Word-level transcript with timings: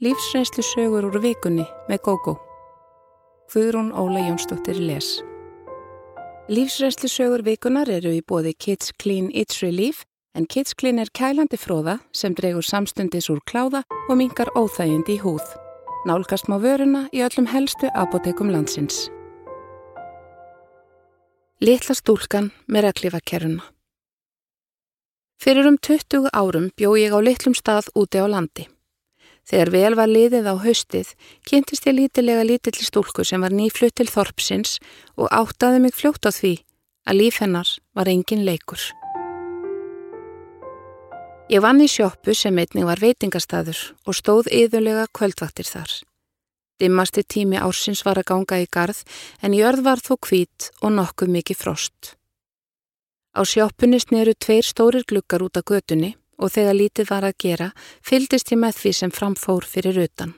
Lífsreynslu 0.00 0.62
sögur 0.64 1.04
úr 1.10 1.18
vikunni 1.20 1.66
með 1.84 1.98
GóGó. 2.06 2.32
Guðrún 3.52 3.90
Óla 3.92 4.22
Jónsdóttir 4.24 4.78
les. 4.80 5.18
Lífsreynslu 6.48 7.10
sögur 7.12 7.44
vikunar 7.44 7.90
eru 7.92 8.14
í 8.16 8.22
bóði 8.24 8.54
Kids 8.56 8.94
Clean 8.96 9.28
It's 9.28 9.60
Relief 9.60 10.06
en 10.32 10.48
Kids 10.48 10.72
Clean 10.72 11.02
er 11.04 11.12
kælandi 11.12 11.60
fróða 11.60 11.98
sem 12.16 12.32
dregur 12.32 12.64
samstundis 12.64 13.28
úr 13.28 13.44
kláða 13.44 13.84
og 14.08 14.16
mingar 14.16 14.48
óþægindi 14.56 15.18
í 15.18 15.20
húð. 15.20 15.44
Nálgast 16.08 16.48
má 16.48 16.56
vöruna 16.56 17.04
í 17.12 17.20
öllum 17.20 17.52
helstu 17.52 17.92
apotekum 17.92 18.48
landsins. 18.56 19.10
Litla 21.60 21.92
stúlkan 21.92 22.54
með 22.64 22.88
reglifakeruna. 22.88 23.68
Fyrir 25.36 25.68
um 25.68 25.76
20 25.76 26.32
árum 26.32 26.72
bjó 26.72 26.96
ég 26.96 27.12
á 27.12 27.20
litlum 27.20 27.52
stað 27.52 27.92
úti 27.92 28.16
á 28.16 28.24
landi. 28.24 28.64
Þegar 29.50 29.70
vel 29.74 29.94
var 29.98 30.06
liðið 30.06 30.46
á 30.46 30.54
haustið, 30.62 31.08
kynntist 31.42 31.88
ég 31.88 31.96
lítilega 31.96 32.44
lítilli 32.46 32.84
stúlku 32.86 33.24
sem 33.26 33.42
var 33.42 33.50
nýflutt 33.50 33.96
til 33.98 34.06
Þorpsins 34.06 34.76
og 35.18 35.26
áttaði 35.34 35.80
mig 35.82 35.96
fljótt 35.98 36.22
á 36.22 36.30
því 36.30 36.52
að 37.10 37.18
líf 37.18 37.40
hennar 37.42 37.72
var 37.98 38.10
engin 38.12 38.44
leikur. 38.46 38.78
Ég 41.50 41.64
vann 41.64 41.82
í 41.82 41.88
sjóppu 41.90 42.30
sem 42.38 42.54
einnig 42.62 42.86
var 42.86 43.02
veitingastæður 43.02 43.80
og 44.06 44.14
stóð 44.14 44.52
yðurlega 44.54 45.08
kvöldvaktir 45.10 45.66
þar. 45.66 45.90
Dimmasti 46.78 47.26
tími 47.26 47.58
ársins 47.58 48.04
var 48.06 48.22
að 48.22 48.30
ganga 48.30 48.60
í 48.62 48.70
garð 48.70 49.02
en 49.42 49.58
jörð 49.58 49.82
var 49.82 49.98
þó 49.98 50.14
kvít 50.28 50.70
og 50.78 50.94
nokkuð 50.94 51.34
mikið 51.34 51.58
frost. 51.58 52.14
Á 53.34 53.42
sjóppunni 53.42 53.98
sneru 53.98 54.38
tveir 54.38 54.62
stórir 54.62 55.02
glukkar 55.02 55.42
út 55.42 55.58
af 55.58 55.66
götunni 55.66 56.14
og 56.40 56.52
þegar 56.54 56.78
lítið 56.78 57.10
var 57.12 57.26
að 57.28 57.38
gera, 57.44 57.70
fyldist 58.02 58.52
ég 58.52 58.60
með 58.60 58.78
því 58.80 58.92
sem 58.96 59.12
framfór 59.14 59.66
fyrir 59.68 60.00
utan. 60.06 60.34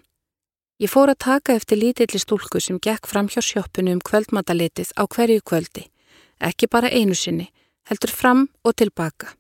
Ég 0.83 0.91
fór 0.91 1.13
að 1.13 1.23
taka 1.23 1.55
eftir 1.55 1.79
lítilli 1.79 2.19
stúlku 2.19 2.61
sem 2.61 2.81
gekk 2.83 3.07
fram 3.07 3.29
hjá 3.31 3.39
sjöppunu 3.39 3.95
um 3.95 4.01
kvöldmatalitið 4.03 4.91
á 4.99 5.07
hverju 5.07 5.45
kvöldi, 5.47 5.85
ekki 6.43 6.67
bara 6.67 6.91
einu 6.91 7.15
sinni, 7.15 7.53
heldur 7.87 8.11
fram 8.11 8.49
og 8.67 8.75
tilbaka. 8.83 9.37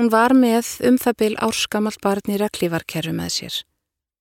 Hún 0.00 0.08
var 0.08 0.32
með 0.32 0.78
um 0.88 0.96
það 0.96 1.18
byl 1.20 1.34
árskamalt 1.44 2.00
barn 2.00 2.32
í 2.32 2.38
reglívarkerru 2.40 3.12
með 3.12 3.34
sér. 3.34 3.58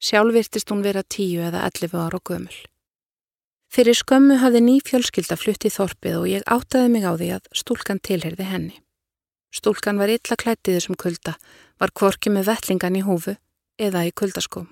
Sjálf 0.04 0.36
virtist 0.36 0.72
hún 0.72 0.84
vera 0.84 1.04
tíu 1.04 1.40
eða 1.48 1.64
ellifu 1.70 1.96
ára 1.96 2.20
og 2.20 2.28
gömul. 2.28 2.60
Fyrir 3.70 3.96
skömmu 3.96 4.40
hafði 4.42 4.62
ný 4.66 4.76
fjölskylda 4.84 5.38
flutt 5.40 5.64
í 5.64 5.72
þorpið 5.72 6.16
og 6.20 6.28
ég 6.28 6.46
áttaði 6.50 6.92
mig 6.92 7.08
á 7.08 7.14
því 7.14 7.28
að 7.38 7.50
stúlkan 7.62 8.04
tilherði 8.04 8.48
henni. 8.50 8.76
Stúlkan 9.50 9.98
var 9.98 10.12
illa 10.14 10.38
klættið 10.38 10.78
þessum 10.78 10.98
kulda, 11.00 11.36
var 11.82 11.94
kvorki 11.96 12.30
með 12.34 12.52
vettlingan 12.52 13.00
í 13.00 13.06
húfu 13.06 13.36
eða 13.82 14.06
í 14.06 14.14
kuldaskóm. 14.14 14.68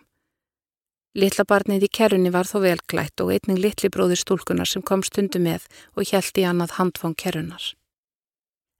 Littla 1.17 1.47
barnið 1.49 1.87
í 1.87 1.89
kerunni 1.97 2.29
var 2.29 2.45
þó 2.45 2.59
vel 2.61 2.77
klætt 2.85 3.23
og 3.23 3.31
einning 3.33 3.57
litli 3.57 3.89
bróðir 3.89 4.19
stúlkunar 4.21 4.69
sem 4.69 4.83
kom 4.85 5.01
stundu 5.01 5.41
með 5.41 5.65
og 5.97 6.05
hjælti 6.05 6.45
annað 6.45 6.75
handfang 6.77 7.17
kerunnar. 7.17 7.73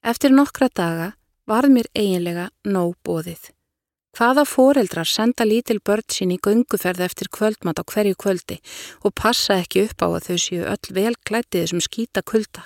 Eftir 0.06 0.36
nokkra 0.36 0.70
daga 0.70 1.14
varð 1.50 1.74
mér 1.74 1.90
eiginlega 1.98 2.52
nóg 2.70 2.94
bóðið. 3.08 3.50
Hvaða 4.18 4.44
foreldrar 4.50 5.10
senda 5.10 5.46
lítil 5.46 5.80
börn 5.86 6.06
sín 6.14 6.34
í 6.34 6.38
gunguferð 6.42 7.04
eftir 7.06 7.30
kvöldmat 7.34 7.82
á 7.82 7.84
hverju 7.86 8.18
kvöldi 8.22 8.60
og 9.06 9.14
passa 9.18 9.58
ekki 9.62 9.88
upp 9.88 10.06
á 10.06 10.08
að 10.10 10.26
þau 10.28 10.38
séu 10.46 10.64
öll 10.70 10.94
vel 10.94 11.14
klættið 11.26 11.66
þessum 11.66 11.84
skýta 11.86 12.22
kulda. 12.22 12.66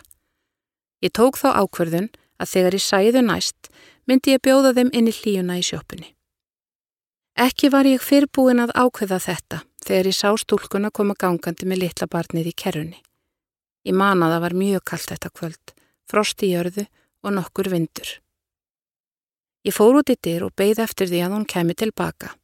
Ég 1.04 1.16
tók 1.16 1.40
þá 1.40 1.50
ákverðun 1.64 2.12
að 2.42 2.52
þegar 2.56 2.78
ég 2.78 2.86
sæðu 2.86 3.22
næst 3.28 3.70
myndi 4.10 4.34
ég 4.34 4.42
bjóða 4.44 4.74
þeim 4.78 4.90
inn 4.98 5.10
í 5.12 5.14
hlíuna 5.16 5.60
í 5.60 5.66
sjópunni. 5.66 6.10
Ekki 7.40 7.70
var 7.72 7.88
ég 7.88 8.04
fyrrbúin 8.04 8.60
að 8.60 8.74
ákveða 8.76 9.22
þetta 9.24 9.62
þegar 9.86 10.10
ég 10.10 10.18
sá 10.18 10.30
stúlkuna 10.38 10.92
koma 10.92 11.16
gangandi 11.18 11.70
með 11.70 11.86
litla 11.86 12.10
barnið 12.12 12.52
í 12.52 12.58
kerrunni. 12.58 13.00
Ég 13.88 13.96
man 13.98 14.22
að 14.22 14.36
það 14.36 14.44
var 14.46 14.58
mjög 14.62 14.84
kallt 14.92 15.14
þetta 15.14 15.32
kvöld, 15.38 15.74
frost 16.10 16.44
í 16.44 16.52
jörðu 16.52 16.86
og 17.24 17.34
nokkur 17.38 17.72
vindur. 17.72 18.12
Ég 19.66 19.74
fór 19.78 20.02
út 20.02 20.10
í 20.10 20.18
dyr 20.18 20.46
og 20.48 20.56
beigð 20.58 20.84
eftir 20.84 21.10
því 21.10 21.24
að 21.26 21.36
hún 21.38 21.48
kemi 21.50 21.78
tilbaka. 21.78 22.36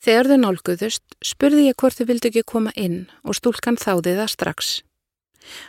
Þegar 0.00 0.30
þau 0.30 0.38
nálguðust 0.40 1.16
spurði 1.24 1.66
ég 1.68 1.76
hvort 1.76 1.98
þau 1.98 2.06
vildi 2.08 2.30
ekki 2.30 2.46
koma 2.48 2.72
inn 2.76 3.02
og 3.20 3.36
stúlkan 3.36 3.76
þáði 3.76 4.16
það 4.16 4.30
strax. 4.32 4.70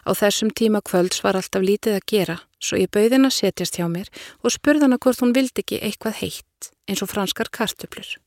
Á 0.05 0.11
þessum 0.17 0.51
tíma 0.51 0.81
kvölds 0.85 1.21
var 1.23 1.37
alltaf 1.39 1.63
lítið 1.63 1.99
að 1.99 2.07
gera, 2.13 2.37
svo 2.59 2.79
ég 2.79 2.91
bauði 2.91 3.15
henn 3.15 3.29
að 3.29 3.37
setjast 3.37 3.77
hjá 3.79 3.87
mér 3.91 4.09
og 4.43 4.55
spurði 4.55 4.85
hann 4.85 4.97
að 4.97 5.03
hvort 5.05 5.23
hún 5.23 5.35
vildi 5.37 5.63
ekki 5.63 5.79
eitthvað 5.79 6.19
heitt, 6.21 6.71
eins 6.89 7.03
og 7.03 7.11
franskar 7.11 7.51
kartublur. 7.53 8.17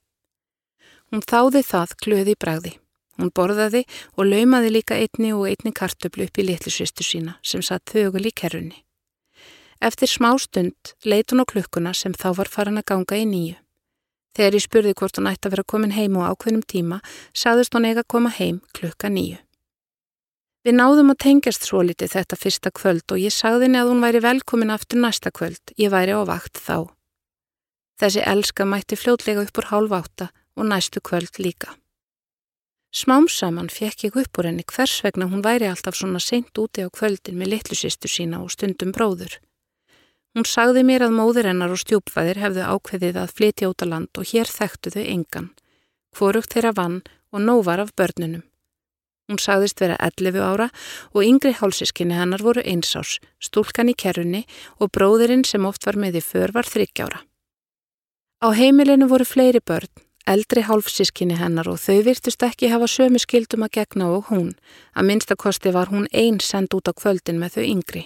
Hún 1.12 1.22
þáði 1.22 1.62
það 1.62 1.98
klöði 2.02 2.34
í 2.34 2.40
bræði. 2.40 2.72
Hún 3.14 3.30
borðaði 3.30 3.84
og 4.18 4.26
laumaði 4.26 4.72
líka 4.74 4.96
einni 4.98 5.30
og 5.36 5.46
einni 5.46 5.70
kartublu 5.70 6.26
upp 6.26 6.40
í 6.40 6.46
litlisvistu 6.48 7.06
sína 7.06 7.36
sem 7.46 7.62
satt 7.62 7.92
þögul 7.92 8.24
í 8.26 8.34
kerrunni. 8.34 8.80
Eftir 9.84 10.10
smá 10.10 10.32
stund 10.40 10.94
leit 11.04 11.30
hún 11.30 11.44
á 11.44 11.46
klukkuna 11.46 11.92
sem 11.94 12.14
þá 12.14 12.32
var 12.40 12.50
farin 12.50 12.80
að 12.80 12.88
ganga 12.90 13.20
í 13.20 13.28
nýju. 13.28 13.56
Þegar 14.34 14.56
ég 14.58 14.64
spurði 14.64 14.94
hvort 14.98 15.18
hún 15.20 15.30
ætti 15.30 15.46
að 15.46 15.54
vera 15.54 15.70
komin 15.70 15.94
heim 15.94 16.16
á 16.18 16.26
ákveðnum 16.32 16.64
tíma, 16.66 16.98
saðist 17.30 17.74
hún 17.76 17.86
eiga 17.86 18.02
að 18.02 18.10
koma 18.10 18.32
heim 18.34 18.62
klukka 18.74 19.10
nýju. 19.12 19.38
Við 20.64 20.78
náðum 20.78 21.12
að 21.12 21.20
tengjast 21.20 21.66
svo 21.68 21.82
litið 21.84 22.14
þetta 22.14 22.36
fyrsta 22.40 22.70
kvöld 22.72 23.12
og 23.12 23.20
ég 23.20 23.32
sagði 23.36 23.66
henni 23.66 23.80
að 23.82 23.90
hún 23.90 24.00
væri 24.00 24.20
velkomin 24.24 24.72
aftur 24.72 25.02
næsta 25.02 25.28
kvöld, 25.28 25.60
ég 25.76 25.92
væri 25.92 26.16
á 26.16 26.24
vakt 26.24 26.56
þá. 26.56 26.88
Þessi 28.00 28.22
elska 28.24 28.64
mætti 28.64 28.96
fljótlega 28.96 29.44
upp 29.44 29.60
úr 29.60 29.68
hálf 29.68 29.92
átta 29.92 30.30
og 30.56 30.70
næstu 30.70 31.02
kvöld 31.04 31.36
líka. 31.36 31.74
Smám 32.94 33.28
saman 33.28 33.68
fekk 33.68 34.06
ég 34.06 34.16
upp 34.22 34.40
úr 34.40 34.48
henni 34.48 34.64
hvers 34.64 34.94
vegna 35.04 35.28
hún 35.28 35.44
væri 35.44 35.68
alltaf 35.68 35.98
svona 35.98 36.22
seint 36.22 36.56
úti 36.56 36.80
á 36.80 36.88
kvöldin 36.88 37.36
með 37.36 37.52
litlusistu 37.58 38.08
sína 38.08 38.40
og 38.40 38.54
stundum 38.54 38.94
bróður. 38.96 39.36
Hún 40.32 40.48
sagði 40.48 40.86
mér 40.88 41.04
að 41.06 41.16
móður 41.18 41.50
hennar 41.50 41.74
og 41.74 41.82
stjúpfæðir 41.84 42.40
hefðu 42.40 42.64
ákveðið 42.72 43.20
að 43.20 43.36
flytja 43.36 43.68
út 43.68 43.84
á 43.84 43.86
land 43.92 44.16
og 44.16 44.32
hér 44.32 44.48
þekktu 44.48 44.96
þau 44.96 45.04
engan. 45.04 45.52
Hvorugt 46.16 46.56
þeirra 46.56 46.72
vann 46.72 47.02
og 47.34 47.44
nóvar 47.44 47.84
af 47.84 47.92
börnunum. 47.98 48.46
Hún 49.28 49.40
sagðist 49.40 49.80
vera 49.80 49.96
11 50.04 50.36
ára 50.44 50.66
og 51.14 51.24
yngri 51.24 51.54
hálsískinni 51.56 52.16
hennar 52.18 52.42
voru 52.44 52.60
einsás, 52.60 53.16
stúlkan 53.40 53.88
í 53.88 53.94
kerrunni 53.96 54.42
og 54.76 54.92
bróðurinn 54.92 55.46
sem 55.48 55.64
oft 55.64 55.86
var 55.88 55.96
með 55.96 56.20
í 56.20 56.24
för 56.24 56.52
var 56.52 56.68
þryggjára. 56.68 57.22
Á 58.44 58.48
heimilinu 58.52 59.08
voru 59.08 59.24
fleiri 59.24 59.62
börn, 59.64 59.88
eldri 60.28 60.66
hálfsískinni 60.68 61.38
hennar 61.40 61.70
og 61.72 61.80
þau 61.80 62.02
virtust 62.04 62.44
ekki 62.44 62.68
hafa 62.68 62.88
sömu 62.90 63.20
skildum 63.22 63.64
að 63.64 63.78
gegna 63.78 64.10
og 64.12 64.28
hún, 64.28 64.52
að 64.92 65.08
minnstakosti 65.08 65.72
var 65.72 65.88
hún 65.88 66.04
einn 66.12 66.42
send 66.44 66.76
út 66.76 66.88
á 66.88 66.92
kvöldin 66.92 67.40
með 67.40 67.56
þau 67.56 67.64
yngri. 67.64 68.04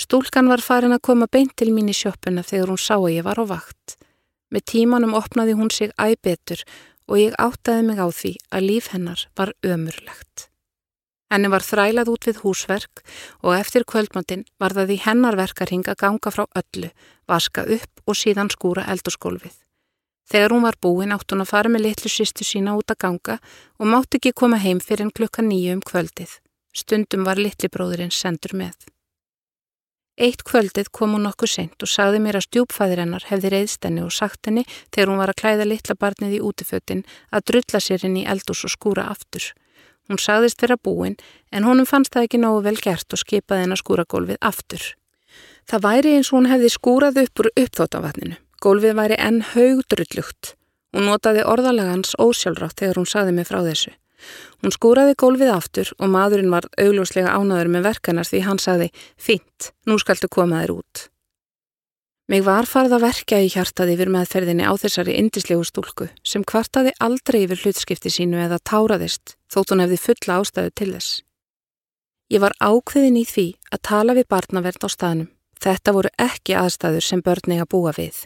Stúlkan 0.00 0.48
var 0.48 0.64
farin 0.64 0.96
að 0.96 1.04
koma 1.04 1.28
beint 1.28 1.52
til 1.60 1.74
mín 1.76 1.92
í 1.92 1.96
sjöppuna 1.96 2.40
þegar 2.40 2.72
hún 2.72 2.80
sá 2.80 2.96
að 2.96 3.18
ég 3.18 3.26
var 3.28 3.36
á 3.36 3.44
vakt. 3.44 4.00
Með 4.48 4.64
tímanum 4.72 5.12
opnaði 5.14 5.52
hún 5.58 5.68
sig 5.70 5.92
æbetur 6.00 6.64
og 7.10 7.18
ég 7.18 7.34
áttaði 7.42 7.88
mig 7.88 7.98
á 7.98 8.06
því 8.08 8.32
að 8.54 8.66
líf 8.68 8.90
hennar 8.94 9.26
var 9.36 9.52
ömurlegt. 9.66 10.46
Henni 11.30 11.50
var 11.50 11.62
þrælað 11.62 12.10
út 12.10 12.26
við 12.26 12.40
húsverk 12.42 13.02
og 13.46 13.54
eftir 13.54 13.86
kvöldmandin 13.86 14.46
var 14.62 14.74
það 14.74 14.94
í 14.94 15.00
hennar 15.04 15.38
verkarhing 15.38 15.86
að 15.86 16.00
ganga 16.02 16.32
frá 16.34 16.46
öllu, 16.58 16.90
vaska 17.30 17.66
upp 17.66 18.02
og 18.06 18.18
síðan 18.18 18.50
skúra 18.50 18.86
eldurskólfið. 18.90 19.54
Þegar 20.30 20.54
hún 20.54 20.66
var 20.66 20.78
búin 20.82 21.14
átt 21.14 21.30
hún 21.30 21.42
að 21.42 21.50
fara 21.50 21.70
með 21.70 21.86
litlu 21.86 22.10
sýstu 22.10 22.46
sína 22.46 22.76
út 22.78 22.90
að 22.90 23.02
ganga 23.06 23.38
og 23.78 23.90
mátt 23.90 24.18
ekki 24.18 24.34
koma 24.34 24.58
heim 24.62 24.82
fyrir 24.82 25.06
en 25.06 25.14
klukka 25.14 25.42
nýju 25.42 25.78
um 25.78 25.82
kvöldið. 25.82 26.38
Stundum 26.74 27.26
var 27.26 27.38
litli 27.38 27.70
bróðurinn 27.70 28.14
sendur 28.14 28.54
með. 28.58 28.74
Eitt 30.20 30.42
kvöldið 30.44 30.90
kom 30.92 31.14
hún 31.16 31.22
nokkuð 31.24 31.48
seint 31.48 31.84
og 31.84 31.88
sagði 31.88 32.18
mér 32.20 32.36
að 32.36 32.44
stjúpfæðir 32.44 33.00
hennar 33.00 33.24
hefði 33.30 33.50
reyðst 33.54 33.86
henni 33.86 34.02
og 34.04 34.12
sagt 34.12 34.50
henni 34.50 34.66
þegar 34.92 35.08
hún 35.08 35.20
var 35.22 35.32
að 35.32 35.38
klæða 35.40 35.66
litla 35.70 35.96
barnið 35.96 36.34
í 36.36 36.40
útifötin 36.44 37.00
að 37.32 37.46
drulla 37.48 37.80
sér 37.80 38.04
henni 38.04 38.26
í 38.26 38.28
eldús 38.28 38.66
og 38.68 38.74
skúra 38.74 39.06
aftur. 39.08 39.46
Hún 40.10 40.20
sagðist 40.20 40.60
vera 40.60 40.76
búin 40.76 41.16
en 41.48 41.64
honum 41.64 41.88
fannst 41.88 42.12
það 42.12 42.26
ekki 42.28 42.42
nógu 42.42 42.60
vel 42.68 42.76
gert 42.84 43.16
og 43.16 43.22
skipaði 43.22 43.64
henn 43.64 43.72
að 43.72 43.80
skúra 43.80 44.04
gólfið 44.04 44.40
aftur. 44.50 44.84
Það 45.70 45.84
væri 45.88 46.14
eins 46.18 46.32
og 46.32 46.36
hún 46.36 46.50
hefði 46.52 46.72
skúrað 46.74 47.22
upp 47.24 47.40
úr 47.40 47.50
uppþóttavatninu. 47.54 48.36
Gólfið 48.60 48.96
væri 49.00 49.20
enn 49.24 49.40
haugdrullugt. 49.54 50.54
Hún 50.92 51.08
notaði 51.08 51.46
orðalagans 51.48 52.12
ósjálfrátt 52.20 52.82
þegar 52.82 53.00
hún 53.00 53.08
sagði 53.08 53.38
mig 53.38 53.48
frá 53.48 53.62
þessu. 53.64 53.94
Hún 54.60 54.74
skúraði 54.74 55.16
gólfið 55.20 55.52
aftur 55.54 55.92
og 55.98 56.12
maðurinn 56.12 56.52
var 56.52 56.68
augljóslega 56.80 57.32
ánaður 57.36 57.70
með 57.74 57.86
verkanar 57.88 58.28
því 58.28 58.42
hann 58.46 58.60
sagði 58.62 58.90
Fint, 59.16 59.72
nú 59.86 59.98
skaltu 60.02 60.28
koma 60.28 60.62
þér 60.62 60.74
út. 60.76 61.06
Mig 62.30 62.44
var 62.46 62.68
farð 62.70 62.94
að 62.94 63.06
verka 63.08 63.40
í 63.42 63.48
hjartaði 63.50 63.96
yfir 63.96 64.12
meðferðinni 64.14 64.62
á 64.62 64.72
þessari 64.78 65.16
indislegu 65.18 65.64
stúlku 65.66 66.06
sem 66.22 66.44
kvartaði 66.46 66.92
aldrei 67.02 67.42
yfir 67.42 67.64
hlutskipti 67.64 68.12
sínu 68.12 68.38
eða 68.44 68.60
táraðist 68.62 69.34
þótt 69.50 69.74
hún 69.74 69.82
hefði 69.82 69.98
fulla 70.04 70.38
ástæðu 70.38 70.76
til 70.78 70.92
þess. 70.94 71.10
Ég 72.30 72.44
var 72.44 72.54
ákveðin 72.62 73.18
í 73.18 73.26
því 73.26 73.48
að 73.74 73.84
tala 73.90 74.14
við 74.14 74.30
barnaverð 74.30 74.86
á 74.86 74.88
staðnum 74.94 75.30
Þetta 75.60 75.92
voru 75.92 76.10
ekki 76.20 76.54
aðstæður 76.56 77.04
sem 77.04 77.22
börni 77.24 77.58
að 77.60 77.68
búa 77.74 77.92
við. 77.92 78.22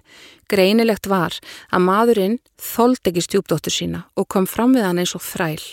Greinilegt 0.50 1.08
var 1.11 1.35
að 1.75 1.87
maðurinn 1.88 2.37
þóld 2.62 3.11
ekki 3.11 3.25
stjúpdóttur 3.26 3.75
sína 3.75 4.05
og 4.14 4.29
kom 4.31 4.47
fram 4.47 4.76
við 4.76 4.87
hann 4.87 5.02
eins 5.02 5.17
og 5.19 5.25
þræl. 5.26 5.64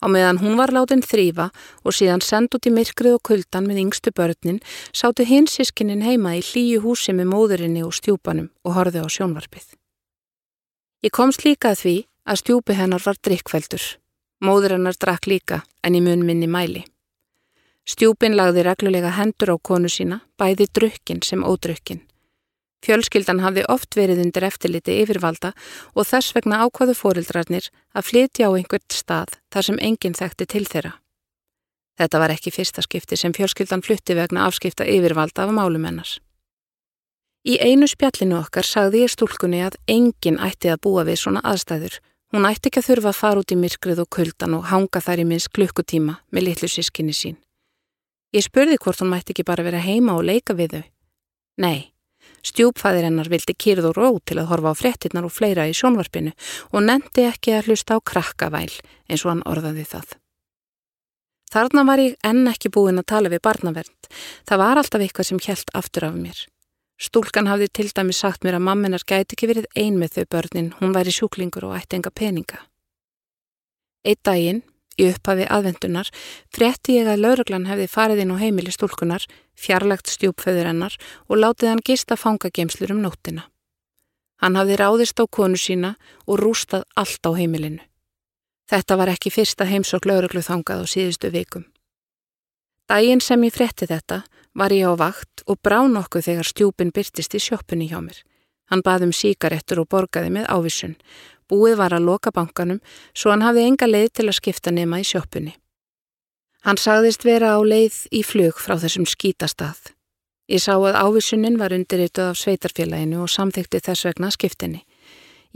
Á 0.00 0.06
meðan 0.08 0.40
hún 0.40 0.56
var 0.56 0.72
látin 0.72 1.04
þrýfa 1.04 1.50
og 1.84 1.92
síðan 1.92 2.24
send 2.24 2.54
út 2.56 2.66
í 2.66 2.72
myrkrið 2.72 3.18
og 3.18 3.24
kuldan 3.28 3.68
með 3.68 3.82
yngstu 3.84 4.12
börnin 4.16 4.62
sátu 4.96 5.26
hins 5.28 5.58
sískinin 5.58 6.04
heima 6.06 6.38
í 6.38 6.40
hlýju 6.40 6.80
húsi 6.86 7.12
með 7.12 7.28
móðurinni 7.34 7.84
og 7.84 7.92
stjúpanum 7.92 8.48
og 8.64 8.76
horfið 8.78 9.04
á 9.04 9.08
sjónvarpið. 9.12 9.66
Ég 11.04 11.12
komst 11.12 11.44
líka 11.44 11.74
að 11.74 11.82
því 11.82 11.96
að 12.24 12.40
stjúpi 12.40 12.76
hennar 12.80 13.04
var 13.04 13.20
drikkveldur. 13.20 13.84
Móður 14.40 14.78
hennar 14.78 14.96
drakk 14.96 15.28
líka 15.28 15.62
en 15.84 15.96
í 15.96 16.00
mun 16.04 16.24
minni 16.24 16.48
mæli. 16.48 16.86
Stjúpin 17.84 18.36
lagði 18.36 18.64
reglulega 18.64 19.12
hendur 19.16 19.52
á 19.52 19.56
konu 19.60 19.88
sína, 19.88 20.20
bæði 20.40 20.68
drukkin 20.72 21.20
sem 21.24 21.44
ódrukkin. 21.44 22.04
Fjölskyldan 22.80 23.42
hafði 23.44 23.66
oft 23.68 23.96
verið 23.96 24.22
undir 24.24 24.46
eftirliti 24.48 24.96
yfirvalda 25.02 25.52
og 25.92 26.08
þess 26.08 26.32
vegna 26.36 26.62
ákvaðu 26.64 26.94
fórildrarnir 26.96 27.68
að 27.92 28.06
flytja 28.08 28.48
á 28.48 28.56
einhvert 28.56 28.96
stað 28.96 29.36
þar 29.52 29.66
sem 29.68 29.80
enginn 29.84 30.16
þekkti 30.16 30.46
til 30.48 30.64
þeirra. 30.64 30.94
Þetta 32.00 32.20
var 32.22 32.32
ekki 32.32 32.52
fyrsta 32.54 32.80
skipti 32.80 33.18
sem 33.20 33.34
fjölskyldan 33.36 33.84
flutti 33.84 34.16
vegna 34.16 34.46
afskipta 34.48 34.86
yfirvalda 34.88 35.44
af 35.44 35.52
málumennars. 35.52 36.16
Í 37.44 37.58
einu 37.60 37.88
spjallinu 37.88 38.38
okkar 38.40 38.64
sagði 38.64 39.04
ég 39.04 39.12
stúlkunni 39.12 39.60
að 39.64 39.76
enginn 39.88 40.40
ætti 40.40 40.72
að 40.72 40.80
búa 40.86 41.04
við 41.08 41.20
svona 41.20 41.44
aðstæður. 41.44 42.00
Hún 42.32 42.48
ætti 42.48 42.68
ekki 42.70 42.80
að 42.80 42.88
þurfa 42.88 43.12
að 43.12 43.20
fara 43.20 43.42
út 43.42 43.52
í 43.52 43.60
myrkrið 43.60 44.02
og 44.04 44.10
kuldan 44.16 44.56
og 44.56 44.66
hanga 44.72 45.00
þær 45.04 45.22
í 45.22 45.28
minns 45.28 45.48
klukkutíma 45.52 46.18
með 46.32 46.46
litlu 46.46 46.68
sískinni 46.68 47.16
sín. 47.16 47.38
Ég 48.32 48.44
spurði 48.44 48.76
hvort 48.78 49.00
hún 49.02 49.10
mætti 49.10 49.34
ekki 49.34 49.44
bara 49.48 49.64
vera 49.66 49.80
heima 49.82 50.14
og 50.16 50.24
leika 50.28 50.54
við 50.54 50.76
þau. 50.76 50.84
Nei, 51.64 51.80
stjúpfæðir 52.46 53.08
hennar 53.08 53.30
vildi 53.32 53.54
kýrð 53.54 53.90
og 53.90 53.98
ró 53.98 54.08
til 54.24 54.38
að 54.40 54.50
horfa 54.52 54.72
á 54.72 54.80
frettinnar 54.80 55.26
og 55.28 55.34
fleira 55.34 55.68
í 55.68 55.74
sjónvarpinu 55.76 56.32
og 56.70 56.86
nendi 56.86 57.26
ekki 57.28 57.56
að 57.56 57.70
hlusta 57.70 57.96
á 57.96 57.98
krakkavæl 58.00 58.72
eins 59.08 59.24
og 59.24 59.32
hann 59.32 59.46
orðaði 59.48 59.86
það. 59.90 60.16
Þarna 61.50 61.84
var 61.88 61.98
ég 61.98 62.16
enn 62.22 62.46
ekki 62.46 62.70
búin 62.70 63.00
að 63.02 63.08
tala 63.10 63.30
við 63.32 63.42
barnavernd. 63.42 64.08
Það 64.46 64.62
var 64.62 64.78
alltaf 64.78 65.02
eitthvað 65.02 65.28
sem 65.30 65.42
hjælt 65.42 65.72
aftur 65.74 66.06
af 66.06 66.14
mér. 66.14 66.44
Stúlkan 67.00 67.48
hafði 67.48 67.70
til 67.74 67.88
dæmi 67.90 68.14
sagt 68.14 68.44
mér 68.44 68.58
að 68.58 68.66
mamminar 68.68 69.02
gæti 69.02 69.34
ekki 69.34 69.48
verið 69.50 69.70
ein 69.74 69.96
með 69.98 70.18
þau 70.18 70.26
börnin, 70.36 70.74
hún 70.78 70.92
væri 70.94 71.14
sjúklingur 71.16 71.66
og 71.66 71.78
ætti 71.78 71.96
enga 71.96 72.12
peninga. 72.12 72.60
Eitt 74.04 74.20
daginn 74.22 74.62
Í 74.98 75.06
upphafi 75.10 75.46
aðvendunar 75.46 76.10
fretti 76.52 76.98
ég 76.98 77.08
að 77.08 77.22
lauruglan 77.24 77.68
hefði 77.70 77.86
farið 77.88 78.24
inn 78.24 78.34
á 78.34 78.42
heimili 78.42 78.72
stúlkunar, 78.74 79.24
fjarlagt 79.54 80.10
stjúpföður 80.10 80.72
hennar 80.72 80.96
og 81.28 81.40
látið 81.40 81.72
hann 81.72 81.84
gista 81.86 82.18
fangagemslur 82.18 82.92
um 82.96 83.02
nóttina. 83.04 83.46
Hann 84.40 84.56
hafði 84.56 84.80
ráðist 84.80 85.20
á 85.20 85.24
konu 85.28 85.60
sína 85.60 85.94
og 86.26 86.40
rústað 86.40 86.86
allt 86.96 87.26
á 87.28 87.30
heimilinu. 87.36 87.84
Þetta 88.70 88.96
var 88.96 89.10
ekki 89.12 89.32
fyrsta 89.34 89.66
heimsokk 89.66 90.06
lauruglu 90.06 90.42
þangað 90.46 90.82
á 90.82 90.86
síðustu 90.86 91.30
vikum. 91.34 91.64
Dægin 92.90 93.22
sem 93.22 93.42
ég 93.46 93.54
fretti 93.54 93.86
þetta 93.86 94.22
var 94.54 94.72
ég 94.74 94.86
á 94.86 94.94
vakt 94.98 95.44
og 95.46 95.60
brá 95.62 95.82
nokkuð 95.86 96.26
þegar 96.26 96.48
stjúpin 96.48 96.92
byrtist 96.94 97.34
í 97.34 97.42
sjöppunni 97.42 97.90
hjá 97.90 98.00
mér. 98.02 98.18
Hann 98.70 98.84
baði 98.86 99.08
um 99.08 99.14
síkarettur 99.14 99.82
og 99.82 99.90
borgaði 99.90 100.30
með 100.34 100.48
ávísun 100.50 100.96
Búið 101.50 101.80
var 101.80 101.94
að 101.96 102.06
loka 102.06 102.30
bankanum 102.30 102.78
svo 103.12 103.32
hann 103.34 103.42
hafði 103.42 103.66
enga 103.66 103.88
leið 103.90 104.12
til 104.18 104.28
að 104.28 104.38
skipta 104.38 104.70
nema 104.74 105.00
í 105.02 105.06
sjöppunni. 105.06 105.56
Hann 106.62 106.78
sagðist 106.78 107.24
vera 107.24 107.56
á 107.56 107.60
leið 107.64 108.04
í 108.14 108.20
flug 108.22 108.60
frá 108.60 108.76
þessum 108.78 109.08
skítastað. 109.08 109.94
Ég 110.50 110.62
sá 110.62 110.74
að 110.74 110.98
ávísunin 110.98 111.58
var 111.58 111.72
undirrituð 111.74 112.32
af 112.32 112.38
sveitarfélaginu 112.40 113.22
og 113.24 113.30
samþykti 113.30 113.80
þess 113.86 114.06
vegna 114.08 114.30
skiptinni. 114.34 114.84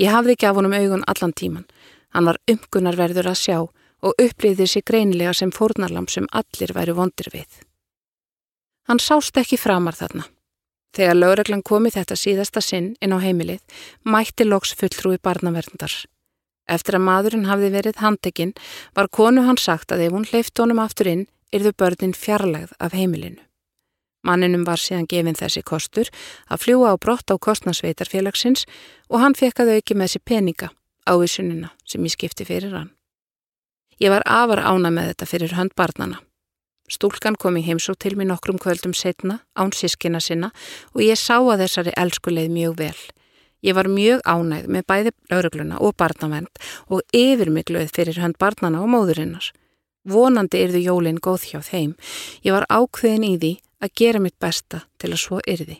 Ég 0.00 0.10
hafði 0.10 0.34
ekki 0.34 0.48
af 0.48 0.58
honum 0.58 0.74
augun 0.74 1.06
allan 1.10 1.34
tíman. 1.34 1.66
Hann 2.14 2.26
var 2.30 2.38
umgunarverður 2.50 3.30
að 3.30 3.40
sjá 3.40 3.58
og 4.04 4.20
upplýði 4.20 4.66
sér 4.70 4.86
greinilega 4.86 5.34
sem 5.34 5.52
fórnarlam 5.54 6.08
sem 6.10 6.26
allir 6.32 6.74
væri 6.76 6.94
vondir 6.96 7.30
við. 7.32 7.60
Hann 8.88 9.00
sást 9.00 9.36
ekki 9.40 9.58
framar 9.60 9.96
þarna. 9.96 10.26
Þegar 10.94 11.18
lögreglan 11.18 11.62
komi 11.66 11.90
þetta 11.90 12.16
síðasta 12.18 12.62
sinn 12.62 12.92
inn 13.02 13.14
á 13.14 13.18
heimilið, 13.18 13.62
mætti 14.06 14.46
loks 14.46 14.74
fulltrúi 14.78 15.18
barnaverndar. 15.18 15.94
Eftir 16.70 16.96
að 16.96 17.06
maðurinn 17.08 17.48
hafði 17.48 17.70
verið 17.74 17.98
handekinn 18.00 18.54
var 18.96 19.10
konu 19.12 19.42
hann 19.44 19.58
sagt 19.60 19.92
að 19.92 20.06
ef 20.06 20.14
hún 20.14 20.28
hleyft 20.30 20.58
honum 20.62 20.80
aftur 20.80 21.10
inn, 21.10 21.26
yrðu 21.52 21.74
börnin 21.76 22.14
fjarlægð 22.16 22.72
af 22.80 22.94
heimilinu. 22.96 23.42
Manninum 24.24 24.64
var 24.64 24.80
síðan 24.80 25.08
gefin 25.10 25.36
þessi 25.36 25.60
kostur 25.66 26.08
að 26.48 26.62
fljúa 26.64 26.94
á 26.94 27.02
brott 27.02 27.28
á 27.28 27.36
kostnarsveitarfélagsins 27.36 28.64
og 29.12 29.20
hann 29.20 29.36
fekk 29.36 29.60
að 29.60 29.74
auki 29.76 29.96
með 29.98 30.08
þessi 30.08 30.22
peninga 30.24 30.70
á 31.04 31.12
vissunina 31.20 31.74
sem 31.84 32.06
ég 32.06 32.14
skipti 32.14 32.46
fyrir 32.48 32.72
hann. 32.72 32.94
Ég 34.00 34.10
var 34.10 34.24
afar 34.24 34.64
ána 34.64 34.90
með 34.90 35.12
þetta 35.12 35.28
fyrir 35.28 35.56
hönd 35.58 35.76
barnana. 35.76 36.22
Stúlkan 36.90 37.36
kom 37.40 37.56
í 37.56 37.64
heimsók 37.64 37.96
til 38.02 38.12
mér 38.18 38.28
nokkrum 38.28 38.58
kvöldum 38.60 38.92
setna, 38.92 39.40
án 39.56 39.72
sískina 39.72 40.20
sinna 40.20 40.50
og 40.92 41.00
ég 41.00 41.16
sá 41.16 41.38
að 41.40 41.64
þessari 41.64 41.94
elskuleið 41.96 42.50
mjög 42.52 42.74
vel. 42.82 42.98
Ég 43.64 43.72
var 43.72 43.88
mjög 43.88 44.20
ánægð 44.28 44.68
með 44.68 44.84
bæði 44.90 45.12
laurugluna 45.32 45.80
og 45.80 45.94
barnavend 45.96 46.64
og 46.92 47.00
yfirmikluð 47.16 47.88
fyrir 47.96 48.20
hönd 48.20 48.36
barnana 48.36 48.82
og 48.84 48.90
móðurinnar. 48.92 49.48
Vonandi 50.04 50.60
yrðu 50.66 50.82
jólinn 50.84 51.22
góð 51.24 51.48
hjá 51.48 51.62
þeim. 51.64 51.94
Ég 52.44 52.52
var 52.52 52.68
ákveðin 52.68 53.24
í 53.24 53.32
því 53.40 53.52
að 53.80 53.94
gera 53.96 54.20
mitt 54.20 54.36
besta 54.36 54.82
til 55.00 55.14
að 55.14 55.22
svo 55.22 55.40
yrði. 55.48 55.78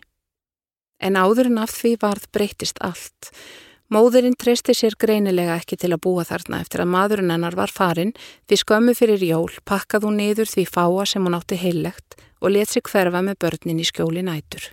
En 1.04 1.20
áðurinn 1.20 1.60
af 1.60 1.74
því 1.76 1.98
varð 2.00 2.30
breytist 2.32 2.80
allt. 2.80 3.34
Móðurinn 3.94 4.35
treysti 4.35 4.75
sér 4.75 4.96
greinilega 4.99 5.55
ekki 5.61 5.76
til 5.79 5.93
að 5.94 6.00
búa 6.02 6.25
þarna 6.26 6.58
eftir 6.64 6.82
að 6.82 6.88
maðurinn 6.91 7.31
hennar 7.31 7.55
var 7.55 7.70
farin 7.70 8.11
því 8.49 8.56
skömmu 8.58 8.94
fyrir 8.99 9.23
jól 9.23 9.58
pakkað 9.70 10.06
hún 10.08 10.17
niður 10.19 10.49
því 10.50 10.64
fáa 10.67 11.05
sem 11.06 11.23
hún 11.23 11.37
átti 11.37 11.58
heillegt 11.61 12.17
og 12.41 12.55
let 12.56 12.73
sig 12.73 12.82
hverfa 12.88 13.20
með 13.23 13.38
börnin 13.44 13.79
í 13.79 13.87
skjóli 13.87 14.25
nætur. 14.26 14.73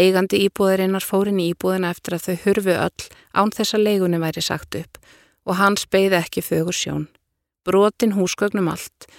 Eigandi 0.00 0.40
íbúðarinnar 0.46 1.04
fórin 1.04 1.42
í 1.42 1.50
íbúðina 1.52 1.90
eftir 1.92 2.16
að 2.16 2.28
þau 2.28 2.38
hurfu 2.44 2.76
öll 2.86 3.08
án 3.36 3.52
þess 3.58 3.76
að 3.76 3.84
leigunni 3.84 4.20
væri 4.22 4.44
sagt 4.46 4.78
upp 4.80 5.02
og 5.44 5.60
hans 5.60 5.84
beigði 5.84 6.22
ekki 6.22 6.44
fögur 6.46 6.78
sjón. 6.78 7.04
Brotin 7.68 8.14
húsgögnum 8.16 8.70
allt 8.72 9.10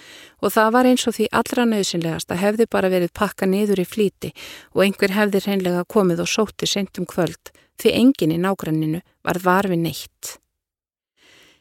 og 0.42 0.50
það 0.56 0.72
var 0.74 0.88
eins 0.90 1.06
og 1.06 1.14
því 1.14 1.28
allra 1.38 1.68
nöðsynlegast 1.70 2.34
að 2.34 2.42
hefði 2.42 2.66
bara 2.72 2.90
verið 2.90 3.14
pakka 3.14 3.46
niður 3.46 3.84
í 3.84 3.86
flíti 3.86 4.32
og 4.74 4.82
einhver 4.88 5.14
hefði 5.14 5.44
reynlega 5.46 5.86
komið 5.86 6.24
og 6.26 6.32
sóti 6.34 6.66
sent 6.66 6.98
um 6.98 7.06
kvöld 7.06 7.54
því 7.80 7.92
enginn 8.00 8.34
í 8.34 8.40
nágranninu 8.42 9.02
var 9.26 9.40
varfi 9.44 9.78
neitt. 9.80 10.36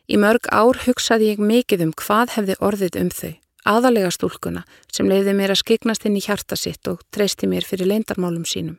Í 0.05 0.19
mörg 0.21 0.47
ár 0.53 0.77
hugsaði 0.85 1.31
ég 1.33 1.41
mikið 1.41 1.87
um 1.87 1.93
hvað 1.97 2.35
hefði 2.35 2.55
orðið 2.61 2.97
um 3.01 3.09
þau, 3.09 3.33
aðalega 3.65 4.11
stúlkuna 4.13 4.65
sem 4.93 5.09
leiði 5.09 5.33
mér 5.33 5.55
að 5.55 5.63
skiknast 5.63 6.05
inn 6.05 6.17
í 6.19 6.25
hjarta 6.25 6.57
sitt 6.59 6.85
og 6.87 7.01
treysti 7.15 7.49
mér 7.49 7.65
fyrir 7.65 7.89
leindarmálum 7.89 8.45
sínum. 8.45 8.77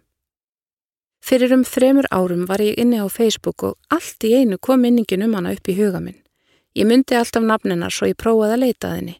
Fyrir 1.26 1.50
um 1.56 1.64
þremur 1.66 2.06
árum 2.14 2.44
var 2.46 2.62
ég 2.62 2.78
inni 2.78 3.00
á 3.02 3.10
Facebook 3.10 3.64
og 3.66 3.74
allt 3.90 4.22
í 4.22 4.36
einu 4.38 4.60
kom 4.62 4.84
minningin 4.84 5.24
um 5.26 5.34
hana 5.34 5.56
upp 5.56 5.66
í 5.66 5.74
huga 5.74 5.98
minn. 5.98 6.20
Ég 6.76 6.86
myndi 6.86 7.16
allt 7.18 7.34
af 7.34 7.42
nafninar 7.42 7.90
svo 7.90 8.06
ég 8.06 8.18
prófaði 8.20 8.54
að 8.54 8.62
leita 8.62 8.90
að 8.92 8.98
henni. 9.00 9.16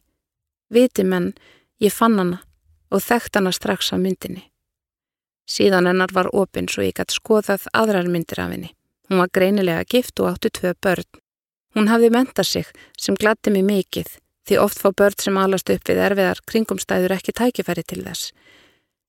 Viti 0.71 1.03
menn, 1.03 1.33
ég 1.83 1.91
fann 1.91 2.15
hana 2.19 2.39
og 2.87 3.03
þekkt 3.03 3.41
hana 3.41 3.51
strax 3.51 3.91
á 3.91 3.99
myndinni. 3.99 4.45
Síðan 5.47 5.87
hennar 5.87 6.11
var 6.13 6.27
opinn 6.35 6.67
svo 6.67 6.83
ég 6.83 6.97
gætt 6.99 7.15
skoðað 7.15 7.69
aðrar 7.73 8.09
myndir 8.11 8.41
af 8.43 8.51
henni. 8.51 8.73
Hún 9.07 9.21
var 9.23 9.31
greinilega 9.31 9.85
gift 9.87 10.19
og 10.19 10.33
átti 10.33 10.51
tvö 10.51 10.73
börn. 10.83 11.07
Hún 11.75 11.87
hafði 11.87 12.09
mentað 12.11 12.49
sig 12.49 12.71
sem 12.99 13.15
gladdi 13.15 13.53
mig 13.55 13.63
mikið 13.67 14.17
því 14.47 14.59
oft 14.63 14.79
fá 14.79 14.91
börn 14.91 15.19
sem 15.19 15.37
alast 15.39 15.69
upp 15.71 15.89
við 15.89 16.03
erfiðar 16.03 16.43
kringumstæður 16.51 17.15
ekki 17.17 17.35
tækifæri 17.35 17.83
til 17.87 18.03
þess. 18.03 18.31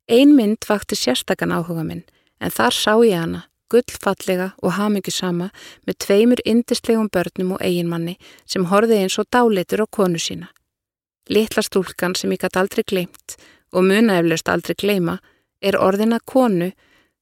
Ein 0.09 0.35
mynd 0.37 0.67
vakti 0.69 0.99
sérstakann 0.99 1.55
áhuga 1.55 1.85
minn 1.87 2.05
en 2.41 2.55
þar 2.55 2.75
sá 2.75 2.93
ég 3.03 3.19
hana, 3.19 3.45
gullfallega 3.71 4.53
og 4.63 4.77
hafmyggisama 4.79 5.51
með 5.87 5.99
tveimur 6.05 6.43
indislegum 6.45 7.11
börnum 7.13 7.57
og 7.57 7.65
eiginmanni 7.67 8.17
sem 8.47 8.67
horði 8.71 9.03
eins 9.03 9.19
og 9.21 9.29
dálitur 9.35 9.85
á 9.85 9.87
konu 9.91 10.23
sína. 10.23 10.49
Litla 11.29 11.63
stúlkan 11.63 12.15
sem 12.17 12.33
ég 12.33 12.41
gætt 12.41 12.57
aldrei 12.57 12.87
gleimt 12.87 13.37
og 13.73 13.85
munaeflust 13.85 14.49
aldrei 14.49 14.79
gleima 14.79 15.19
er 15.61 15.79
orðina 15.79 16.21
konu 16.25 16.73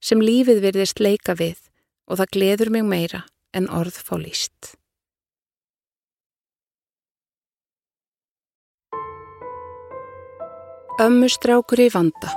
sem 0.01 0.23
lífið 0.23 0.63
virðist 0.65 1.01
leika 1.01 1.37
við 1.39 1.61
og 2.07 2.21
það 2.21 2.33
gleður 2.37 2.73
mig 2.77 2.89
meira 2.89 3.23
en 3.57 3.71
orð 3.73 3.97
fá 3.99 4.17
líst. 4.21 4.75
Ömmustrákur 10.97 11.83
í 11.85 11.91
vanda 11.93 12.31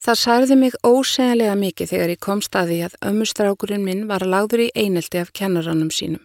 Það 0.00 0.16
særði 0.16 0.56
mig 0.56 0.76
óseglega 0.80 1.54
mikið 1.60 1.90
þegar 1.90 2.12
ég 2.14 2.20
kom 2.24 2.40
staði 2.40 2.78
að 2.86 2.94
ömmustrákurinn 3.04 3.84
minn 3.84 4.06
var 4.08 4.24
lagður 4.24 4.62
í 4.64 4.70
einelti 4.72 5.20
af 5.20 5.34
kennarannum 5.36 5.90
sínum. 5.92 6.22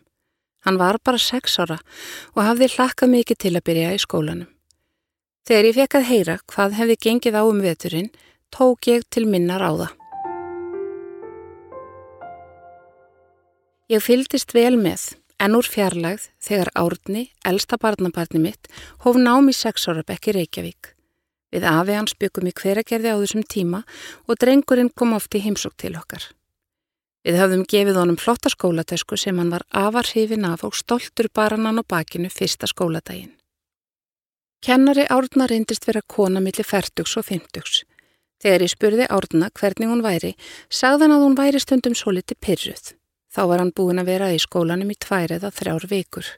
Hann 0.64 0.80
var 0.80 1.02
bara 1.04 1.20
sex 1.20 1.60
ára 1.60 1.82
og 2.32 2.44
hafði 2.48 2.72
hlakkað 2.72 3.12
mikið 3.18 3.42
til 3.44 3.52
að 3.60 3.66
byrja 3.68 3.92
í 3.98 4.00
skólanum. 4.00 4.55
Þegar 5.46 5.68
ég 5.70 5.76
fekk 5.78 5.96
að 6.00 6.08
heyra 6.10 6.36
hvað 6.50 6.72
hefði 6.80 6.96
gengið 7.06 7.36
á 7.38 7.44
um 7.46 7.60
veturinn, 7.62 8.08
tók 8.50 8.88
ég 8.90 9.04
til 9.14 9.28
minna 9.30 9.60
ráða. 9.62 9.92
Ég 13.94 14.02
fyldist 14.02 14.56
vel 14.58 14.74
með, 14.82 15.12
en 15.38 15.54
úr 15.54 15.70
fjarlægð, 15.70 16.26
þegar 16.42 16.74
Árni, 16.82 17.28
elsta 17.46 17.78
barnabarni 17.78 18.42
mitt, 18.42 18.72
hóf 19.06 19.22
nám 19.22 19.54
í 19.54 19.54
sex 19.54 19.86
ára 19.86 20.02
bekki 20.02 20.34
Reykjavík. 20.34 20.96
Við 21.54 21.70
afi 21.70 21.94
hans 21.94 22.18
byggum 22.18 22.50
í 22.50 22.56
hveragerði 22.58 23.14
á 23.14 23.22
þessum 23.22 23.46
tíma 23.46 23.86
og 24.26 24.42
drengurinn 24.42 24.90
kom 24.98 25.14
oft 25.14 25.38
í 25.38 25.46
heimsók 25.46 25.78
til 25.78 25.94
okkar. 25.94 26.26
Við 27.22 27.38
höfðum 27.38 27.68
gefið 27.70 28.02
honum 28.02 28.18
flotta 28.18 28.50
skólatösku 28.50 29.14
sem 29.14 29.38
hann 29.38 29.54
var 29.54 29.70
afar 29.70 30.10
hrifin 30.10 30.50
af 30.50 30.66
og 30.66 30.74
stoltur 30.74 31.30
barannan 31.30 31.78
á 31.78 31.84
bakinu 31.86 32.34
fyrsta 32.34 32.66
skóladaginn. 32.66 33.36
Kennari 34.66 35.04
Árna 35.14 35.46
reyndist 35.46 35.84
vera 35.86 36.02
kona 36.10 36.42
millir 36.42 36.66
færtugs 36.66 37.12
og 37.20 37.28
fymtugs. 37.28 37.84
Þegar 38.42 38.64
ég 38.66 38.72
spurði 38.72 39.06
Árna 39.14 39.52
hvernig 39.54 39.92
hún 39.92 40.02
væri, 40.02 40.32
sagðan 40.74 41.14
að 41.14 41.26
hún 41.26 41.36
væri 41.38 41.62
stundum 41.62 41.94
svo 41.94 42.16
liti 42.16 42.34
pyrruð. 42.34 42.96
Þá 43.30 43.42
var 43.52 43.62
hann 43.62 43.70
búin 43.78 44.02
að 44.02 44.10
vera 44.10 44.32
í 44.34 44.40
skólanum 44.42 44.90
í 44.90 44.98
tvær 44.98 45.36
eða 45.38 45.52
þrjár 45.54 45.86
vikur. 45.92 46.32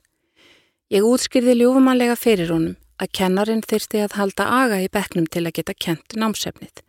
Ég 0.92 1.08
útskýrði 1.08 1.56
ljúfumanlega 1.56 2.20
fyrir 2.20 2.52
honum 2.52 2.76
að 3.00 3.14
kennarin 3.22 3.64
þyrsti 3.64 4.04
að 4.04 4.20
halda 4.20 4.52
aga 4.60 4.82
í 4.84 4.92
beknum 4.92 5.32
til 5.32 5.46
að 5.48 5.62
geta 5.62 5.80
kent 5.88 6.20
námsefnið. 6.20 6.84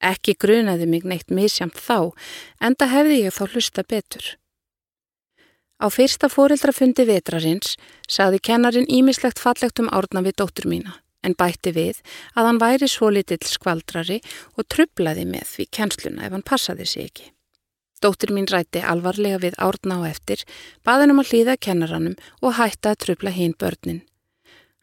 Ekki 0.00 0.38
grunaði 0.40 0.88
mig 0.88 1.04
neitt 1.04 1.28
misjamt 1.28 1.76
þá, 1.76 2.16
enda 2.64 2.88
hefði 2.88 3.26
ég 3.26 3.36
þá 3.36 3.44
hlusta 3.50 3.84
betur. 3.84 4.38
Á 5.82 5.90
fyrsta 5.90 6.28
fóreldrafundi 6.30 7.02
vetrarins 7.08 7.72
saði 8.06 8.38
kennarin 8.38 8.86
ímislegt 8.86 9.40
fallegt 9.42 9.80
um 9.82 9.88
árna 9.90 10.20
við 10.22 10.36
dóttur 10.38 10.68
mína, 10.70 10.92
en 11.26 11.34
bætti 11.34 11.72
við 11.74 11.98
að 12.38 12.46
hann 12.46 12.60
væri 12.62 12.86
svo 12.86 13.08
litill 13.10 13.42
skvaldrari 13.42 14.20
og 14.54 14.68
trublaði 14.70 15.24
með 15.26 15.48
því 15.56 15.66
kennsluna 15.74 16.28
ef 16.28 16.36
hann 16.36 16.46
passaði 16.46 16.86
sig 16.86 17.08
ekki. 17.08 17.26
Dóttur 17.98 18.30
mín 18.34 18.46
rætti 18.46 18.78
alvarlega 18.92 19.40
við 19.42 19.58
árna 19.58 19.98
á 19.98 20.10
eftir, 20.12 20.44
baðin 20.86 21.16
um 21.16 21.24
að 21.24 21.32
hlýða 21.32 21.58
kennaranum 21.66 22.14
og 22.42 22.56
hætta 22.60 22.94
að 22.94 23.02
trubla 23.06 23.34
hinn 23.34 23.58
börnin. 23.58 24.04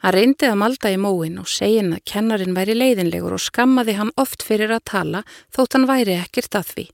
Hann 0.04 0.16
reyndi 0.16 0.52
að 0.52 0.60
malda 0.60 0.92
í 0.92 1.00
móin 1.00 1.40
og 1.40 1.48
segin 1.48 1.96
að 1.96 2.04
kennarin 2.12 2.56
væri 2.56 2.76
leiðinlegur 2.76 3.40
og 3.40 3.46
skammaði 3.48 3.96
hann 4.00 4.12
oft 4.20 4.44
fyrir 4.44 4.76
að 4.76 4.84
tala 4.92 5.24
þótt 5.56 5.80
hann 5.80 5.88
væri 5.88 6.20
ekkert 6.20 6.60
að 6.60 6.76
því. 6.76 6.88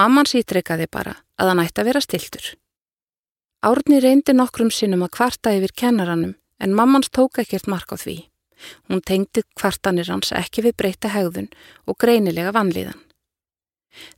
Mamman 0.00 0.28
sýtrekaði 0.28 0.88
bara 0.88 1.18
að 1.36 1.52
hann 1.52 1.64
ætti 1.68 1.84
að 1.84 1.92
vera 1.92 2.04
stiltur. 2.04 2.52
Árni 3.62 4.00
reyndi 4.02 4.34
nokkrum 4.34 4.72
sinnum 4.74 5.04
að 5.06 5.12
kvarta 5.16 5.52
yfir 5.54 5.70
kennaranum 5.78 6.34
en 6.58 6.72
mammans 6.74 7.10
tók 7.14 7.38
ekkert 7.38 7.68
mark 7.70 7.92
á 7.94 7.96
því. 7.96 8.16
Hún 8.90 9.02
tengdi 9.06 9.44
kvartanir 9.54 10.10
hans 10.10 10.32
ekki 10.34 10.64
við 10.66 10.74
breyta 10.82 11.10
hegðun 11.14 11.46
og 11.86 11.98
greinilega 12.02 12.50
vanlíðan. 12.56 12.98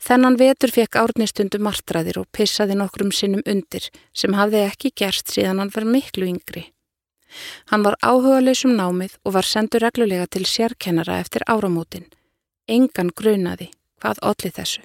Þennan 0.00 0.38
vetur 0.40 0.72
fekk 0.72 0.96
Árni 0.96 1.26
stundu 1.28 1.60
martraðir 1.60 2.22
og 2.22 2.30
pissaði 2.32 2.78
nokkrum 2.78 3.12
sinnum 3.12 3.44
undir 3.44 3.90
sem 4.16 4.32
hafði 4.38 4.62
ekki 4.68 4.94
gerst 4.96 5.34
síðan 5.34 5.60
hann 5.60 5.74
var 5.74 5.88
miklu 5.92 6.30
yngri. 6.30 6.64
Hann 7.68 7.84
var 7.84 7.98
áhugaleysum 8.00 8.72
námið 8.78 9.18
og 9.26 9.36
var 9.36 9.50
sendur 9.50 9.84
reglulega 9.84 10.30
til 10.30 10.46
sérkennara 10.48 11.18
eftir 11.20 11.44
áramótin. 11.44 12.08
Engan 12.64 13.12
grunaði 13.12 13.72
hvað 14.00 14.24
allir 14.30 14.56
þessu. 14.56 14.84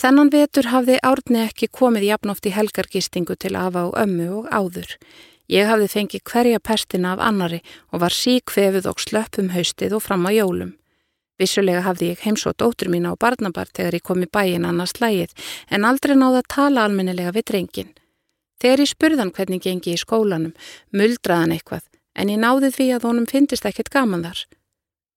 Þennan 0.00 0.30
vetur 0.32 0.70
hafði 0.72 0.94
Árni 1.04 1.42
ekki 1.44 1.66
komið 1.76 2.06
jafnóft 2.06 2.46
í 2.48 2.54
helgargistingu 2.54 3.34
til 3.36 3.52
afa 3.60 3.82
og 3.90 3.98
ömmu 4.00 4.28
og 4.38 4.46
áður. 4.48 4.94
Ég 5.52 5.68
hafði 5.68 5.88
fengið 5.92 6.22
hverja 6.30 6.60
pestina 6.64 7.10
af 7.12 7.20
annari 7.26 7.58
og 7.92 8.00
var 8.06 8.14
síkvefið 8.16 8.88
og 8.88 9.02
slöppum 9.04 9.50
haustið 9.52 9.98
og 9.98 10.00
fram 10.06 10.24
á 10.24 10.32
jólum. 10.32 10.70
Vissulega 11.36 11.82
hafði 11.84 12.14
ég 12.14 12.22
heimsótt 12.24 12.62
dóttur 12.62 12.88
mína 12.88 13.12
á 13.12 13.20
barnabart 13.20 13.74
þegar 13.76 13.98
ég 13.98 14.06
kom 14.08 14.24
í 14.24 14.30
bæin 14.30 14.64
annars 14.64 14.96
lægið 15.02 15.36
en 15.68 15.84
aldrei 15.84 16.16
náða 16.16 16.40
að 16.40 16.50
tala 16.56 16.86
almennilega 16.88 17.34
við 17.36 17.46
drengin. 17.52 17.92
Þegar 18.60 18.84
ég 18.84 18.92
spurðan 18.94 19.34
hvernig 19.36 19.60
gengi 19.68 19.92
í 19.92 20.00
skólanum, 20.00 20.56
muldraðan 20.96 21.52
eitthvað, 21.58 21.84
en 22.16 22.32
ég 22.32 22.40
náði 22.40 22.72
því 22.72 22.88
að 22.96 23.06
honum 23.10 23.28
fyndist 23.28 23.68
ekkert 23.68 23.92
gaman 23.92 24.24
þar. 24.24 24.46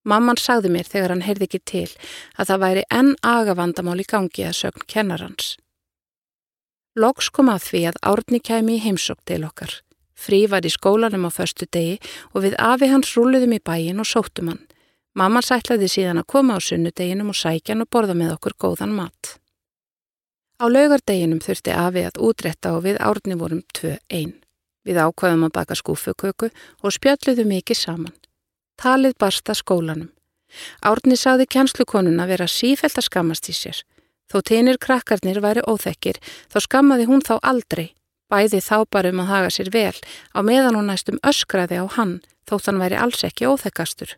Mamman 0.04 0.40
sagði 0.40 0.72
mér 0.74 0.90
þegar 0.90 1.14
hann 1.14 1.24
heyrði 1.24 1.48
ekki 1.48 1.62
til 1.64 1.90
að 2.36 2.50
það 2.50 2.64
væri 2.66 2.84
enn 2.92 3.14
agavandamál 3.24 4.02
í 4.04 4.08
gangi 4.08 4.48
að 4.48 4.58
sögn 4.60 4.88
kennarans. 4.92 5.56
Loks 7.00 7.32
kom 7.34 7.50
að 7.50 7.64
því 7.70 7.82
að 7.90 8.02
Árni 8.12 8.40
kæmi 8.44 8.78
í 8.78 8.84
heimsók 8.84 9.24
til 9.26 9.42
okkar. 9.48 9.80
Frí 10.14 10.44
var 10.48 10.66
í 10.68 10.72
skólanum 10.72 11.26
á 11.26 11.32
förstu 11.34 11.66
degi 11.66 11.98
og 12.34 12.44
við 12.46 12.58
afi 12.60 12.92
hans 12.92 13.16
rúluðum 13.18 13.56
í 13.58 13.64
bæin 13.64 14.04
og 14.04 14.08
sóttum 14.08 14.52
hann. 14.52 14.62
Mamman 15.18 15.46
sætlaði 15.46 15.90
síðan 15.90 16.22
að 16.22 16.30
koma 16.36 16.58
á 16.58 16.60
sunnudeginum 16.62 17.32
og 17.34 17.38
sækja 17.38 17.74
hann 17.74 17.86
og 17.86 17.90
borða 17.90 18.16
með 18.18 18.36
okkur 18.36 18.56
góðan 18.62 18.94
mat. 18.98 19.38
Á 20.62 20.66
laugardeginum 20.70 21.42
þurfti 21.44 21.74
Afi 21.74 22.06
að 22.08 22.22
útretta 22.24 22.76
og 22.78 22.86
við 22.86 23.00
árni 23.02 23.38
vorum 23.40 23.64
tvö 23.74 23.98
einn. 24.10 24.38
Við 24.84 25.00
ákvaðum 25.00 25.48
að 25.48 25.56
baka 25.58 25.78
skúfuköku 25.80 26.50
og 26.84 26.94
spjalluðum 26.94 27.50
mikið 27.56 27.80
saman. 27.80 28.16
Talið 28.80 29.18
barsta 29.20 29.56
skólanum. 29.58 30.10
Árni 30.86 31.18
saði 31.18 31.48
kjænslukonuna 31.50 32.28
vera 32.30 32.48
sífælt 32.50 32.98
að 33.00 33.08
skammast 33.08 33.50
í 33.50 33.56
sér. 33.58 33.82
Þó 34.32 34.42
teinir 34.50 34.80
krakkarnir 34.82 35.42
væri 35.44 35.64
óþekkir, 35.70 36.20
þá 36.50 36.58
skammaði 36.66 37.08
hún 37.10 37.22
þá 37.26 37.38
aldrei. 37.42 37.94
Bæði 38.32 38.64
þá 38.66 38.78
bara 38.90 39.12
um 39.14 39.22
að 39.22 39.30
haga 39.30 39.54
sér 39.54 39.70
vel, 39.74 39.96
á 40.34 40.40
meðan 40.42 40.78
hún 40.80 40.90
næstum 40.90 41.22
öskraði 41.22 41.82
á 41.82 41.86
hann, 41.98 42.22
þótt 42.50 42.70
hann 42.70 42.82
væri 42.82 42.98
alls 42.98 43.22
ekki 43.28 43.50
óþekkastur. 43.50 44.16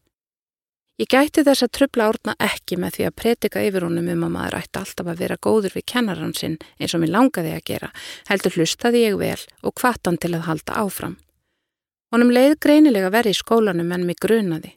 Ég 0.95 1.09
gæti 1.11 1.43
þess 1.43 1.65
að 1.65 1.73
trubla 1.75 2.05
árna 2.07 2.37
ekki 2.39 2.77
með 2.79 2.95
því 2.95 3.07
að 3.09 3.15
predika 3.19 3.63
yfir 3.67 3.83
honum 3.83 4.07
um 4.13 4.21
að 4.29 4.31
maður 4.37 4.55
ætti 4.61 4.79
alltaf 4.79 5.09
að 5.11 5.19
vera 5.25 5.35
góður 5.43 5.75
við 5.75 5.87
kennaran 5.91 6.31
sinn 6.37 6.55
eins 6.79 6.95
og 6.95 7.03
mér 7.03 7.11
langaði 7.17 7.51
að 7.51 7.65
gera, 7.67 7.89
heldur 8.29 8.55
hlustaði 8.55 9.03
ég 9.03 9.19
vel 9.19 9.41
og 9.67 9.75
kvattan 9.75 10.15
til 10.15 10.31
að 10.37 10.47
halda 10.47 10.79
áfram. 10.85 11.17
Honum 12.15 12.29
leið 12.31 12.53
greinilega 12.63 13.09
verið 13.11 13.33
í 13.33 13.35
skólanum 13.35 13.89
en 13.91 14.05
mig 14.07 14.15
grunaði. 14.23 14.69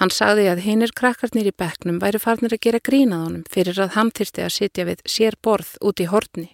Hann 0.00 0.08
sagði 0.08 0.46
að 0.48 0.62
hinnir 0.64 0.92
krakkarnir 0.96 1.50
í 1.50 1.52
bekknum 1.52 1.98
væri 2.00 2.20
farnir 2.22 2.54
að 2.56 2.62
gera 2.64 2.80
grínað 2.80 3.24
honum 3.26 3.42
fyrir 3.52 3.80
að 3.84 3.92
hann 3.98 4.12
þyrsti 4.16 4.44
að 4.46 4.54
sitja 4.54 4.86
við 4.88 5.02
sér 5.14 5.36
borð 5.44 5.74
út 5.84 6.00
í 6.00 6.06
hortni. 6.08 6.46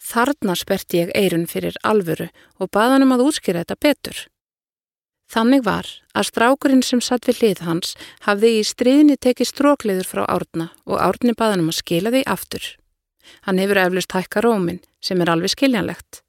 Þarna 0.00 0.54
sperti 0.56 1.02
ég 1.02 1.12
eirun 1.12 1.44
fyrir 1.52 1.76
alvöru 1.84 2.30
og 2.56 2.70
baða 2.72 2.94
hann 2.94 3.04
um 3.04 3.12
að 3.18 3.26
útskýra 3.26 3.60
þetta 3.60 3.76
betur. 3.84 4.22
Þannig 5.28 5.66
var 5.68 5.92
að 6.16 6.28
strákurinn 6.30 6.82
sem 6.82 7.04
satt 7.04 7.28
við 7.28 7.42
hlið 7.42 7.62
hans 7.68 7.92
hafði 8.24 8.54
í 8.56 8.64
stríðinni 8.64 9.18
tekið 9.20 9.52
strókleður 9.52 10.08
frá 10.14 10.22
árna 10.24 10.70
og 10.88 10.96
árni 10.96 11.36
baðanum 11.36 11.68
að 11.68 11.82
skila 11.82 12.16
því 12.16 12.24
aftur. 12.38 12.72
Hann 13.44 13.60
hefur 13.60 13.84
eflust 13.84 14.16
hækka 14.16 14.48
rómin 14.48 14.80
sem 15.04 15.20
er 15.20 15.36
alveg 15.36 15.52
skiljanlegt. 15.52 16.24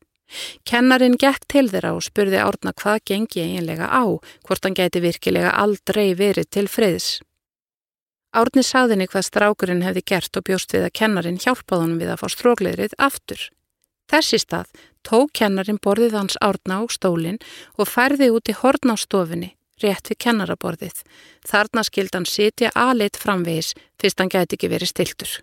Kennarin 0.68 1.18
gekk 1.20 1.48
til 1.52 1.68
þeirra 1.72 1.96
og 1.98 2.06
spurði 2.06 2.40
árna 2.42 2.74
hvað 2.74 3.04
gengi 3.12 3.44
eiginlega 3.44 3.90
á, 3.92 4.04
hvort 4.48 4.66
hann 4.66 4.78
gæti 4.78 5.04
virkilega 5.04 5.52
aldrei 5.64 6.14
verið 6.16 6.50
til 6.52 6.68
friðs. 6.72 7.20
Árni 8.32 8.64
sagðinni 8.64 9.10
hvað 9.12 9.28
strákurinn 9.28 9.84
hefði 9.84 10.06
gert 10.08 10.38
og 10.40 10.46
bjóst 10.48 10.72
við 10.72 10.86
að 10.88 10.96
kennarin 11.02 11.40
hjálpaði 11.42 11.84
honum 11.84 12.00
við 12.00 12.14
að 12.14 12.22
fá 12.22 12.28
strókleðrið 12.32 12.96
aftur. 12.96 13.50
Þessi 14.12 14.40
stað 14.40 14.72
tók 15.08 15.34
kennarin 15.36 15.80
borðið 15.84 16.16
hans 16.16 16.40
árna 16.40 16.80
á 16.80 16.84
stólinn 16.88 17.42
og 17.76 17.92
færði 17.92 18.32
út 18.32 18.48
í 18.48 18.56
horn 18.56 18.92
á 18.92 18.96
stofinni, 18.96 19.52
rétt 19.84 20.12
við 20.12 20.22
kennaraborðið. 20.24 21.04
Þarna 21.48 21.84
skild 21.88 22.16
hann 22.16 22.28
sitja 22.28 22.72
aðleitt 22.72 23.20
framvegis 23.20 23.74
fyrst 24.00 24.24
hann 24.24 24.32
gæti 24.32 24.56
ekki 24.56 24.72
verið 24.72 24.94
stiltur. 24.94 25.40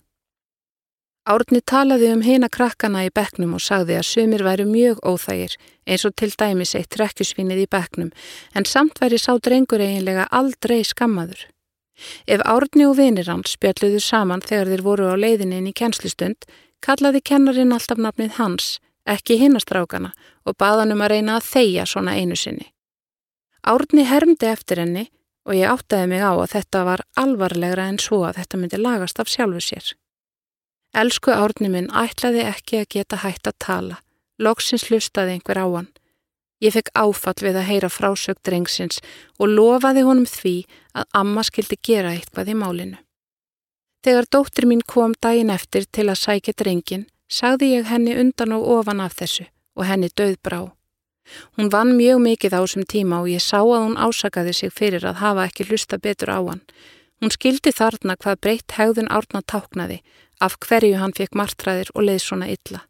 Árni 1.28 1.60
talaði 1.60 2.06
um 2.14 2.22
hina 2.24 2.48
krakkana 2.48 3.02
í 3.04 3.10
beknum 3.12 3.50
og 3.58 3.60
sagði 3.60 3.98
að 3.98 4.06
sumir 4.08 4.42
væri 4.46 4.64
mjög 4.64 5.02
óþægir 5.04 5.58
eins 5.84 6.06
og 6.08 6.14
til 6.16 6.30
dæmis 6.40 6.72
eitt 6.78 6.88
trekkjusvinnið 6.94 7.66
í 7.66 7.68
beknum 7.68 8.08
en 8.56 8.64
samt 8.64 8.96
væri 9.02 9.18
sá 9.20 9.34
drengur 9.36 9.84
eiginlega 9.84 10.24
aldrei 10.32 10.78
skammaður. 10.88 11.42
Ef 12.24 12.40
Árni 12.48 12.86
og 12.88 12.96
vinir 12.96 13.28
hans 13.28 13.58
spjalluðu 13.58 14.00
saman 14.00 14.40
þegar 14.40 14.72
þeir 14.72 14.84
voru 14.88 15.10
á 15.12 15.20
leiðinni 15.20 15.60
inn 15.60 15.68
í 15.68 15.76
kennslustund 15.76 16.48
kallaði 16.80 17.20
kennarin 17.20 17.76
alltaf 17.76 18.00
nafnið 18.00 18.40
hans 18.40 18.72
ekki 19.04 19.36
hinnastrákana 19.42 20.14
og 20.48 20.56
baðan 20.56 20.96
um 20.96 21.04
að 21.04 21.16
reyna 21.18 21.36
að 21.36 21.52
þeia 21.52 21.84
svona 21.84 22.16
einu 22.16 22.40
sinni. 22.40 22.72
Árni 23.68 24.08
hermdi 24.08 24.48
eftir 24.48 24.80
henni 24.80 25.10
og 25.44 25.60
ég 25.60 25.68
áttaði 25.76 26.08
mig 26.08 26.24
á 26.24 26.32
að 26.32 26.52
þetta 26.56 26.88
var 26.88 27.04
alvarlegra 27.20 27.90
en 27.92 28.00
svo 28.00 28.24
að 28.24 28.40
þetta 28.40 28.64
myndi 28.64 28.80
lagast 28.80 29.20
af 29.20 29.28
sjálfu 29.28 29.60
sér. 29.60 29.96
Elsku 30.98 31.30
árni 31.30 31.68
minn 31.70 31.92
ætlaði 31.94 32.42
ekki 32.42 32.80
að 32.80 32.88
geta 32.94 33.18
hægt 33.22 33.46
að 33.46 33.58
tala, 33.62 33.96
loksins 34.42 34.88
hlustaði 34.88 35.36
einhver 35.36 35.60
á 35.62 35.66
hann. 35.66 35.90
Ég 36.58 36.74
fekk 36.74 36.90
áfall 36.98 37.38
við 37.38 37.58
að 37.60 37.68
heyra 37.68 37.90
frásög 37.92 38.40
drengsins 38.42 38.98
og 39.38 39.52
lofaði 39.52 40.02
honum 40.08 40.26
því 40.26 40.56
að 40.98 41.06
amma 41.20 41.44
skildi 41.46 41.78
gera 41.88 42.16
eitthvað 42.16 42.50
í 42.50 42.56
málinu. 42.58 42.98
Þegar 44.02 44.26
dóttir 44.34 44.66
mín 44.66 44.82
kom 44.82 45.14
daginn 45.22 45.54
eftir 45.54 45.86
til 45.86 46.08
að 46.08 46.18
sækja 46.24 46.56
drengin, 46.58 47.06
sagði 47.30 47.76
ég 47.76 47.86
henni 47.92 48.18
undan 48.18 48.56
og 48.58 48.66
ofan 48.78 49.04
af 49.04 49.14
þessu 49.20 49.46
og 49.78 49.86
henni 49.86 50.10
döð 50.10 50.34
brá. 50.42 50.60
Hún 51.54 51.70
vann 51.70 51.94
mjög 51.94 52.22
mikið 52.26 52.58
á 52.58 52.60
þessum 52.64 52.86
tíma 52.90 53.22
og 53.22 53.30
ég 53.30 53.42
sá 53.44 53.60
að 53.60 53.84
hún 53.84 53.98
ásakaði 54.00 54.54
sig 54.56 54.74
fyrir 54.74 55.06
að 55.06 55.20
hafa 55.22 55.46
ekki 55.46 55.68
hlusta 55.68 55.98
betur 55.98 56.34
á 56.34 56.40
hann. 56.42 56.62
Hún 57.18 57.32
skildi 57.34 57.72
þarna 57.74 58.14
hvað 58.16 58.40
breytt 58.44 58.76
hegðun 58.78 59.10
árna 59.10 59.42
táknaði, 59.42 60.02
af 60.40 60.54
hverju 60.62 61.00
hann 61.00 61.14
fekk 61.16 61.34
martræðir 61.34 61.90
og 61.94 62.06
leið 62.06 62.20
svona 62.22 62.46
illa. 62.52 62.84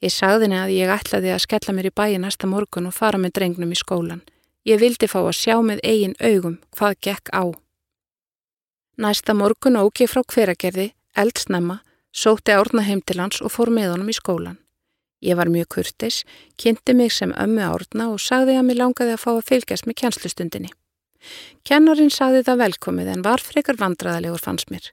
Ég 0.00 0.14
sagði 0.14 0.46
henni 0.46 0.58
að 0.62 0.74
ég 0.76 0.92
ætlaði 0.94 1.32
að 1.34 1.42
skella 1.44 1.74
mér 1.74 1.88
í 1.90 1.96
bæi 2.00 2.18
næsta 2.22 2.46
morgun 2.46 2.86
og 2.88 2.94
fara 2.94 3.18
með 3.18 3.34
drengnum 3.38 3.74
í 3.74 3.78
skólan. 3.78 4.22
Ég 4.64 4.80
vildi 4.80 5.08
fá 5.10 5.18
að 5.24 5.34
sjá 5.36 5.58
með 5.60 5.82
eigin 5.82 6.14
augum 6.22 6.56
hvað 6.76 7.00
gekk 7.04 7.32
á. 7.34 7.44
Næsta 8.98 9.34
morgun 9.34 9.78
óg 9.78 10.00
ég 10.00 10.10
frá 10.10 10.22
hveragerði, 10.22 10.92
eldsnemma, 11.18 11.80
sóti 12.14 12.54
árna 12.54 12.86
heim 12.86 13.02
til 13.02 13.18
hans 13.20 13.42
og 13.42 13.52
fór 13.52 13.70
með 13.74 13.92
honum 13.92 14.10
í 14.10 14.16
skólan. 14.16 14.58
Ég 15.20 15.34
var 15.34 15.50
mjög 15.50 15.68
kurtis, 15.74 16.22
kynnti 16.56 16.94
mig 16.94 17.12
sem 17.12 17.34
ömmu 17.34 17.64
árna 17.66 18.12
og 18.12 18.22
sagði 18.22 18.54
að 18.56 18.68
mér 18.70 18.84
langaði 18.84 19.16
að 19.16 19.24
fá 19.24 19.30
að 19.34 19.46
fylgjast 19.50 19.88
með 19.90 19.98
kjænslustundinni. 20.02 20.70
Kennarin 21.66 22.12
sagði 22.14 22.44
það 22.46 22.62
velkomið 22.64 23.10
en 23.14 23.24
var 23.26 23.42
frekar 23.44 23.78
vandraðalegur 23.80 24.42
fannst 24.42 24.70
mér. 24.70 24.92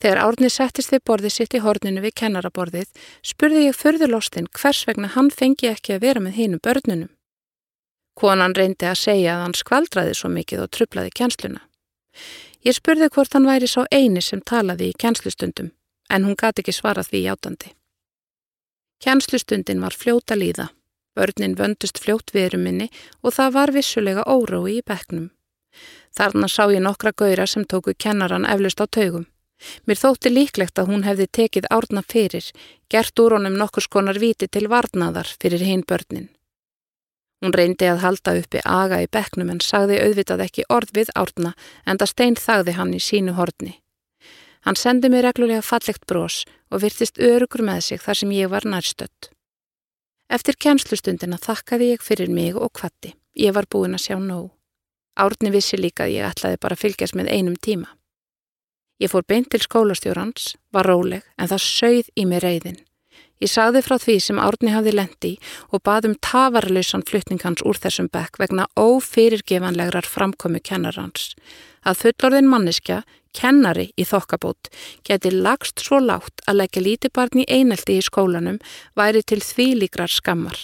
Þegar 0.00 0.22
árni 0.22 0.48
settist 0.52 0.92
við 0.94 1.02
borðið 1.08 1.34
sitt 1.34 1.56
í 1.56 1.60
horninu 1.60 2.00
við 2.04 2.14
kennaraborðið 2.20 3.02
spurði 3.30 3.66
ég 3.66 3.76
förðurlostinn 3.76 4.48
hvers 4.56 4.84
vegna 4.88 5.10
hann 5.12 5.30
fengi 5.30 5.68
ekki 5.72 5.96
að 5.96 6.04
vera 6.06 6.22
með 6.24 6.38
hínum 6.40 6.62
börnunum. 6.64 7.10
Konan 8.16 8.56
reyndi 8.56 8.88
að 8.88 9.02
segja 9.02 9.34
að 9.34 9.42
hann 9.44 9.56
skvaldraði 9.58 10.14
svo 10.16 10.30
mikið 10.32 10.62
og 10.64 10.70
truplaði 10.72 11.12
kjænsluna. 11.20 11.60
Ég 12.64 12.78
spurði 12.78 13.10
hvort 13.12 13.36
hann 13.36 13.48
væri 13.48 13.68
sá 13.68 13.82
eini 13.92 14.22
sem 14.24 14.40
talaði 14.40 14.88
í 14.90 14.96
kjænslustundum 14.96 15.74
en 16.10 16.24
hún 16.24 16.38
gati 16.38 16.62
ekki 16.62 16.72
svarað 16.72 17.10
því 17.10 17.22
játandi. 17.26 17.74
Kjænslustundin 19.04 19.82
var 19.84 19.92
fljóta 19.92 20.38
líða. 20.38 20.70
Börnin 21.16 21.56
vöndust 21.58 21.98
fljótt 22.02 22.34
viðrum 22.36 22.66
minni 22.68 22.90
og 23.22 23.34
það 23.38 23.56
var 23.56 23.72
vissulega 23.72 24.26
órói 24.28 24.78
í 24.78 24.84
beknum. 24.86 25.30
Þarna 26.16 26.48
sá 26.48 26.64
ég 26.72 26.84
nokkra 26.84 27.12
gauðra 27.12 27.46
sem 27.48 27.64
tóku 27.64 27.94
kennaran 27.98 28.46
eflust 28.48 28.80
á 28.80 28.86
taugum. 28.86 29.26
Mér 29.88 29.96
þótti 29.96 30.32
líklegt 30.32 30.78
að 30.78 30.90
hún 30.92 31.04
hefði 31.06 31.26
tekið 31.38 31.68
árna 31.72 32.02
fyrir, 32.04 32.44
gert 32.92 33.20
úr 33.20 33.36
honum 33.36 33.56
nokkur 33.56 33.84
skonar 33.84 34.20
viti 34.20 34.48
til 34.48 34.68
varnaðar 34.68 35.28
fyrir 35.40 35.64
hinn 35.64 35.84
börnin. 35.88 36.28
Hún 37.44 37.52
reyndi 37.52 37.88
að 37.88 38.02
halda 38.04 38.36
uppi 38.40 38.60
aga 38.64 39.02
í 39.04 39.08
beknum 39.12 39.50
en 39.52 39.60
sagði 39.64 40.00
auðvitað 40.04 40.44
ekki 40.46 40.68
orð 40.72 40.92
við 40.96 41.12
árna 41.14 41.52
en 41.84 42.00
það 42.00 42.12
stein 42.12 42.38
þagði 42.40 42.76
hann 42.78 42.94
í 42.96 43.00
sínu 43.08 43.36
horni. 43.36 43.76
Hann 44.64 44.76
sendi 44.76 45.12
mér 45.12 45.28
reglulega 45.28 45.62
fallegt 45.62 46.08
brós 46.10 46.44
og 46.72 46.82
virtist 46.82 47.20
örugur 47.22 47.62
með 47.64 47.84
sig 47.88 48.02
þar 48.02 48.20
sem 48.20 48.32
ég 48.34 48.52
var 48.52 48.64
nærstött. 48.66 49.35
Eftir 50.26 50.56
kjænslustundina 50.58 51.38
þakkaði 51.38 51.92
ég 51.92 52.02
fyrir 52.02 52.30
mig 52.32 52.56
og 52.58 52.72
kvatti. 52.74 53.14
Ég 53.38 53.54
var 53.54 53.68
búin 53.70 53.94
að 53.94 54.08
sjá 54.08 54.16
nóg. 54.18 54.50
Árni 55.16 55.52
vissi 55.54 55.78
líka 55.78 56.04
að 56.06 56.16
ég 56.16 56.26
ætlaði 56.26 56.58
bara 56.60 56.74
að 56.74 56.82
fylgjast 56.82 57.14
með 57.16 57.30
einum 57.30 57.54
tíma. 57.56 57.92
Ég 59.00 59.12
fór 59.12 59.22
beint 59.28 59.50
til 59.52 59.60
skólastjórans, 59.62 60.56
var 60.72 60.88
róleg 60.88 61.22
en 61.38 61.50
það 61.52 61.62
sögð 61.62 62.10
í 62.16 62.24
mig 62.26 62.42
reyðin. 62.42 62.80
Ég 63.36 63.52
sagði 63.52 63.82
frá 63.84 63.98
því 64.00 64.16
sem 64.24 64.38
Árni 64.40 64.72
hafði 64.72 64.94
lendi 64.96 65.32
og 65.68 65.82
baðum 65.84 66.16
tafarlausan 66.24 67.04
flutning 67.06 67.42
hans 67.44 67.62
úr 67.68 67.76
þessum 67.76 68.08
bekk 68.12 68.40
vegna 68.40 68.64
ófyrirgevanlegrar 68.80 70.08
framkomi 70.08 70.62
kennarans. 70.64 71.34
Að 71.86 72.00
fullorðin 72.02 72.48
manneskja, 72.50 73.02
kennari 73.36 73.90
í 73.94 74.04
þokkabót, 74.08 74.70
geti 75.06 75.30
lagst 75.30 75.82
svo 75.84 76.00
látt 76.02 76.42
að 76.48 76.62
leggja 76.62 76.82
lítibarn 76.82 77.44
í 77.44 77.46
einelti 77.46 77.98
í 78.00 78.04
skólanum 78.04 78.58
væri 78.98 79.22
til 79.22 79.42
þvílíkrar 79.44 80.10
skammar. 80.10 80.58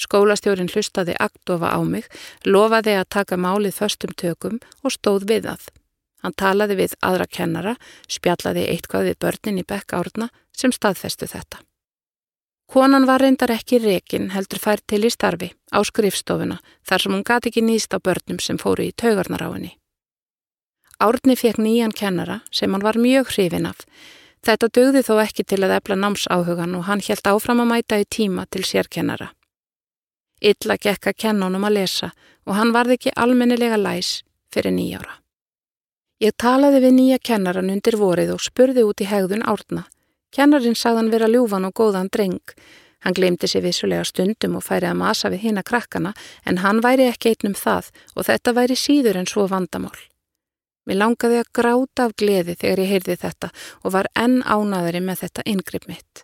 Skólastjórin 0.00 0.70
hlustaði 0.72 1.14
aktofa 1.20 1.70
á 1.76 1.80
mig, 1.84 2.06
lofaði 2.46 2.96
að 2.96 3.10
taka 3.16 3.36
málið 3.36 3.76
föstum 3.82 4.14
tökum 4.16 4.58
og 4.82 4.94
stóð 4.96 5.28
við 5.28 5.50
það. 5.50 5.66
Hann 6.24 6.36
talaði 6.36 6.76
við 6.82 6.94
aðra 7.04 7.26
kennara, 7.26 7.74
spjallaði 8.08 8.66
eitthvað 8.72 9.10
við 9.10 9.18
börnin 9.24 9.60
í 9.60 9.66
bekk 9.68 9.96
árna 9.96 10.30
sem 10.56 10.72
staðfestu 10.72 11.28
þetta. 11.28 11.60
Konan 12.70 13.06
var 13.08 13.20
reyndar 13.20 13.50
ekki 13.50 13.80
rekin 13.82 14.30
heldur 14.30 14.60
fær 14.62 14.80
til 14.86 15.02
í 15.04 15.10
starfi 15.10 15.50
á 15.74 15.82
skrifstofuna 15.82 16.60
þar 16.86 17.02
sem 17.02 17.16
hún 17.16 17.26
gati 17.26 17.50
ekki 17.50 17.64
nýst 17.66 17.96
á 17.96 17.98
börnum 17.98 18.38
sem 18.38 18.60
fóru 18.62 18.86
í 18.86 18.94
taugarnar 18.94 19.42
á 19.42 19.48
henni. 19.50 19.79
Árni 21.00 21.36
fekk 21.36 21.60
nýjan 21.62 21.94
kennara 21.96 22.40
sem 22.52 22.72
hann 22.72 22.84
var 22.84 22.98
mjög 23.00 23.32
hrifin 23.34 23.66
af. 23.66 23.84
Þetta 24.44 24.68
dögði 24.78 25.04
þó 25.04 25.14
ekki 25.24 25.44
til 25.44 25.60
að 25.64 25.76
efla 25.78 25.96
námsáhugan 26.00 26.76
og 26.78 26.86
hann 26.88 27.04
helt 27.04 27.26
áfram 27.28 27.62
að 27.64 27.70
mæta 27.72 28.00
í 28.00 28.08
tíma 28.08 28.46
til 28.50 28.64
sérkennara. 28.64 29.30
Illa 30.40 30.76
gekk 30.76 31.10
að 31.10 31.18
kenna 31.24 31.48
honum 31.48 31.64
að 31.68 31.76
lesa 31.80 32.10
og 32.46 32.56
hann 32.56 32.72
varði 32.72 32.96
ekki 32.96 33.16
almennilega 33.16 33.76
læs 33.76 34.20
fyrir 34.52 34.72
nýjára. 34.76 35.20
Ég 36.20 36.36
talaði 36.36 36.84
við 36.84 36.96
nýja 36.96 37.18
kennaran 37.24 37.72
undir 37.72 37.96
vorið 37.96 38.34
og 38.36 38.44
spurði 38.44 38.84
út 38.84 39.00
í 39.00 39.08
hegðun 39.08 39.44
árna 39.48 39.86
Kennarinn 40.30 40.76
sagðan 40.78 41.10
vera 41.10 41.26
ljúfan 41.26 41.66
og 41.66 41.74
góðan 41.74 42.10
dreng. 42.14 42.54
Hann 43.02 43.16
glemdi 43.16 43.48
sér 43.50 43.64
vissulega 43.64 44.04
stundum 44.06 44.58
og 44.60 44.62
færi 44.62 44.86
að 44.86 45.00
masa 45.00 45.30
við 45.32 45.46
hina 45.48 45.64
krakkana 45.66 46.12
en 46.46 46.60
hann 46.62 46.82
væri 46.84 47.08
ekki 47.10 47.32
einnum 47.32 47.56
það 47.58 47.90
og 48.14 48.28
þetta 48.28 48.54
væri 48.60 48.76
síður 48.78 49.18
en 49.18 49.30
svo 49.30 49.48
vandamál. 49.50 49.96
Mér 50.90 51.04
langaði 51.04 51.36
að 51.38 51.50
gráta 51.54 52.04
af 52.08 52.16
gleði 52.18 52.56
þegar 52.58 52.80
ég 52.82 52.88
heyrði 52.90 53.14
þetta 53.22 53.48
og 53.84 53.92
var 53.94 54.08
enn 54.18 54.40
ánaðari 54.42 54.98
með 55.06 55.20
þetta 55.20 55.44
yngripp 55.46 55.84
mitt. 55.86 56.22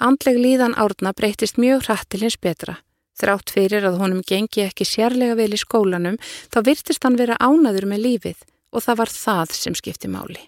Andleg 0.00 0.38
líðan 0.40 0.72
árna 0.80 1.12
breytist 1.12 1.58
mjög 1.60 1.84
hratt 1.84 2.08
til 2.08 2.22
hins 2.22 2.38
betra. 2.40 2.78
Þrátt 3.20 3.52
fyrir 3.52 3.84
að 3.84 3.98
honum 4.00 4.22
gengi 4.24 4.64
ekki 4.64 4.86
sérlega 4.88 5.36
vel 5.36 5.52
í 5.52 5.60
skólanum 5.60 6.16
þá 6.24 6.58
virtist 6.70 7.04
hann 7.04 7.18
vera 7.20 7.36
ánaður 7.36 7.84
með 7.92 8.00
lífið 8.06 8.40
og 8.72 8.86
það 8.86 8.98
var 9.02 9.12
það 9.12 9.52
sem 9.58 9.76
skipti 9.76 10.08
máli. 10.08 10.40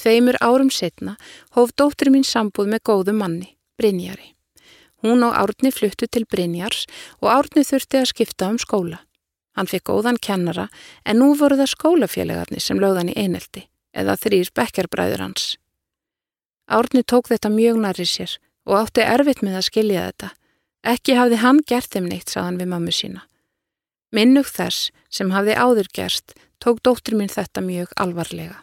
Tveimur 0.00 0.38
árum 0.40 0.70
setna 0.72 1.18
hóf 1.52 1.74
dóttur 1.76 2.08
mín 2.14 2.24
sambúð 2.24 2.72
með 2.72 2.84
góðu 2.88 3.14
manni, 3.18 3.50
Brynjari. 3.76 4.32
Hún 5.04 5.20
og 5.22 5.36
Árni 5.36 5.68
fluttu 5.68 6.08
til 6.08 6.24
Brynjars 6.24 6.86
og 7.20 7.28
Árni 7.28 7.66
þurfti 7.68 8.00
að 8.00 8.10
skipta 8.14 8.48
um 8.48 8.56
skóla. 8.56 9.02
Hann 9.58 9.66
fikk 9.66 9.88
góðan 9.90 10.20
kennara 10.22 10.68
en 11.02 11.18
nú 11.18 11.32
voru 11.34 11.56
það 11.58 11.72
skólafélagarnir 11.72 12.62
sem 12.62 12.78
lögðan 12.78 13.08
í 13.10 13.16
einelti 13.18 13.64
eða 13.90 14.14
þrýr 14.22 14.52
bekkerbræður 14.54 15.24
hans. 15.24 15.56
Árni 16.70 17.02
tók 17.02 17.26
þetta 17.32 17.50
mjög 17.50 17.80
nari 17.82 18.06
sér 18.06 18.36
og 18.68 18.76
átti 18.84 19.02
erfitt 19.02 19.42
með 19.42 19.58
að 19.58 19.66
skilja 19.66 20.04
þetta. 20.06 20.28
Ekki 20.86 21.16
hafði 21.18 21.40
hann 21.42 21.58
gert 21.66 21.90
þeim 21.90 22.06
neitt, 22.06 22.30
saðan 22.30 22.60
við 22.60 22.70
mammu 22.70 22.94
sína. 22.94 23.24
Minnug 24.14 24.46
þess 24.46 24.92
sem 25.10 25.34
hafði 25.34 25.58
áður 25.58 25.90
gerst 25.96 26.36
tók 26.62 26.78
dóttur 26.86 27.18
mín 27.18 27.32
þetta 27.32 27.64
mjög 27.64 27.90
alvarlega. 27.98 28.62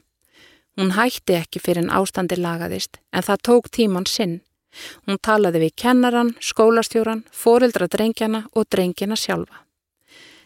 Hún 0.79 0.95
hætti 0.95 1.35
ekki 1.41 1.59
fyrir 1.59 1.83
en 1.83 1.91
ástandi 1.91 2.39
lagaðist 2.39 3.01
en 3.11 3.27
það 3.27 3.43
tók 3.49 3.69
tíman 3.75 4.07
sinn. 4.07 4.39
Hún 5.07 5.19
talaði 5.19 5.65
við 5.65 5.75
kennaran, 5.83 6.33
skólastjóran, 6.39 7.25
foreldra 7.31 7.91
drengjana 7.91 8.45
og 8.55 8.67
drengjana 8.71 9.19
sjálfa. 9.19 9.64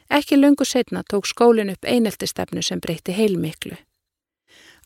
Ekki 0.09 0.39
lungu 0.39 0.65
setna 0.65 1.03
tók 1.03 1.25
skólin 1.25 1.69
upp 1.69 1.85
eineltistefnu 1.85 2.61
sem 2.61 2.79
breytti 2.81 3.13
heilmiklu. 3.13 3.77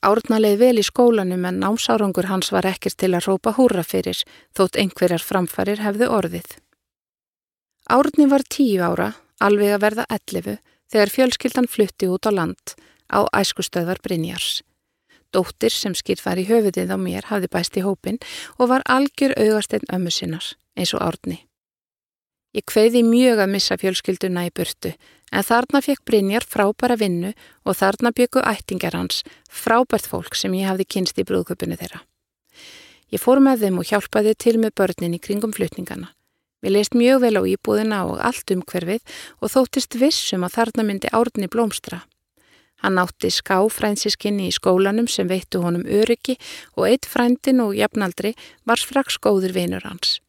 Árnaleið 0.03 0.57
vel 0.59 0.81
í 0.81 0.83
skólanum 0.83 1.45
en 1.47 1.61
námsárangur 1.63 2.27
hans 2.27 2.51
var 2.51 2.67
ekkert 2.67 2.97
til 2.99 3.13
að 3.15 3.29
rópa 3.29 3.53
húra 3.55 3.85
fyrir 3.87 4.19
þótt 4.57 4.75
einhverjar 4.81 5.23
framfarir 5.23 5.79
hefðu 5.79 6.09
orðið. 6.11 6.57
Árni 7.87 8.27
var 8.27 8.43
tíu 8.43 8.83
ára, 8.83 9.13
alveg 9.39 9.77
að 9.77 9.83
verða 9.85 10.05
ellifu, 10.11 10.57
þegar 10.91 11.13
fjölskyldan 11.15 11.71
flutti 11.71 12.11
út 12.11 12.27
á 12.27 12.31
land 12.35 12.75
á 13.07 13.23
æskustöðvar 13.31 14.03
Brynjars. 14.03 14.59
Dóttir 15.31 15.71
sem 15.71 15.95
skilt 15.95 16.21
var 16.25 16.37
í 16.37 16.45
höfuðið 16.51 16.91
á 16.91 16.97
mér 16.99 17.31
hafði 17.31 17.49
bæst 17.55 17.79
í 17.79 17.85
hópin 17.87 18.19
og 18.59 18.69
var 18.75 18.83
algjör 18.85 19.33
augasteinn 19.39 19.87
ömmu 19.87 20.11
sinnar, 20.11 20.45
eins 20.75 20.93
og 20.93 21.01
árni. 21.01 21.39
Ég 22.53 22.65
hveiði 22.69 23.01
mjög 23.01 23.39
að 23.41 23.53
missa 23.55 23.77
fjölskylduna 23.81 24.45
í 24.45 24.51
burtu, 24.53 24.93
en 25.33 25.45
þarna 25.45 25.81
fekk 25.81 26.03
Brynjar 26.05 26.45
frábæra 26.45 26.97
vinnu 27.01 27.31
og 27.65 27.77
þarna 27.79 28.11
byggu 28.13 28.43
ættingar 28.45 28.93
hans, 28.93 29.23
frábært 29.49 30.05
fólk 30.05 30.37
sem 30.37 30.53
ég 30.53 30.69
hafði 30.69 30.85
kynst 30.85 31.17
í 31.17 31.25
brúðköpunni 31.25 31.79
þeirra. 31.79 32.03
Ég 33.13 33.21
fór 33.21 33.41
með 33.41 33.65
þeim 33.65 33.79
og 33.81 33.89
hjálpaði 33.89 34.33
til 34.37 34.59
með 34.61 34.75
börnin 34.77 35.17
í 35.17 35.21
kringum 35.21 35.53
flutningana. 35.53 36.13
Við 36.63 36.75
leist 36.77 36.95
mjög 36.95 37.25
vel 37.25 37.35
á 37.37 37.43
íbúðina 37.43 37.99
og 38.07 38.21
allt 38.23 38.53
umhverfið 38.53 39.01
og 39.41 39.51
þóttist 39.51 39.97
vissum 39.99 40.45
að 40.45 40.55
þarna 40.57 40.85
myndi 40.87 41.11
árni 41.11 41.49
blómstra. 41.51 42.03
Hann 42.83 42.99
átti 43.01 43.31
skáfrænsiskinni 43.31 44.49
í 44.49 44.55
skólanum 44.55 45.09
sem 45.11 45.27
veittu 45.27 45.61
honum 45.63 45.85
öryggi 45.87 46.37
og 46.77 46.87
eitt 46.89 47.07
frændin 47.09 47.63
og 47.63 47.75
jafnaldri 47.77 48.33
var 48.67 48.79
strax 48.79 49.19
góður 49.23 49.55
vinur 49.55 49.85
hans. 49.87 50.19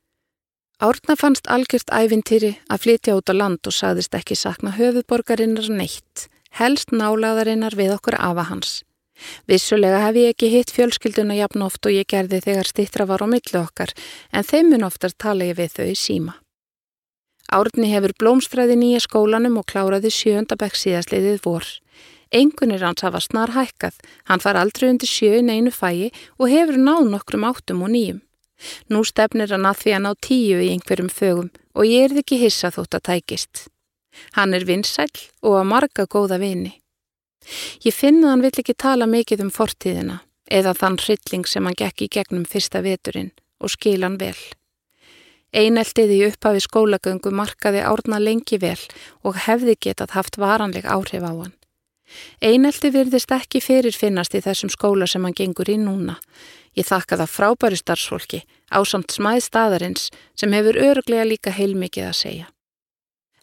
Árna 0.82 1.14
fannst 1.14 1.46
algjört 1.46 1.92
ævintýri 1.94 2.56
að 2.66 2.80
flytja 2.82 3.14
út 3.14 3.30
á 3.30 3.34
land 3.34 3.62
og 3.62 3.74
sagðist 3.74 4.14
ekki 4.18 4.34
sakna 4.34 4.72
höfuborgarinnar 4.74 5.68
neitt, 5.70 6.26
helst 6.58 6.90
nálaðarinnar 6.90 7.76
við 7.78 7.94
okkur 7.94 8.18
afa 8.18 8.48
hans. 8.50 8.82
Vissulega 9.46 10.00
hef 10.02 10.18
ég 10.18 10.32
ekki 10.34 10.50
hitt 10.50 10.72
fjölskylduna 10.74 11.36
jafn 11.38 11.62
oft 11.62 11.86
og 11.86 11.94
ég 11.94 12.08
gerði 12.10 12.42
þegar 12.42 12.66
stittra 12.66 13.06
var 13.06 13.22
á 13.22 13.30
millu 13.30 13.60
okkar 13.60 13.94
en 14.34 14.42
þeim 14.42 14.72
mun 14.74 14.88
oftar 14.88 15.14
tala 15.14 15.46
ég 15.46 15.60
við 15.60 15.78
þau 15.78 15.94
síma. 15.94 16.34
Árni 17.54 17.92
hefur 17.92 18.16
blómstræði 18.18 18.74
nýja 18.74 19.04
skólanum 19.06 19.60
og 19.62 19.68
kláraði 19.70 20.10
sjöndabæk 20.10 20.74
síðastliðið 20.74 21.38
vor. 21.46 21.70
Engunir 22.34 22.82
hans 22.82 23.04
hafa 23.06 23.20
snar 23.22 23.54
hækkað, 23.54 23.94
hann 24.26 24.42
far 24.42 24.58
aldrei 24.58 24.88
undir 24.90 25.06
sjöin 25.06 25.52
einu 25.52 25.70
fæi 25.70 26.10
og 26.34 26.50
hefur 26.50 26.80
náð 26.82 27.12
nokkrum 27.12 27.46
áttum 27.46 27.86
og 27.86 27.94
nýjum. 27.94 28.24
Nú 28.88 29.02
stefnir 29.04 29.52
hann 29.52 29.66
að 29.68 29.80
því 29.82 29.94
að 29.96 30.02
ná 30.04 30.10
tíu 30.22 30.58
í 30.62 30.70
einhverjum 30.72 31.10
fögum 31.10 31.50
og 31.74 31.88
ég 31.90 32.08
er 32.08 32.20
ekki 32.22 32.40
hissa 32.40 32.70
þótt 32.74 32.98
að 32.98 33.06
tækist. 33.10 33.66
Hann 34.38 34.54
er 34.54 34.66
vinsæl 34.66 35.10
og 35.42 35.58
að 35.58 35.70
marga 35.72 36.06
góða 36.06 36.38
vini. 36.38 36.76
Ég 37.84 37.94
finna 37.94 38.30
hann 38.30 38.44
vill 38.44 38.54
ekki 38.54 38.76
tala 38.78 39.08
mikið 39.10 39.46
um 39.46 39.52
fortíðina 39.52 40.20
eða 40.50 40.74
þann 40.78 41.00
hrylling 41.02 41.48
sem 41.48 41.66
hann 41.66 41.76
gekk 41.76 42.06
í 42.06 42.12
gegnum 42.18 42.44
fyrsta 42.48 42.84
veturinn 42.84 43.32
og 43.60 43.72
skil 43.74 44.02
hann 44.04 44.20
vel. 44.20 44.38
Eineltið 45.54 46.10
í 46.10 46.22
upphafi 46.28 46.62
skólagöngu 46.64 47.30
markaði 47.30 47.84
árna 47.86 48.18
lengi 48.18 48.58
vel 48.58 48.80
og 49.22 49.38
hefði 49.44 49.76
getað 49.86 50.16
haft 50.16 50.38
varanleg 50.42 50.86
áhrif 50.86 51.22
á 51.22 51.30
hann. 51.30 51.54
Einelti 52.42 52.90
virðist 52.94 53.32
ekki 53.34 53.62
fyrirfinnast 53.62 54.34
í 54.34 54.42
þessum 54.44 54.72
skóla 54.72 55.06
sem 55.10 55.24
hann 55.24 55.36
gengur 55.36 55.70
í 55.70 55.78
núna. 55.80 56.18
Ég 56.74 56.86
þakka 56.88 57.20
það 57.20 57.30
frábæri 57.30 57.78
starfsfólki 57.78 58.40
á 58.74 58.78
samt 58.82 59.14
smæð 59.14 59.44
staðarins 59.46 60.08
sem 60.34 60.54
hefur 60.56 60.78
öruglega 60.82 61.26
líka 61.28 61.52
heilmikið 61.54 62.08
að 62.08 62.18
segja. 62.18 62.46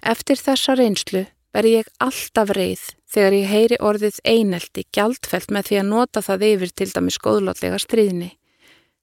Eftir 0.01 0.39
þessa 0.41 0.75
reynslu 0.75 1.25
verði 1.55 1.73
ég 1.77 1.89
alltaf 2.03 2.51
reið 2.57 2.83
þegar 3.11 3.35
ég 3.37 3.51
heyri 3.51 3.79
orðið 3.79 4.19
einelti 4.27 4.85
gjaldfelt 4.95 5.51
með 5.51 5.67
því 5.69 5.79
að 5.81 5.89
nota 5.91 6.23
það 6.25 6.45
yfir 6.47 6.71
til 6.75 6.89
dæmi 6.91 7.15
skóðlótlega 7.15 7.79
stríðni. 7.79 8.31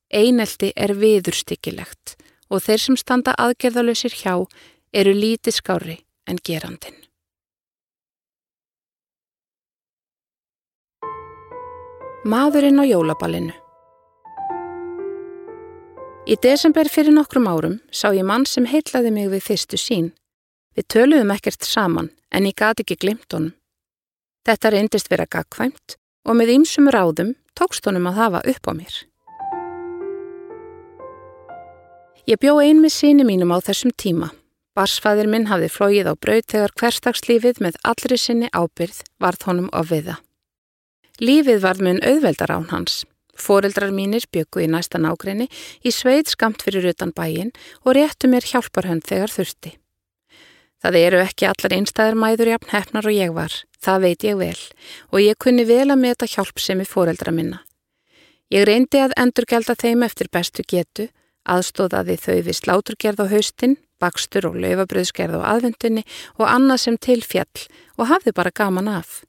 Einelti 0.08 0.72
er 0.76 0.94
viðurstyggilegt 0.96 2.16
og 2.48 2.64
þeir 2.64 2.84
sem 2.84 2.96
standa 2.96 3.36
aðgerðalösir 3.36 4.16
hjá 4.16 4.34
eru 4.92 5.12
lítið 5.12 5.60
skári 5.60 5.98
en 6.28 6.40
gerandin. 6.44 6.96
Maðurinn 12.28 12.80
á 12.80 12.84
jólaballinu 12.84 13.54
Í 16.28 16.36
desember 16.44 16.84
fyrir 16.92 17.14
nokkrum 17.16 17.46
árum 17.48 17.78
sá 17.88 18.10
ég 18.12 18.26
mann 18.28 18.42
sem 18.44 18.66
heitlaði 18.68 19.08
mig 19.16 19.30
við 19.32 19.46
fyrstu 19.46 19.78
sín. 19.80 20.10
Við 20.76 20.84
töluðum 20.92 21.32
ekkert 21.32 21.64
saman 21.64 22.10
en 22.28 22.44
ég 22.44 22.56
gati 22.58 22.84
ekki 22.84 22.98
glimt 23.00 23.32
honum. 23.32 23.54
Þetta 24.44 24.74
reyndist 24.74 25.08
vera 25.08 25.24
gagkvæmt 25.24 25.96
og 26.28 26.36
með 26.36 26.52
ýmsum 26.58 26.92
ráðum 26.92 27.32
tókst 27.56 27.88
honum 27.88 28.10
að 28.12 28.20
hafa 28.20 28.44
upp 28.52 28.68
á 28.68 28.72
mér. 28.76 29.00
Ég 32.28 32.36
bjó 32.36 32.58
ein 32.60 32.84
með 32.84 32.92
síni 32.98 33.24
mínum 33.24 33.56
á 33.56 33.64
þessum 33.64 33.96
tíma. 33.96 34.28
Barsfæðir 34.76 35.32
minn 35.32 35.48
hafði 35.48 35.72
flóið 35.72 36.12
á 36.12 36.14
braut 36.14 36.52
þegar 36.52 36.76
hverstagslífið 36.76 37.64
með 37.64 37.80
allri 37.88 38.20
sinni 38.20 38.52
ábyrð 38.52 39.00
varð 39.16 39.48
honum 39.48 39.72
á 39.72 39.80
viða. 39.80 40.20
Lífið 41.24 41.64
varð 41.64 41.88
mun 41.88 42.04
auðveldar 42.04 42.52
án 42.52 42.68
hans. 42.68 43.06
Fóreldrar 43.38 43.92
mínir 43.94 44.26
byggu 44.34 44.64
í 44.64 44.70
næsta 44.70 45.00
nágrinni 45.00 45.48
í 45.86 45.92
sveit 45.94 46.32
skamt 46.32 46.64
fyrir 46.66 46.90
utan 46.90 47.14
bæin 47.14 47.52
og 47.84 47.94
réttu 47.98 48.30
mér 48.30 48.46
hjálparhönd 48.50 49.06
þegar 49.06 49.34
þurfti. 49.34 49.76
Það 50.82 50.98
eru 50.98 51.22
ekki 51.24 51.46
allar 51.48 51.74
einstæðar 51.74 52.18
mæður 52.18 52.52
jafn 52.54 52.74
hefnar 52.74 53.06
og 53.10 53.14
ég 53.14 53.32
var, 53.34 53.54
það 53.82 54.04
veit 54.06 54.26
ég 54.26 54.36
vel 54.38 54.60
og 55.10 55.22
ég 55.22 55.38
kunni 55.38 55.64
vel 55.66 55.88
að 55.88 56.02
meta 56.04 56.26
hjálp 56.26 56.62
sem 56.62 56.82
er 56.82 56.90
fóreldra 56.90 57.34
minna. 57.34 57.64
Ég 58.54 58.64
reyndi 58.64 59.00
að 59.02 59.16
endurgelda 59.18 59.74
þeim 59.76 60.04
eftir 60.06 60.30
bestu 60.32 60.62
getu 60.66 61.08
aðstóðaði 61.48 62.16
þau 62.20 62.38
við 62.46 62.58
sláturgerð 62.60 63.24
á 63.24 63.26
haustin, 63.32 63.76
bakstur 63.98 64.48
og 64.50 64.58
laufabröðsgerð 64.62 65.40
á 65.40 65.48
aðvendunni 65.54 66.04
og 66.36 66.46
annað 66.46 66.82
sem 66.84 66.98
til 67.00 67.20
fjall 67.24 67.66
og 67.96 68.10
hafði 68.12 68.34
bara 68.36 68.54
gaman 68.54 68.90
af. 68.92 69.22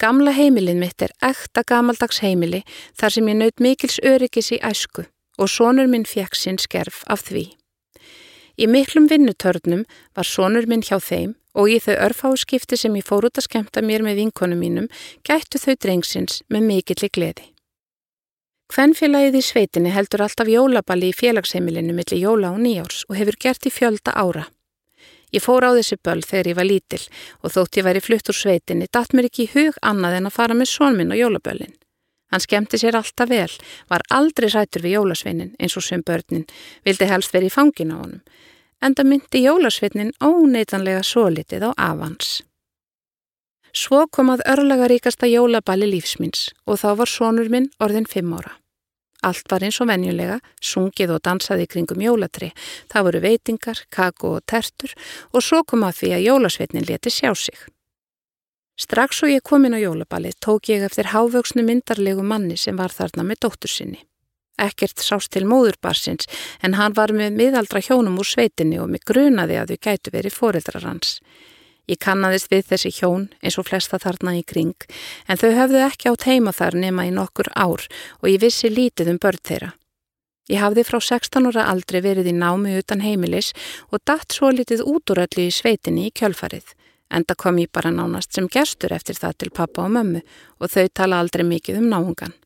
Gamla 0.00 0.32
heimilin 0.36 0.80
mitt 0.80 1.02
er 1.02 1.14
ekta 1.24 1.64
gamaldags 1.66 2.22
heimili 2.24 2.64
þar 2.98 3.14
sem 3.14 3.28
ég 3.28 3.38
naut 3.40 3.60
mikils 3.60 4.00
öryggis 4.04 4.52
í 4.56 4.60
æsku 4.64 5.06
og 5.38 5.50
sonur 5.52 5.88
minn 5.90 6.06
fekk 6.08 6.36
sinn 6.36 6.58
skerf 6.58 7.04
af 7.06 7.26
því. 7.28 7.44
Í 8.58 8.66
miklum 8.66 9.06
vinnutörnum 9.10 9.84
var 10.18 10.26
sonur 10.26 10.66
minn 10.66 10.82
hjá 10.82 10.98
þeim 10.98 11.36
og 11.58 11.70
í 11.70 11.78
þau 11.82 11.94
örfáskipti 12.08 12.78
sem 12.78 12.96
ég 12.98 13.06
fór 13.06 13.28
út 13.28 13.38
að 13.38 13.46
skemta 13.46 13.82
mér 13.82 14.02
með 14.06 14.24
vinkonum 14.24 14.58
mínum 14.62 14.90
gættu 15.26 15.60
þau 15.62 15.76
drengsins 15.78 16.42
með 16.50 16.66
mikilli 16.72 17.10
gleði. 17.14 17.46
Hvennfélagið 18.68 19.38
í 19.38 19.44
sveitinni 19.46 19.94
heldur 19.94 20.26
alltaf 20.26 20.50
jólaballi 20.50 21.08
í 21.08 21.16
félagsheimilinu 21.16 21.94
millir 21.96 22.20
jóla 22.20 22.50
og 22.52 22.60
nýjárs 22.60 23.06
og 23.08 23.16
hefur 23.16 23.38
gert 23.40 23.64
í 23.64 23.72
fjölda 23.72 24.12
ára. 24.12 24.44
Ég 25.34 25.44
fór 25.44 25.66
á 25.68 25.70
þessi 25.76 25.98
böll 26.00 26.22
þegar 26.24 26.50
ég 26.52 26.56
var 26.58 26.68
lítil 26.68 27.02
og 27.42 27.52
þótt 27.52 27.78
ég 27.80 27.86
væri 27.86 28.04
flutt 28.04 28.30
úr 28.32 28.38
sveitinni 28.38 28.88
datt 28.92 29.12
mér 29.12 29.28
ekki 29.28 29.44
í 29.44 29.52
hug 29.54 29.76
annað 29.82 30.18
en 30.18 30.30
að 30.30 30.36
fara 30.38 30.56
með 30.56 30.72
sónminn 30.72 31.12
á 31.12 31.20
jólaböllin. 31.20 31.76
Hann 32.28 32.44
skemmti 32.44 32.76
sér 32.80 32.96
alltaf 32.98 33.28
vel, 33.30 33.52
var 33.88 34.04
aldrei 34.12 34.50
rætur 34.52 34.84
við 34.84 34.98
jólasveinin 34.98 35.54
eins 35.56 35.76
og 35.80 35.84
sem 35.84 36.02
börnin, 36.04 36.44
vildi 36.84 37.08
helst 37.08 37.32
verið 37.32 37.48
í 37.48 37.54
fangin 37.54 37.94
á 37.94 37.96
honum, 37.96 38.20
en 38.84 38.94
það 38.94 39.10
myndi 39.12 39.44
jólasveinin 39.46 40.12
óneitanlega 40.20 41.00
svo 41.04 41.28
litið 41.32 41.64
á 41.68 41.70
avans. 41.88 42.42
Svo 43.72 44.06
kom 44.12 44.32
að 44.32 44.44
örlega 44.48 44.88
ríkasta 44.88 45.28
jólaballi 45.28 45.88
lífsmins 45.88 46.48
og 46.66 46.80
þá 46.82 46.88
var 47.00 47.12
sonur 47.12 47.48
minn 47.52 47.70
orðin 47.80 48.08
fimm 48.08 48.32
ára. 48.36 48.56
Allt 49.26 49.50
var 49.50 49.64
eins 49.66 49.80
og 49.82 49.88
venjulega, 49.90 50.38
sungið 50.62 51.16
og 51.16 51.24
dansaði 51.26 51.66
kringum 51.70 52.02
jólatri. 52.02 52.52
Það 52.92 53.08
voru 53.08 53.22
veitingar, 53.24 53.80
kakó 53.90 54.36
og 54.38 54.44
tertur 54.46 54.94
og 55.32 55.42
svo 55.42 55.64
kom 55.66 55.82
að 55.86 55.98
því 56.02 56.12
að 56.14 56.26
jólasveitnin 56.28 56.86
leti 56.86 57.10
sjá 57.10 57.34
sig. 57.34 57.58
Strax 58.78 59.24
og 59.26 59.32
ég 59.32 59.42
kom 59.42 59.64
inn 59.66 59.74
á 59.74 59.82
jólaballi 59.82 60.30
tók 60.38 60.70
ég 60.70 60.84
eftir 60.86 61.10
hávöksnu 61.10 61.64
myndarlegu 61.66 62.22
manni 62.22 62.56
sem 62.56 62.76
var 62.78 62.94
þarna 62.94 63.24
með 63.26 63.42
dóttur 63.42 63.72
sinni. 63.72 64.04
Ekkert 64.58 65.02
sást 65.02 65.32
til 65.34 65.46
móðurbarsins 65.50 66.26
en 66.62 66.74
hann 66.78 66.94
var 66.94 67.10
með 67.14 67.34
miðaldra 67.40 67.82
hjónum 67.82 68.18
úr 68.22 68.26
sveitinni 68.26 68.78
og 68.78 68.90
mig 68.90 69.02
grunaði 69.06 69.58
að 69.58 69.74
þau 69.74 69.82
gætu 69.86 70.14
verið 70.14 70.38
foreldrar 70.38 70.86
hans. 70.86 71.18
Ég 71.88 71.96
kannadist 72.04 72.50
við 72.52 72.66
þessi 72.68 72.90
hjón 72.98 73.28
eins 73.40 73.56
og 73.56 73.64
flesta 73.70 73.96
þarna 74.02 74.34
í 74.36 74.44
kring 74.44 74.76
en 75.26 75.40
þau 75.40 75.50
höfðu 75.56 75.84
ekki 75.86 76.10
átt 76.10 76.26
heima 76.28 76.52
þar 76.52 76.76
nema 76.76 77.06
í 77.08 77.12
nokkur 77.16 77.48
ár 77.56 77.86
og 78.20 78.26
ég 78.28 78.42
vissi 78.42 78.68
lítið 78.68 79.14
um 79.14 79.20
börn 79.22 79.40
þeirra. 79.40 79.70
Ég 80.48 80.60
hafði 80.60 80.84
frá 80.88 80.98
16 81.04 81.48
ára 81.50 81.66
aldrei 81.68 82.00
verið 82.04 82.30
í 82.30 82.34
námi 82.36 82.76
utan 82.80 83.04
heimilis 83.04 83.54
og 83.92 84.00
datt 84.08 84.32
svo 84.32 84.52
litið 84.52 84.84
út 84.84 85.12
úr 85.12 85.24
öllu 85.24 85.48
í 85.48 85.52
sveitinni 85.52 86.08
í 86.08 86.12
kjölfarið. 86.16 86.74
Enda 87.12 87.36
kom 87.36 87.56
ég 87.60 87.72
bara 87.72 87.92
nánast 87.92 88.36
sem 88.36 88.48
gerstur 88.52 88.92
eftir 88.92 89.16
það 89.16 89.38
til 89.40 89.50
pappa 89.56 89.84
og 89.84 89.92
mömmu 89.96 90.20
og 90.60 90.72
þau 90.72 90.88
tala 90.92 91.20
aldrei 91.22 91.44
mikið 91.48 91.80
um 91.80 91.88
náhungan. 91.92 92.36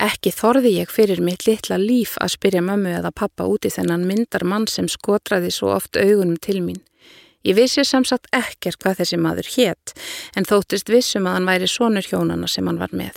Ekki 0.00 0.32
þorði 0.32 0.76
ég 0.78 0.92
fyrir 0.92 1.20
mitt 1.24 1.46
litla 1.48 1.76
líf 1.80 2.16
að 2.20 2.34
spyrja 2.36 2.64
mömmu 2.64 2.92
eða 2.98 3.12
pappa 3.16 3.48
úti 3.48 3.72
þennan 3.72 4.06
myndar 4.08 4.44
mann 4.48 4.68
sem 4.68 4.88
skotraði 4.88 5.52
svo 5.52 5.72
oft 5.76 5.96
augunum 5.96 6.36
til 6.40 6.60
mín. 6.64 6.80
Ég 7.42 7.56
vissi 7.58 7.82
samsagt 7.84 8.30
ekkert 8.36 8.78
hvað 8.82 9.02
þessi 9.02 9.18
maður 9.18 9.48
hétt 9.56 9.94
en 10.38 10.46
þóttist 10.46 10.90
vissum 10.92 11.26
að 11.26 11.38
hann 11.38 11.48
væri 11.50 11.70
sonur 11.70 12.06
hjónana 12.06 12.50
sem 12.50 12.68
hann 12.70 12.78
var 12.78 12.94
með. 12.94 13.16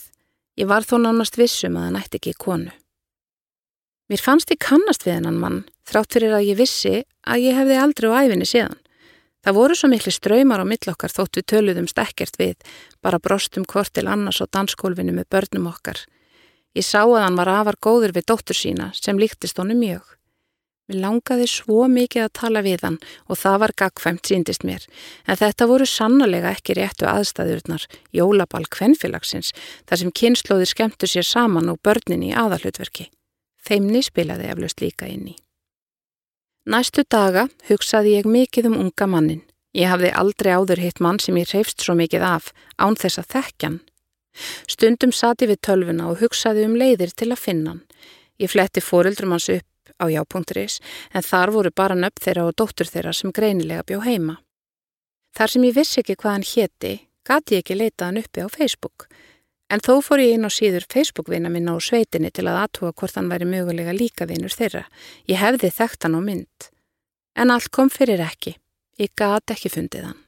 Ég 0.57 0.69
var 0.71 0.87
þó 0.87 0.97
nánast 1.03 1.37
vissum 1.37 1.77
að 1.77 1.89
hann 1.89 1.99
ætti 1.99 2.21
ekki 2.21 2.33
konu. 2.41 2.71
Mér 4.09 4.21
fannst 4.21 4.51
ég 4.53 4.61
kannast 4.61 5.05
við 5.05 5.19
hennan 5.19 5.37
mann 5.41 5.61
þrátt 5.89 6.17
fyrir 6.17 6.33
að 6.37 6.49
ég 6.49 6.59
vissi 6.59 6.95
að 7.25 7.45
ég 7.45 7.57
hefði 7.57 7.77
aldrei 7.81 8.09
á 8.09 8.17
æfinni 8.25 8.49
síðan. 8.49 8.81
Það 9.45 9.57
voru 9.59 9.77
svo 9.77 9.89
miklu 9.91 10.11
ströymar 10.13 10.61
á 10.61 10.65
millokkar 10.65 11.13
þótt 11.13 11.37
við 11.37 11.47
töluðum 11.51 11.87
stekkert 11.89 12.37
við, 12.41 12.55
bara 13.05 13.21
brostum 13.21 13.65
hvort 13.69 13.93
til 13.93 14.07
annars 14.09 14.41
á 14.41 14.49
danskólfinu 14.49 15.13
með 15.13 15.29
börnum 15.29 15.69
okkar. 15.69 15.99
Ég 16.73 16.85
sá 16.85 17.03
að 17.05 17.21
hann 17.21 17.37
var 17.37 17.51
afar 17.53 17.77
góður 17.77 18.15
við 18.15 18.25
dóttur 18.31 18.57
sína 18.57 18.89
sem 18.97 19.21
líktist 19.21 19.61
honum 19.61 19.77
mjög. 19.77 20.01
Mér 20.85 20.99
langaði 21.01 21.47
svo 21.49 21.87
mikið 21.89 22.27
að 22.27 22.33
tala 22.37 22.61
við 22.61 22.83
hann 22.85 22.97
og 23.25 23.39
það 23.41 23.55
var 23.63 23.73
gagfæmt 23.81 24.29
síndist 24.29 24.65
mér, 24.67 24.83
en 25.25 25.39
þetta 25.39 25.65
voru 25.71 25.87
sannlega 25.89 26.51
ekki 26.53 26.75
réttu 26.77 27.07
aðstæðurnar, 27.09 27.87
jólabal 28.13 28.67
kvenfilagsins, 28.69 29.49
þar 29.89 30.01
sem 30.01 30.13
kynnslóðir 30.21 30.69
skemmtu 30.69 31.09
sér 31.09 31.25
saman 31.25 31.73
og 31.73 31.81
börnin 31.81 32.27
í 32.27 32.35
aðalutverki. 32.37 33.09
Þeimni 33.65 34.03
spilaði 34.05 34.51
eflaust 34.53 34.85
líka 34.85 35.09
inn 35.09 35.33
í. 35.33 35.35
Næstu 36.69 37.01
daga 37.09 37.47
hugsaði 37.65 38.19
ég 38.19 38.29
mikið 38.29 38.69
um 38.69 38.79
unga 38.85 39.09
mannin. 39.09 39.43
Ég 39.73 39.89
hafði 39.89 40.13
aldrei 40.13 40.53
áður 40.53 40.85
hitt 40.85 41.01
mann 41.01 41.17
sem 41.19 41.37
ég 41.41 41.49
reyfst 41.49 41.81
svo 41.81 41.97
mikið 41.97 42.23
af, 42.25 42.53
án 42.77 42.93
þess 42.97 43.21
að 43.21 43.31
þekkjan. 43.33 43.75
Stundum 44.69 45.13
sati 45.13 45.49
við 45.49 45.63
tölvuna 45.65 46.11
og 46.11 46.21
hugsaði 46.21 46.65
um 46.69 46.77
leiðir 46.77 47.13
til 47.13 47.31
að 47.31 47.41
finna 47.41 47.73
hann. 47.73 47.85
Ég 48.37 48.51
fletti 48.51 48.83
fóruldrum 48.83 49.33
hans 49.33 49.49
upp 49.49 49.67
á 50.01 50.05
já.is 50.11 50.79
en 51.13 51.23
þar 51.23 51.53
voru 51.55 51.71
bara 51.71 51.95
nöpp 51.95 52.19
þeirra 52.23 52.47
og 52.49 52.57
dóttur 52.59 52.89
þeirra 52.89 53.13
sem 53.13 53.31
greinilega 53.31 53.83
bjó 53.83 54.01
heima. 54.05 54.39
Þar 55.35 55.51
sem 55.51 55.67
ég 55.67 55.75
vissi 55.75 56.01
ekki 56.01 56.15
hvað 56.15 56.35
hann 56.35 56.49
hétti, 56.49 56.93
gati 57.27 57.55
ég 57.57 57.63
ekki 57.63 57.75
leita 57.75 58.07
hann 58.07 58.19
uppi 58.21 58.43
á 58.43 58.47
Facebook. 58.47 59.07
En 59.69 59.81
þó 59.81 59.97
fór 60.05 60.21
ég 60.21 60.35
inn 60.35 60.45
á 60.45 60.51
síður 60.53 60.85
Facebook-vina 60.91 61.49
minna 61.49 61.73
á 61.73 61.79
sveitinni 61.81 62.29
til 62.31 62.45
að 62.45 62.61
aðtúa 62.65 62.93
hvort 62.93 63.17
hann 63.17 63.31
væri 63.31 63.47
mögulega 63.49 63.95
líka 63.97 64.27
vinur 64.29 64.53
þeirra. 64.53 64.85
Ég 65.25 65.41
hefði 65.41 65.71
þekkt 65.73 66.05
hann 66.05 66.19
á 66.19 66.21
mynd. 66.21 66.69
En 67.35 67.51
allt 67.51 67.71
kom 67.73 67.89
fyrir 67.89 68.21
ekki. 68.21 68.55
Ég 69.01 69.11
gat 69.17 69.51
ekki 69.51 69.73
fundið 69.73 70.11
hann. 70.11 70.24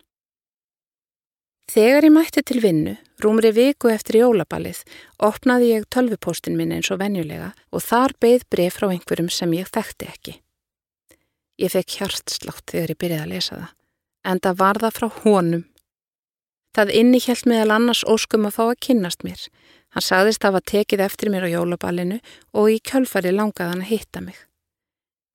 Þegar 1.68 2.06
ég 2.08 2.14
mætti 2.16 2.42
til 2.48 2.62
vinnu, 2.64 2.94
rúmri 3.20 3.50
viku 3.52 3.90
eftir 3.92 4.22
jólaballið, 4.22 4.86
opnaði 5.20 5.74
ég 5.74 5.88
tölvupóstin 5.92 6.56
minn 6.56 6.72
eins 6.72 6.88
og 6.96 7.02
venjulega 7.02 7.50
og 7.76 7.84
þar 7.84 8.16
beigð 8.24 8.46
bref 8.54 8.78
frá 8.80 8.88
einhverjum 8.88 9.28
sem 9.34 9.52
ég 9.58 9.68
þekkti 9.76 10.08
ekki. 10.08 10.36
Ég 11.60 11.74
fekk 11.76 11.98
hjartslátt 12.00 12.72
þegar 12.72 12.94
ég 12.94 13.02
byrjaði 13.04 13.26
að 13.26 13.34
lesa 13.34 13.58
það, 13.58 13.76
en 14.32 14.42
það 14.48 14.60
var 14.64 14.82
það 14.86 14.98
frá 15.00 15.08
honum. 15.26 15.68
Það 16.78 16.96
innihjælt 17.02 17.52
meðal 17.52 17.76
annars 17.76 18.06
óskum 18.08 18.48
að 18.48 18.56
fá 18.56 18.64
að 18.70 18.82
kynnast 18.88 19.28
mér. 19.28 19.48
Hann 19.92 20.08
sagðist 20.08 20.46
að 20.46 20.54
hafa 20.54 20.68
tekið 20.72 21.04
eftir 21.04 21.34
mér 21.34 21.50
á 21.50 21.56
jólaballinu 21.58 22.22
og 22.56 22.72
í 22.72 22.80
kjölfari 22.80 23.36
langaði 23.36 23.74
hann 23.74 23.84
að 23.84 23.92
hitta 23.92 24.24
mig. 24.24 24.47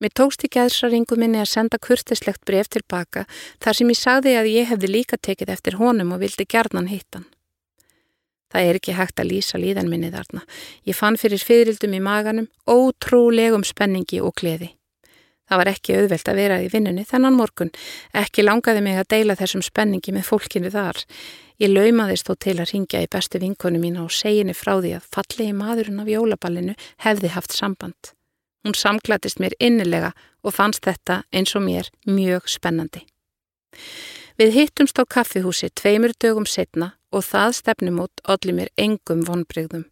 Mér 0.03 0.11
tókst 0.19 0.41
í 0.43 0.49
gæðsraringu 0.51 1.15
minni 1.15 1.39
að 1.39 1.47
senda 1.47 1.77
kurtislegt 1.79 2.41
bref 2.43 2.67
tilbaka 2.75 3.21
þar 3.63 3.77
sem 3.77 3.91
ég 3.93 3.95
sagði 3.95 4.33
að 4.35 4.49
ég 4.51 4.65
hefði 4.67 4.87
líka 4.89 5.15
tekið 5.15 5.51
eftir 5.53 5.77
honum 5.79 6.09
og 6.11 6.19
vildi 6.19 6.43
gerðnan 6.43 6.89
hittan. 6.91 7.23
Það 8.51 8.67
er 8.67 8.79
ekki 8.81 8.95
hægt 8.97 9.21
að 9.23 9.29
lýsa 9.31 9.61
líðan 9.61 9.87
minni 9.87 10.09
þarna. 10.11 10.43
Ég 10.83 10.97
fann 10.97 11.15
fyrir 11.17 11.39
fyririldum 11.39 11.95
í 11.95 12.01
maganum, 12.03 12.49
ótrúlegum 12.67 13.63
spenningi 13.63 14.19
og 14.19 14.35
gleði. 14.41 14.73
Það 15.47 15.61
var 15.61 15.71
ekki 15.71 15.95
auðvelt 15.95 16.31
að 16.33 16.41
vera 16.41 16.57
í 16.59 16.67
vinnunni 16.73 17.05
þennan 17.07 17.37
morgun. 17.39 17.71
Ekki 18.11 18.43
langaði 18.43 18.81
mig 18.83 18.99
að 18.99 19.07
deila 19.15 19.37
þessum 19.39 19.63
spenningi 19.63 20.11
með 20.11 20.27
fólkinu 20.27 20.71
þar. 20.73 20.99
Ég 21.63 21.71
laumaðist 21.71 22.27
þó 22.27 22.35
til 22.43 22.57
að 22.57 22.73
ringja 22.73 23.05
í 23.05 23.09
bestu 23.15 23.39
vinkonu 23.39 23.79
mína 23.79 24.03
og 24.03 24.11
seginni 24.11 24.55
frá 24.57 24.75
því 24.81 24.97
að 24.99 25.07
fallegi 25.15 25.55
maðurinn 25.55 26.03
af 26.03 26.11
jólaballinu 26.11 26.75
hefði 27.07 27.33
haft 27.37 27.55
samband. 27.55 28.11
Hún 28.63 28.75
samklætist 28.75 29.41
mér 29.43 29.55
innilega 29.59 30.13
og 30.43 30.55
fannst 30.55 30.85
þetta 30.87 31.23
eins 31.35 31.55
og 31.55 31.65
mér 31.65 31.89
mjög 32.07 32.47
spennandi. 32.47 33.03
Við 34.39 34.55
hittumst 34.57 34.97
á 34.97 35.03
kaffihúsi 35.05 35.69
tveimur 35.75 36.15
dögum 36.17 36.47
setna 36.49 36.93
og 37.11 37.25
það 37.27 37.57
stefnumót 37.59 38.23
allir 38.23 38.55
mér 38.57 38.71
engum 38.77 39.21
vonbrygðum. 39.27 39.85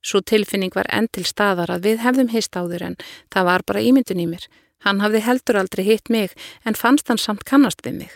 Svo 0.00 0.20
tilfinning 0.20 0.72
var 0.74 0.88
enn 0.92 1.08
til 1.12 1.26
staðar 1.28 1.72
að 1.74 1.88
við 1.88 2.02
hefðum 2.04 2.30
hist 2.32 2.56
áður 2.56 2.86
en 2.90 2.96
það 3.32 3.48
var 3.50 3.66
bara 3.66 3.84
ímyndun 3.84 4.22
í 4.22 4.28
mér. 4.30 4.46
Hann 4.84 5.00
hafði 5.00 5.20
heldur 5.26 5.60
aldrei 5.60 5.84
hitt 5.84 6.08
mig 6.08 6.36
en 6.64 6.78
fannst 6.78 7.08
hann 7.08 7.20
samt 7.20 7.44
kannast 7.44 7.84
við 7.84 8.04
mig. 8.04 8.12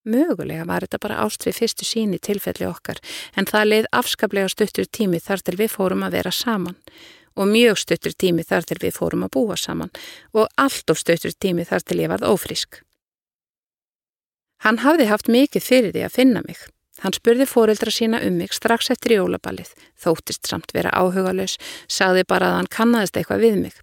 Mögulega 0.00 0.64
var 0.64 0.86
þetta 0.86 0.98
bara 1.02 1.20
ástrið 1.26 1.58
fyrstu 1.60 1.84
síni 1.84 2.18
tilfelli 2.18 2.64
okkar 2.66 3.02
en 3.36 3.46
það 3.46 3.68
leið 3.68 3.88
afskaplega 3.92 4.48
stuttur 4.48 4.88
tími 4.88 5.20
þar 5.20 5.44
til 5.44 5.58
við 5.60 5.74
fórum 5.76 6.06
að 6.06 6.16
vera 6.16 6.32
saman 6.32 6.78
og 7.36 7.48
mjög 7.50 7.78
stuttur 7.78 8.14
tími 8.14 8.44
þar 8.46 8.66
til 8.68 8.78
við 8.82 8.96
fórum 8.98 9.26
að 9.26 9.34
búa 9.36 9.56
saman 9.56 9.92
og 10.34 10.48
allt 10.56 10.90
of 10.90 10.98
stuttur 10.98 11.34
tími 11.34 11.66
þar 11.68 11.86
til 11.86 12.00
ég 12.02 12.12
varð 12.12 12.28
ófrísk. 12.30 12.82
Hann 14.60 14.82
hafði 14.84 15.08
haft 15.08 15.30
mikið 15.32 15.64
fyrir 15.64 15.92
því 15.94 16.04
að 16.04 16.16
finna 16.16 16.42
mig. 16.44 16.58
Hann 17.00 17.14
spurði 17.16 17.46
fóreldra 17.48 17.92
sína 17.94 18.18
um 18.26 18.34
mig 18.36 18.52
strax 18.52 18.90
eftir 18.92 19.16
jólaballið, 19.16 19.70
þóttist 19.96 20.50
samt 20.50 20.74
vera 20.76 20.92
áhugalös, 20.92 21.56
sagði 21.88 22.26
bara 22.28 22.50
að 22.50 22.58
hann 22.58 22.68
kannadist 22.74 23.16
eitthvað 23.16 23.46
við 23.46 23.56
mig. 23.62 23.78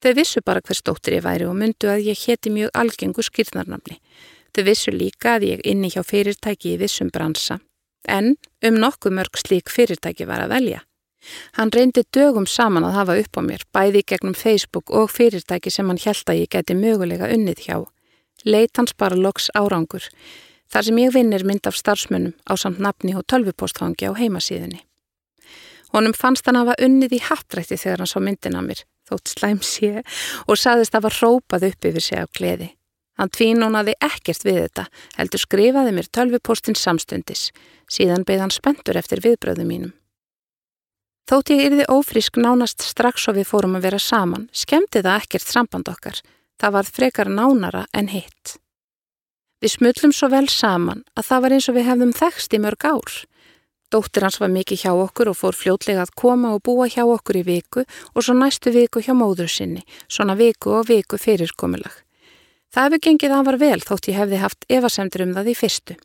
Þau 0.00 0.12
vissu 0.16 0.40
bara 0.44 0.62
hvers 0.64 0.80
dóttir 0.84 1.18
ég 1.18 1.24
væri 1.24 1.44
og 1.48 1.56
myndu 1.56 1.90
að 1.92 2.08
ég 2.08 2.22
hétti 2.24 2.52
mjög 2.52 2.72
algengu 2.80 3.24
skýrnarnamni. 3.24 4.00
Þau 4.56 4.64
vissu 4.64 4.92
líka 4.94 5.36
að 5.36 5.46
ég 5.50 5.62
inni 5.68 5.92
hjá 5.92 6.00
fyrirtæki 6.04 6.74
í 6.74 6.80
vissum 6.80 7.12
bransa, 7.12 7.58
en 8.08 8.36
um 8.64 8.80
nokkuð 8.80 9.16
mörg 9.20 9.40
slík 9.40 9.72
fyrirtæki 9.72 10.28
var 10.28 10.46
að 10.46 10.56
velja. 10.56 10.82
Hann 11.58 11.72
reyndi 11.74 12.04
dögum 12.14 12.46
saman 12.46 12.86
að 12.88 12.96
hafa 12.98 13.18
upp 13.22 13.38
á 13.38 13.42
mér, 13.46 13.64
bæði 13.72 14.04
gegnum 14.06 14.34
Facebook 14.34 14.90
og 14.90 15.10
fyrirtæki 15.10 15.70
sem 15.70 15.88
hann 15.88 16.00
held 16.04 16.30
að 16.30 16.40
ég 16.42 16.50
geti 16.54 16.76
mögulega 16.78 17.30
unnið 17.34 17.66
hjá. 17.66 17.78
Leit 18.44 18.76
hans 18.76 18.92
bara 18.98 19.16
loks 19.16 19.50
árangur, 19.56 20.04
þar 20.68 20.88
sem 20.88 20.98
ég 21.00 21.14
vinnir 21.14 21.44
mynd 21.48 21.66
af 21.66 21.78
starfsmönnum 21.78 22.34
á 22.44 22.52
samt 22.60 22.82
nafni 22.82 23.14
og 23.16 23.24
tölvupostfangi 23.30 24.10
á 24.10 24.12
heimasíðinni. 24.18 24.82
Honum 25.94 26.12
fannst 26.12 26.46
hann 26.46 26.58
að 26.58 26.72
hafa 26.72 26.86
unnið 26.88 27.12
í 27.14 27.20
hattrætti 27.22 27.78
þegar 27.78 28.02
hann 28.02 28.10
sá 28.10 28.18
myndin 28.18 28.58
að 28.58 28.70
mér, 28.70 28.80
þótt 29.08 29.34
slæms 29.36 29.74
ég, 29.84 30.00
og 30.50 30.58
saðist 30.58 30.96
að 30.98 31.06
var 31.06 31.20
rópað 31.22 31.68
upp 31.70 31.90
yfir 31.90 32.02
sig 32.02 32.18
á 32.18 32.26
gleði. 32.34 32.72
Hann 33.14 33.30
tvínónaði 33.30 33.94
ekkert 34.02 34.42
við 34.42 34.64
þetta, 34.64 34.88
heldur 35.20 35.42
skrifaði 35.44 35.92
mér 35.94 36.08
tölvupostin 36.10 36.74
samstundis, 36.78 37.52
síðan 37.86 38.26
beigð 38.26 38.48
hann 38.48 38.54
spendur 38.54 38.98
eftir 38.98 39.22
viðbröðu 39.22 39.68
mínum. 39.68 39.94
Þótt 41.24 41.54
ég 41.54 41.62
yrði 41.70 41.84
ófrísk 41.88 42.36
nánast 42.36 42.84
strax 42.84 43.30
og 43.30 43.38
við 43.38 43.48
fórum 43.48 43.78
að 43.78 43.86
vera 43.86 44.00
saman, 44.02 44.48
skemmti 44.52 45.00
það 45.00 45.22
ekkert 45.22 45.48
samband 45.48 45.88
okkar. 45.88 46.18
Það 46.60 46.74
varð 46.76 46.90
frekar 46.98 47.30
nánara 47.32 47.86
en 47.96 48.10
hitt. 48.12 48.58
Við 49.64 49.72
smullum 49.78 50.12
svo 50.12 50.28
vel 50.28 50.46
saman 50.52 51.00
að 51.16 51.30
það 51.30 51.44
var 51.44 51.54
eins 51.56 51.68
og 51.70 51.78
við 51.78 51.88
hefðum 51.88 52.12
þekst 52.18 52.56
í 52.56 52.60
mörg 52.60 52.84
ár. 52.84 53.14
Dóttir 53.88 54.26
hans 54.26 54.36
var 54.42 54.52
mikið 54.52 54.82
hjá 54.84 54.92
okkur 54.92 55.30
og 55.32 55.38
fór 55.38 55.56
fljótlega 55.56 56.04
að 56.04 56.12
koma 56.20 56.52
og 56.52 56.60
búa 56.66 56.90
hjá 56.92 57.06
okkur 57.06 57.40
í 57.40 57.44
viku 57.46 57.84
og 57.86 58.26
svo 58.26 58.36
næstu 58.36 58.74
viku 58.74 59.00
hjá 59.00 59.14
móður 59.16 59.48
sinni, 59.48 59.84
svona 60.08 60.36
viku 60.36 60.74
og 60.80 60.90
viku 60.90 61.16
fyrirkomulag. 61.16 61.94
Það 62.74 62.88
hefur 62.88 63.04
gengið 63.06 63.36
að 63.38 63.46
var 63.48 63.58
vel 63.62 63.80
þótt 63.80 64.10
ég 64.10 64.20
hefði 64.20 64.42
haft 64.42 64.68
evasemdur 64.68 65.24
um 65.24 65.32
það 65.38 65.52
í 65.54 65.56
fyrstu. 65.56 65.96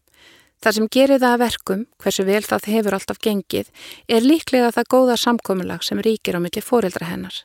Það 0.60 0.76
sem 0.76 0.88
gerir 0.92 1.22
það 1.22 1.36
að 1.36 1.44
verkum, 1.44 1.86
hversu 2.04 2.26
vel 2.28 2.42
það 2.44 2.66
hefur 2.74 2.98
alltaf 2.98 3.22
gengið, 3.24 3.70
er 4.12 4.26
líklega 4.26 4.74
það 4.76 4.92
góða 4.94 5.16
samkominlag 5.22 5.86
sem 5.88 6.02
ríkir 6.04 6.36
á 6.36 6.44
milli 6.44 6.64
fóreldra 6.64 7.08
hennar. 7.08 7.38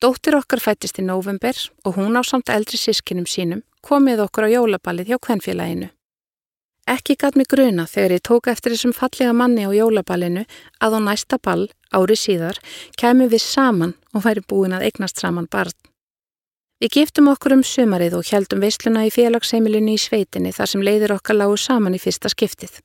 Dóttir 0.00 0.38
okkar 0.38 0.62
fættist 0.62 1.00
í 1.02 1.04
november 1.04 1.58
og 1.84 1.98
hún 1.98 2.16
á 2.16 2.22
samt 2.24 2.48
eldri 2.54 2.78
sískinum 2.78 3.26
sínum 3.26 3.64
komið 3.82 4.22
okkur 4.24 4.46
á 4.46 4.54
jólaballið 4.56 5.10
hjá 5.10 5.18
kvennfélaginu. 5.26 5.90
Ekki 6.88 7.18
gæt 7.20 7.36
mig 7.36 7.50
gruna 7.52 7.84
þegar 7.84 8.14
ég 8.16 8.24
tók 8.24 8.48
eftir 8.48 8.72
þessum 8.72 8.94
fallega 8.96 9.34
manni 9.36 9.66
á 9.68 9.70
jólaballinu 9.76 10.46
að 10.80 10.96
á 10.96 11.00
næsta 11.04 11.36
ball, 11.36 11.68
ári 11.92 12.16
síðar, 12.16 12.56
kemur 12.96 13.28
við 13.28 13.44
saman 13.44 13.92
og 14.14 14.24
væri 14.24 14.40
búin 14.48 14.72
að 14.72 14.88
eignast 14.88 15.20
saman 15.20 15.50
barn. 15.50 15.76
Við 16.78 16.92
giftum 16.94 17.26
okkur 17.32 17.56
um 17.56 17.62
sömarið 17.66 18.20
og 18.20 18.28
heldum 18.30 18.60
veisluna 18.62 19.00
í 19.08 19.10
félagsheimilinu 19.10 19.96
í 19.96 19.98
sveitinni 19.98 20.52
þar 20.54 20.70
sem 20.70 20.84
leiðir 20.86 21.16
okkar 21.16 21.34
lágu 21.40 21.56
saman 21.58 21.96
í 21.96 21.98
fyrsta 21.98 22.30
skiptið. 22.30 22.76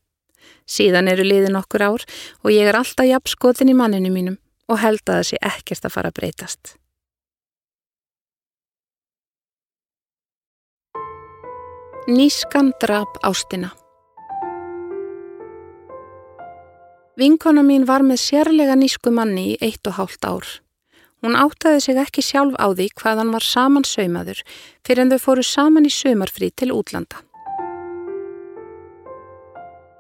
Síðan 0.65 1.11
eru 1.11 1.25
liðin 1.27 1.59
okkur 1.59 1.83
ár 1.85 2.05
og 2.41 2.49
ég 2.49 2.65
er 2.65 2.79
alltaf 2.79 3.05
jafn 3.05 3.29
skotin 3.29 3.69
í 3.69 3.77
manninu 3.77 4.09
mínum 4.09 4.39
og 4.65 4.81
held 4.81 5.03
að 5.05 5.19
það 5.19 5.27
sé 5.29 5.41
ekkert 5.45 5.85
að 5.85 5.93
fara 5.93 6.09
að 6.09 6.17
breytast. 6.21 6.73
Nískan 12.09 12.73
drap 12.81 13.21
ástina 13.23 13.69
Vinkona 17.15 17.61
mín 17.61 17.85
var 17.85 18.01
með 18.01 18.23
sérlega 18.25 18.73
nísku 18.73 19.13
manni 19.13 19.51
í 19.53 19.57
eitt 19.61 19.85
og 19.85 19.99
hálft 19.99 20.25
ár. 20.25 20.47
Hún 21.23 21.37
áttaði 21.39 21.79
sig 21.79 21.99
ekki 22.01 22.19
sjálf 22.19 22.57
á 22.59 22.67
því 22.75 22.89
hvað 22.99 23.21
hann 23.21 23.31
var 23.31 23.45
saman 23.47 23.85
saumaður 23.87 24.41
fyrir 24.83 25.05
en 25.05 25.13
þau 25.13 25.21
fóru 25.25 25.45
saman 25.47 25.87
í 25.87 25.91
saumarfrí 25.93 26.49
til 26.51 26.73
útlanda. 26.75 27.21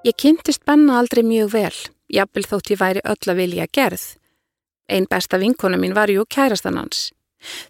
Ég 0.03 0.17
kynntist 0.19 0.65
Benna 0.67 0.97
aldrei 0.99 1.23
mjög 1.23 1.53
vel, 1.53 1.77
jafnvel 2.11 2.43
þótt 2.43 2.73
ég 2.73 2.81
væri 2.81 3.03
öll 3.07 3.31
að 3.31 3.39
vilja 3.39 3.67
gerð. 3.71 4.03
Einn 4.91 5.07
besta 5.07 5.39
vinkona 5.39 5.79
mín 5.79 5.95
var 5.95 6.11
jú 6.11 6.25
kærastan 6.27 6.75
hans. 6.75 7.13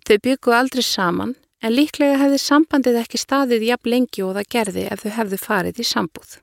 Þau 0.01 0.17
byggu 0.17 0.55
aldrei 0.57 0.81
saman 0.81 1.35
en 1.61 1.75
líklega 1.77 2.17
hefði 2.23 2.41
sambandið 2.41 2.97
ekki 3.03 3.21
staðið 3.21 3.67
jafn 3.69 3.93
lengi 3.93 4.25
og 4.25 4.33
það 4.39 4.49
gerði 4.55 4.87
ef 4.89 5.05
þau 5.05 5.13
hefðu 5.19 5.41
farið 5.43 5.83
í 5.83 5.87
sambúð. 5.91 6.33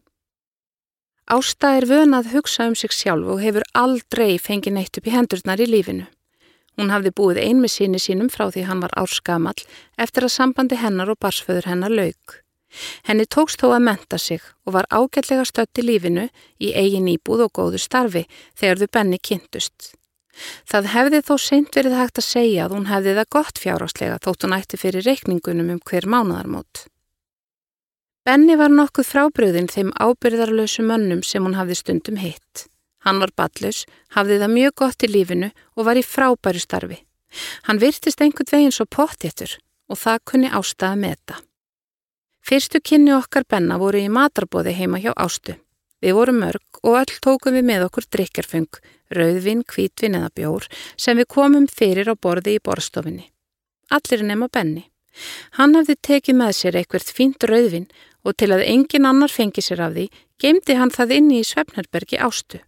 Ásta 1.31 1.75
er 1.79 1.91
vönað 1.91 2.31
hugsa 2.37 2.71
um 2.71 2.79
sig 2.79 2.95
sjálf 2.95 3.27
og 3.35 3.43
hefur 3.43 3.67
aldrei 3.75 4.39
fengið 4.39 4.79
neitt 4.79 4.99
upp 4.99 5.11
í 5.11 5.15
hendurnar 5.15 5.63
í 5.63 5.67
lífinu. 5.67 6.07
Hún 6.81 6.95
hafði 6.95 7.11
búið 7.13 7.43
ein 7.43 7.59
með 7.61 7.75
síni 7.75 7.99
sínum 8.01 8.31
frá 8.33 8.47
því 8.49 8.63
hann 8.65 8.81
var 8.81 8.95
árskamall 8.97 9.59
eftir 10.01 10.25
að 10.25 10.33
sambandi 10.33 10.79
hennar 10.81 11.11
og 11.13 11.19
barsföður 11.21 11.69
hennar 11.69 11.93
laug. 11.93 12.39
Henni 13.05 13.27
tókst 13.27 13.61
þó 13.61 13.75
að 13.75 13.85
menta 13.89 14.19
sig 14.19 14.41
og 14.65 14.77
var 14.79 14.89
ágætlega 14.89 15.45
stött 15.45 15.81
í 15.83 15.85
lífinu 15.85 16.29
í 16.63 16.71
eigin 16.73 17.11
íbúð 17.13 17.45
og 17.49 17.53
góðu 17.59 17.81
starfi 17.83 18.23
þegar 18.57 18.81
þau 18.81 18.93
benni 18.97 19.19
kynntust. 19.19 19.91
Það 20.65 20.89
hefði 20.95 21.21
þó 21.27 21.35
seint 21.43 21.77
verið 21.77 21.99
hægt 21.99 22.23
að 22.23 22.29
segja 22.31 22.65
að 22.65 22.77
hún 22.79 22.89
hefði 22.89 23.17
það 23.19 23.31
gott 23.37 23.61
fjáráslega 23.61 24.23
þótt 24.25 24.47
hún 24.47 24.57
ætti 24.57 24.81
fyrir 24.81 25.05
reikningunum 25.05 25.75
um 25.75 25.85
hver 25.85 26.09
mánadarmót. 26.09 26.87
Benni 28.25 28.57
var 28.57 28.73
nokkuð 28.73 29.11
frábriðin 29.11 29.69
þeim 29.69 29.93
ábyrðarlösu 30.01 30.87
mönnum 30.87 31.25
sem 31.27 31.45
hún 31.45 31.59
hafði 31.59 31.81
stundum 31.83 32.21
hitt. 32.23 32.70
Hann 33.07 33.21
var 33.23 33.33
ballus, 33.37 33.87
hafði 34.17 34.41
það 34.43 34.55
mjög 34.57 34.75
gott 34.83 35.05
í 35.07 35.09
lífinu 35.11 35.51
og 35.77 35.87
var 35.89 36.01
í 36.01 36.05
frábæru 36.05 36.61
starfi. 36.61 36.99
Hann 37.69 37.81
virtist 37.81 38.21
einhvern 38.21 38.51
veginn 38.51 38.75
svo 38.75 38.87
pottéttur 38.87 39.57
og 39.91 39.99
það 39.99 40.25
kunni 40.31 40.51
ástæða 40.51 40.99
með 41.01 41.17
þetta. 41.17 41.41
Fyrstu 42.47 42.81
kynni 42.81 43.13
okkar 43.15 43.45
benna 43.49 43.79
voru 43.79 44.01
í 44.01 44.13
matarbóði 44.13 44.75
heima 44.77 45.01
hjá 45.01 45.13
ástu. 45.17 45.57
Við 46.01 46.17
vorum 46.17 46.41
mörg 46.41 46.81
og 46.81 46.97
öll 47.03 47.19
tókum 47.21 47.57
við 47.57 47.67
með 47.69 47.85
okkur 47.89 48.07
drikjarfung, 48.09 48.79
rauðvin, 49.13 49.65
kvítvin 49.69 50.17
eða 50.17 50.31
bjór 50.37 50.69
sem 50.97 51.19
við 51.21 51.29
komum 51.35 51.67
fyrir 51.69 52.09
á 52.09 52.15
borði 52.17 52.57
í 52.57 52.63
borstofinni. 52.65 53.27
Allir 53.93 54.25
nema 54.25 54.49
benni. 54.49 54.87
Hann 55.59 55.77
hafði 55.77 55.99
tekið 56.01 56.39
með 56.41 56.57
sér 56.57 56.81
eitthvert 56.81 57.13
fínt 57.13 57.45
rauðvin 57.45 57.91
og 58.25 58.37
til 58.39 58.51
að 58.55 58.65
engin 58.69 59.09
annar 59.09 59.33
fengi 59.33 59.63
sér 59.65 59.85
af 59.85 59.95
því, 59.97 60.09
gemdi 60.41 60.77
hann 60.79 60.93
það 60.95 61.17
inni 61.19 61.41
í 61.41 61.47
Svefnherbergi 61.47 62.21
ástu. 62.21 62.61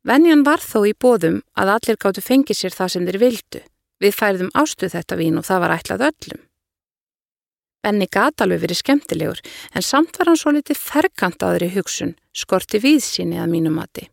Venjan 0.00 0.44
var 0.46 0.62
þó 0.64 0.86
í 0.88 0.94
bóðum 0.96 1.42
að 1.60 1.74
allir 1.74 1.98
gáttu 2.00 2.22
fengi 2.24 2.54
sér 2.56 2.72
það 2.72 2.92
sem 2.94 3.08
þeir 3.08 3.18
vildu. 3.20 3.60
Við 4.00 4.14
færðum 4.16 4.54
ástu 4.56 4.88
þetta 4.88 5.18
vín 5.20 5.36
og 5.36 5.44
það 5.44 5.60
var 5.60 5.74
ætlað 5.76 6.06
öllum. 6.08 6.46
Benni 7.84 8.06
gata 8.12 8.44
alveg 8.44 8.62
verið 8.64 8.80
skemmtilegur 8.80 9.42
en 9.76 9.84
samt 9.84 10.16
var 10.16 10.30
hann 10.30 10.40
svo 10.40 10.52
litið 10.56 10.80
ferkantaður 10.80 11.66
í 11.66 11.70
hugsun, 11.76 12.14
skorti 12.32 12.80
viðsýni 12.80 13.40
að 13.40 13.52
mínu 13.52 13.72
mati. 13.72 14.08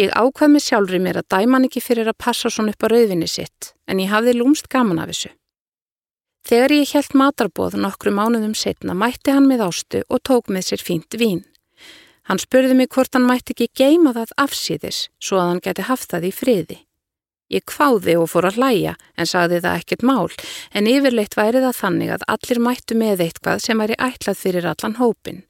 Ég 0.00 0.12
ákvað 0.16 0.52
mig 0.54 0.64
sjálfur 0.64 0.96
í 0.96 1.02
mér 1.04 1.20
að 1.20 1.28
dæman 1.34 1.68
ekki 1.68 1.82
fyrir 1.84 2.08
að 2.08 2.20
passa 2.24 2.48
svona 2.52 2.72
upp 2.72 2.84
á 2.84 2.92
rauðvinni 2.92 3.28
sitt 3.28 3.72
en 3.88 4.00
ég 4.00 4.12
hafði 4.12 4.36
lúmst 4.38 4.68
gaman 4.72 5.00
af 5.02 5.12
þessu. 5.12 5.32
Þegar 6.48 6.72
ég 6.72 6.92
held 6.96 7.16
matarbóð 7.20 7.76
nokkru 7.82 8.14
mánuðum 8.16 8.54
setna 8.56 8.96
mætti 8.96 9.34
hann 9.34 9.48
með 9.50 9.66
ástu 9.68 10.04
og 10.08 10.22
tók 10.24 10.48
með 10.48 10.70
sér 10.70 10.84
fínt 10.84 11.20
vín. 11.20 11.42
Hann 12.28 12.40
spurði 12.42 12.76
mig 12.76 12.90
hvort 12.92 13.16
hann 13.16 13.26
mætti 13.28 13.54
ekki 13.56 13.70
geima 13.80 14.12
það 14.16 14.34
afsýðis 14.44 15.06
svo 15.16 15.40
að 15.40 15.50
hann 15.52 15.64
geti 15.64 15.88
haft 15.88 16.12
það 16.12 16.28
í 16.28 16.32
friði. 16.36 16.78
Ég 17.48 17.64
kváði 17.64 18.18
og 18.20 18.28
fór 18.28 18.50
að 18.50 18.58
hlæja 18.60 18.94
en 19.16 19.28
sagði 19.28 19.62
það 19.64 19.78
ekkert 19.80 20.02
mál 20.04 20.26
en 20.76 20.88
yfirleitt 20.90 21.36
væri 21.38 21.62
það 21.64 21.78
þannig 21.78 22.10
að 22.12 22.26
allir 22.34 22.60
mættu 22.60 22.98
með 23.00 23.22
eitthvað 23.24 23.62
sem 23.64 23.80
væri 23.80 23.96
ætlað 23.96 24.42
fyrir 24.42 24.68
allan 24.68 24.98
hópin. 25.00 25.46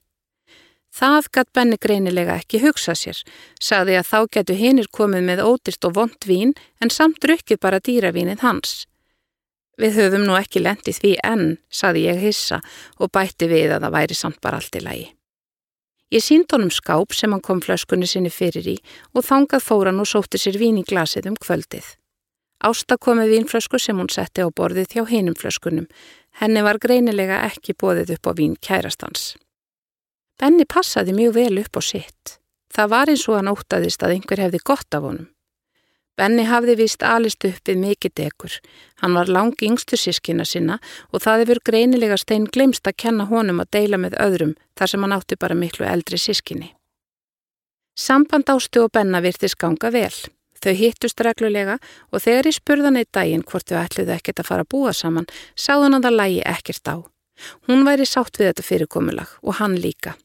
Það 0.94 1.28
gatt 1.34 1.50
Benni 1.54 1.76
greinilega 1.76 2.38
ekki 2.40 2.62
hugsa 2.62 2.94
sér, 2.96 3.18
sagði 3.60 3.98
að 3.98 4.08
þá 4.08 4.20
getu 4.38 4.56
hinnir 4.56 4.88
komið 4.94 5.26
með 5.26 5.44
ódist 5.44 5.84
og 5.84 5.98
vond 5.98 6.30
vín 6.30 6.54
en 6.80 6.94
samt 6.94 7.20
drukkið 7.22 7.60
bara 7.60 7.82
dýravínið 7.82 8.46
hans. 8.46 8.86
Við 9.78 9.98
höfum 9.98 10.26
nú 10.26 10.38
ekki 10.38 10.62
lendið 10.62 11.02
því 11.02 11.12
enn, 11.26 11.46
saði 11.70 12.08
ég 12.08 12.22
hissa 12.22 12.62
og 12.98 13.12
bætti 13.14 13.50
við 13.50 13.76
að 13.76 13.86
það 13.86 13.96
væri 13.98 14.18
samt 14.18 14.40
bara 14.42 14.58
allt 14.58 14.80
í 14.80 14.82
lagi. 14.82 15.06
Ég 16.08 16.24
sínd 16.24 16.48
honum 16.52 16.70
skáp 16.72 17.12
sem 17.12 17.32
hann 17.32 17.44
kom 17.44 17.60
flöskunni 17.60 18.06
sinni 18.08 18.30
fyrir 18.32 18.68
í 18.72 18.76
og 19.12 19.26
þangað 19.26 19.64
fóran 19.64 20.00
og 20.00 20.08
sótti 20.08 20.40
sér 20.40 20.56
vín 20.56 20.80
í 20.80 20.84
glasið 20.88 21.28
um 21.28 21.36
kvöldið. 21.36 21.84
Ásta 22.64 22.96
komið 22.96 23.34
vínflösku 23.34 23.78
sem 23.78 23.98
hún 24.00 24.08
setti 24.10 24.42
á 24.42 24.48
borðið 24.48 24.96
hjá 24.96 25.04
hinum 25.06 25.36
flöskunum. 25.38 25.86
Henni 26.40 26.64
var 26.64 26.80
greinilega 26.80 27.44
ekki 27.46 27.76
bóðið 27.76 28.16
upp 28.16 28.30
á 28.30 28.32
vín 28.40 28.56
kærastans. 28.56 29.36
Benni 30.40 30.64
passaði 30.64 31.12
mjög 31.14 31.34
vel 31.36 31.60
upp 31.62 31.76
á 31.76 31.82
sitt. 31.84 32.38
Það 32.72 32.92
var 32.94 33.12
eins 33.12 33.28
og 33.28 33.36
hann 33.38 33.52
ótaðist 33.52 34.02
að 34.02 34.16
einhver 34.16 34.42
hefði 34.46 34.64
gott 34.64 34.96
af 34.96 35.04
honum. 35.04 35.28
Benni 36.18 36.48
hafði 36.48 36.74
vist 36.80 37.04
alist 37.06 37.44
upp 37.46 37.68
við 37.68 37.78
mikið 37.78 38.14
degur. 38.18 38.54
Hann 38.98 39.14
var 39.14 39.30
langi 39.30 39.68
yngstu 39.68 39.96
sískina 39.96 40.46
sinna 40.48 40.80
og 41.12 41.22
það 41.22 41.44
hefur 41.44 41.60
greinilega 41.70 42.16
stein 42.18 42.48
glemst 42.50 42.88
að 42.90 42.96
kenna 43.04 43.28
honum 43.30 43.62
að 43.62 43.70
deila 43.76 44.00
með 44.02 44.16
öðrum 44.24 44.56
þar 44.78 44.92
sem 44.92 45.06
hann 45.06 45.14
átti 45.14 45.38
bara 45.38 45.54
miklu 45.54 45.86
eldri 45.86 46.18
sískinni. 46.18 46.72
Samband 47.98 48.50
ástu 48.50 48.82
og 48.84 48.92
Benna 48.94 49.20
virtist 49.22 49.58
ganga 49.58 49.90
vel. 49.94 50.14
Þau 50.58 50.74
hittust 50.74 51.20
reglulega 51.22 51.76
og 52.10 52.22
þegar 52.24 52.48
ég 52.50 52.56
spurðan 52.56 52.98
eitt 52.98 53.12
daginn 53.14 53.44
hvort 53.46 53.70
þau 53.70 53.78
ætluðu 53.84 54.14
ekkert 54.16 54.42
að 54.42 54.48
fara 54.50 54.66
að 54.66 54.72
búa 54.74 54.94
saman, 54.94 55.28
sáðan 55.54 55.98
að 55.98 56.08
það 56.08 56.18
lægi 56.18 56.40
ekkert 56.54 56.90
á. 56.90 56.96
Hún 57.70 57.84
væri 57.86 58.06
sátt 58.06 58.40
við 58.40 58.50
þetta 58.50 58.66
fyrirkomulag 58.66 59.36
og 59.42 59.60
hann 59.60 59.78
líka. 59.78 60.16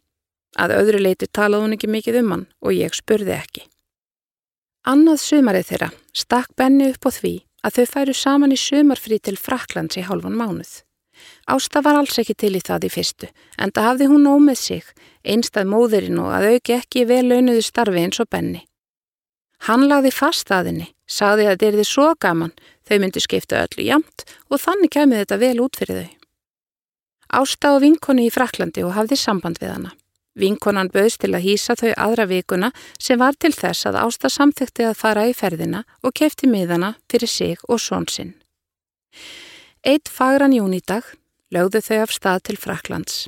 Að 0.58 0.74
öðru 0.80 1.02
leiti 1.06 1.30
talaði 1.30 1.68
hún 1.68 1.78
ekki 1.78 1.90
mikið 1.90 2.20
um 2.24 2.34
hann 2.34 2.48
og 2.62 2.78
ég 2.78 2.98
spurði 2.98 3.38
ekki. 3.38 3.68
Annað 4.84 5.22
sumarið 5.24 5.70
þeirra 5.70 5.88
stakk 6.12 6.50
Benni 6.60 6.90
upp 6.92 7.06
á 7.08 7.12
því 7.16 7.34
að 7.64 7.78
þau 7.78 7.86
færu 7.94 8.16
saman 8.20 8.52
í 8.52 8.58
sumarfrí 8.60 9.20
til 9.24 9.38
Fraklands 9.40 9.96
í 9.96 10.04
hálfan 10.04 10.36
mánuð. 10.36 10.82
Ásta 11.48 11.80
var 11.86 11.96
alls 12.02 12.20
ekki 12.20 12.36
til 12.36 12.52
í 12.58 12.60
það 12.60 12.90
í 12.90 12.92
fyrstu, 12.92 13.30
en 13.56 13.72
það 13.72 13.88
hafði 13.88 14.10
hún 14.12 14.28
ómið 14.28 14.60
sig, 14.60 14.84
einstað 15.24 15.72
móðurinn 15.72 16.20
og 16.20 16.34
að 16.36 16.50
auki 16.52 16.76
ekki 16.76 17.06
vel 17.08 17.24
launuðu 17.30 17.64
starfi 17.64 18.04
eins 18.04 18.20
og 18.20 18.28
Benni. 18.28 18.66
Hann 19.70 19.88
lagði 19.88 20.12
fast 20.12 20.52
að 20.52 20.74
henni, 20.74 20.90
sagði 21.08 21.48
að 21.48 21.54
þetta 21.54 21.70
er 21.70 21.80
þið 21.80 21.90
svo 21.94 22.10
gaman, 22.20 22.56
þau 22.84 22.96
myndi 23.00 23.24
skipta 23.24 23.64
öllu 23.64 23.88
jamt 23.88 24.28
og 24.52 24.60
þannig 24.60 24.92
kemur 24.98 25.24
þetta 25.24 25.40
vel 25.40 25.56
út 25.64 25.80
fyrir 25.80 26.02
þau. 26.02 26.14
Ásta 27.40 27.72
á 27.72 27.76
vinkonu 27.80 28.28
í 28.28 28.34
Fraklandi 28.34 28.84
og 28.84 28.98
hafði 28.98 29.16
samband 29.16 29.64
við 29.64 29.78
hana. 29.78 29.96
Vinkonan 30.40 30.90
bauðst 30.94 31.22
til 31.22 31.34
að 31.36 31.46
hýsa 31.46 31.76
þau 31.78 31.92
aðra 31.94 32.26
vikuna 32.30 32.72
sem 32.98 33.20
var 33.22 33.38
til 33.38 33.54
þess 33.54 33.86
að 33.90 34.00
Ásta 34.02 34.32
samþykti 34.34 34.88
að 34.90 34.98
fara 34.98 35.28
í 35.30 35.34
ferðina 35.38 35.84
og 36.02 36.16
kefti 36.18 36.50
miðana 36.50 36.96
fyrir 37.12 37.30
sig 37.30 37.62
og 37.70 37.82
són 37.82 38.08
sinn. 38.10 38.34
Eitt 39.86 40.10
fagran 40.10 40.56
júnidag 40.56 41.06
lögðu 41.54 41.84
þau 41.86 42.00
af 42.02 42.14
stað 42.16 42.46
til 42.50 42.58
Fraklands. 42.58 43.28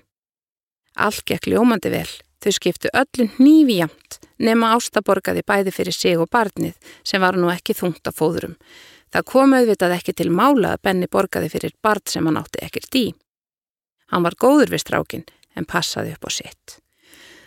Allt 0.95 1.25
gekk 1.29 1.49
ljómandi 1.51 1.91
vel, 1.93 2.09
þau 2.41 2.51
skiptu 2.55 2.89
öllum 2.95 3.29
nývi 3.37 3.81
jamt 3.83 4.19
nema 4.41 4.73
Ásta 4.75 5.03
borgaði 5.05 5.43
bæði 5.45 5.73
fyrir 5.75 5.95
sig 5.95 6.17
og 6.19 6.31
barnið 6.31 6.73
sem 7.03 7.21
var 7.21 7.37
nú 7.37 7.51
ekki 7.53 7.75
þungt 7.77 8.07
af 8.07 8.17
fóðurum. 8.17 8.55
Það 9.13 9.27
kom 9.29 9.53
auðvitað 9.55 9.93
ekki 9.95 10.15
til 10.17 10.31
mála 10.33 10.73
að 10.73 10.81
Benni 10.87 11.11
borgaði 11.11 11.51
fyrir 11.53 11.75
barn 11.85 12.03
sem 12.09 12.25
hann 12.25 12.39
átti 12.41 12.63
ekkert 12.65 12.97
í. 12.99 13.05
Hann 14.11 14.25
var 14.25 14.35
góður 14.39 14.73
við 14.73 14.83
strákin 14.83 15.27
en 15.55 15.69
passaði 15.69 16.15
upp 16.15 16.27
á 16.27 16.31
sitt. 16.33 16.79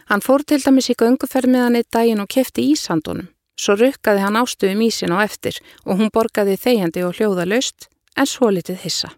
Hann 0.09 0.25
fór 0.25 0.44
til 0.44 0.62
dæmis 0.64 0.88
í 0.88 0.97
gönguferð 0.97 1.53
með 1.53 1.64
hann 1.66 1.79
eitt 1.81 1.90
daginn 1.92 2.23
og 2.23 2.31
kefti 2.33 2.64
ísandunum. 2.73 3.29
Svo 3.59 3.75
rukkaði 3.75 4.23
hann 4.23 4.38
ástuðum 4.38 4.85
ísin 4.87 5.12
á 5.12 5.18
eftir 5.21 5.59
og 5.85 5.99
hún 5.99 6.12
borgaði 6.14 6.57
þegjandi 6.57 7.03
og 7.05 7.18
hljóða 7.18 7.44
löst 7.51 7.88
en 8.16 8.27
svo 8.27 8.49
litið 8.55 8.79
hissa. 8.85 9.11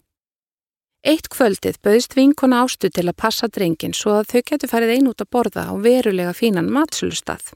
Eitt 1.05 1.31
kvöldið 1.33 1.79
bauðst 1.85 2.17
vinkona 2.17 2.65
ástuð 2.65 2.93
til 2.97 3.07
að 3.07 3.19
passa 3.23 3.49
drengin 3.49 3.95
svo 3.97 4.19
að 4.19 4.33
þau 4.33 4.43
getur 4.51 4.73
farið 4.73 4.95
ein 4.97 5.09
út 5.13 5.23
að 5.23 5.31
borða 5.37 5.69
á 5.71 5.75
verulega 5.81 6.35
fínan 6.37 6.73
matsölustað. 6.73 7.53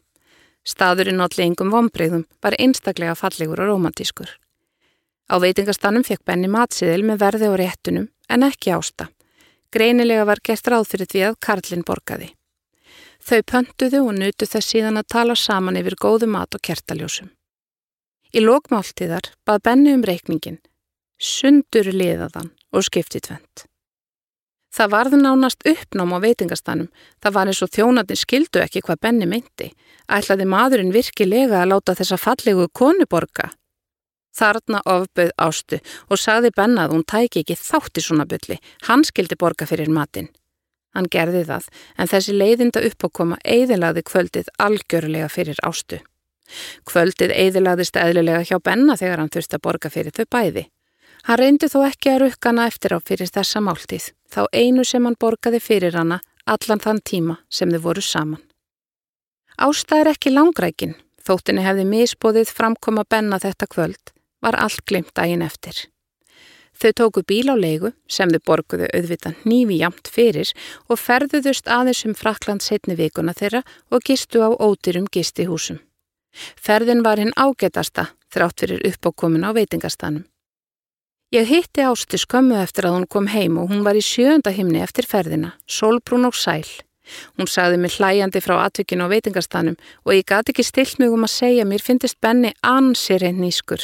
Staðurinn 0.64 1.20
allir 1.20 1.44
engum 1.44 1.72
vonbreyðum 1.74 2.24
var 2.40 2.56
einstaklega 2.56 3.16
fallegur 3.18 3.60
og 3.64 3.72
romantískur. 3.72 4.30
Á 5.28 5.34
veitingastannum 5.40 6.04
fekk 6.04 6.24
Benny 6.24 6.48
matsiðil 6.52 7.02
með 7.04 7.20
verði 7.24 7.50
og 7.50 7.58
réttunum 7.60 8.08
en 8.28 8.48
ekki 8.48 8.72
ásta. 8.76 9.10
Greinilega 9.72 10.24
var 10.24 10.40
gert 10.44 10.68
ráð 10.70 10.88
fyrir 10.92 11.10
því 11.10 11.28
að 11.28 11.38
Karlinn 11.44 11.84
borgaði. 11.84 12.30
Þau 13.24 13.40
pöntuðu 13.48 14.02
og 14.04 14.18
nutu 14.18 14.44
þess 14.44 14.74
síðan 14.74 15.00
að 15.00 15.10
tala 15.14 15.34
saman 15.38 15.78
yfir 15.80 15.96
góðu 15.96 16.26
mat 16.28 16.52
og 16.56 16.60
kertaljósum. 16.60 17.30
Í 18.36 18.42
lókmáltíðar 18.44 19.30
bað 19.48 19.62
Benni 19.64 19.94
um 19.96 20.02
reikningin, 20.04 20.58
sundur 21.16 21.88
liðaðan 21.88 22.50
og 22.74 22.84
skiptið 22.84 23.28
tvent. 23.28 23.64
Það 24.74 24.90
varði 24.90 25.18
nánast 25.22 25.64
uppnám 25.70 26.12
á 26.12 26.18
veitingastanum, 26.20 26.90
það 27.22 27.34
var 27.38 27.48
eins 27.48 27.62
og 27.62 27.72
þjónatinn 27.72 28.18
skildu 28.18 28.60
ekki 28.60 28.82
hvað 28.84 29.02
Benni 29.06 29.28
meinti, 29.30 29.70
ætlaði 30.10 30.50
maðurinn 30.50 30.92
virkilega 30.92 31.62
að 31.62 31.70
láta 31.72 31.94
þessa 31.96 32.18
fallegu 32.18 32.66
konuborga. 32.74 33.52
Þarna 34.34 34.82
ofböð 34.90 35.30
ástu 35.38 35.78
og 36.10 36.18
sagði 36.18 36.50
Benna 36.58 36.88
að 36.88 36.96
hún 36.96 37.06
tæki 37.06 37.44
ekki 37.44 37.56
þátti 37.56 38.02
svona 38.02 38.26
bylli, 38.26 38.58
hann 38.90 39.06
skildi 39.06 39.38
borga 39.38 39.70
fyrir 39.70 39.88
matinn. 39.94 40.28
Hann 40.94 41.10
gerði 41.10 41.42
það, 41.48 41.68
en 41.98 42.10
þessi 42.10 42.34
leiðinda 42.38 42.82
uppákoma 42.86 43.38
eiðilaði 43.42 44.04
kvöldið 44.06 44.50
algjörlega 44.62 45.28
fyrir 45.32 45.58
ástu. 45.66 45.98
Kvöldið 46.86 47.32
eiðilaðist 47.34 47.96
eðlilega 47.98 48.44
hjá 48.46 48.60
Benna 48.62 48.96
þegar 49.00 49.22
hann 49.22 49.32
þurfti 49.34 49.58
að 49.58 49.64
borga 49.66 49.90
fyrir 49.90 50.14
þau 50.14 50.26
bæði. 50.30 50.66
Hann 51.24 51.40
reyndi 51.40 51.70
þó 51.72 51.78
ekki 51.88 52.12
að 52.12 52.20
rukkana 52.22 52.66
eftir 52.68 52.94
á 52.94 52.98
fyrir 53.00 53.30
þessa 53.32 53.62
máltíð, 53.64 54.10
þá 54.28 54.42
einu 54.52 54.84
sem 54.84 55.06
hann 55.08 55.16
borgaði 55.18 55.60
fyrir 55.64 55.96
hana 55.96 56.20
allan 56.44 56.82
þann 56.84 57.00
tíma 57.00 57.38
sem 57.48 57.72
þau 57.72 57.80
voru 57.86 58.04
saman. 58.04 58.42
Ásta 59.56 60.02
er 60.02 60.10
ekki 60.12 60.34
langrækin, 60.34 60.94
þóttinni 61.24 61.64
hefði 61.64 61.88
misbóðið 61.88 62.52
framkoma 62.52 63.06
Benna 63.08 63.40
þetta 63.40 63.70
kvöld, 63.70 64.12
var 64.44 64.58
allt 64.60 64.84
glimt 64.84 65.14
dægin 65.16 65.46
eftir. 65.46 65.86
Þau 66.74 66.92
tóku 66.98 67.22
bíl 67.22 67.48
á 67.48 67.56
leigu 67.56 67.92
sem 68.10 68.30
þau 68.30 68.42
borguðu 68.48 68.88
auðvitað 68.90 69.46
nývi 69.46 69.78
jamt 69.80 70.10
fyrir 70.10 70.50
og 70.88 70.98
ferðuðust 70.98 71.70
aðeins 71.70 72.04
um 72.08 72.14
Frakland 72.18 72.64
setni 72.64 72.96
vikuna 72.98 73.34
þeirra 73.36 73.62
og 73.90 74.04
gistu 74.04 74.42
á 74.42 74.50
ótyrum 74.50 75.06
gistihúsum. 75.06 75.78
Ferðin 76.58 77.04
var 77.06 77.22
hinn 77.22 77.34
ágetasta 77.38 78.10
þrátt 78.34 78.64
fyrir 78.64 78.82
uppákomin 78.90 79.46
á 79.46 79.54
veitingastanum. 79.54 80.24
Ég 81.34 81.48
hitti 81.50 81.82
Ásti 81.82 82.18
skömmu 82.18 82.58
eftir 82.62 82.86
að 82.86 82.98
hún 82.98 83.06
kom 83.10 83.26
heim 83.30 83.56
og 83.58 83.70
hún 83.70 83.82
var 83.86 83.98
í 83.98 84.02
sjönda 84.02 84.52
himni 84.54 84.82
eftir 84.82 85.06
ferðina, 85.06 85.54
solbrún 85.66 86.28
og 86.28 86.36
sæl. 86.38 86.66
Hún 87.38 87.50
sagði 87.50 87.80
mig 87.82 87.96
hlæjandi 87.98 88.40
frá 88.44 88.60
atvikinu 88.64 89.06
á 89.06 89.12
veitingastanum 89.12 89.76
og 90.04 90.14
ég 90.14 90.26
gati 90.26 90.54
ekki 90.54 90.64
stilt 90.66 91.00
mig 91.02 91.12
um 91.12 91.26
að 91.26 91.34
segja 91.34 91.66
mér 91.68 91.82
finnist 91.82 92.20
Benni 92.22 92.54
ansir 92.62 93.26
einn 93.26 93.42
nýskur. 93.42 93.82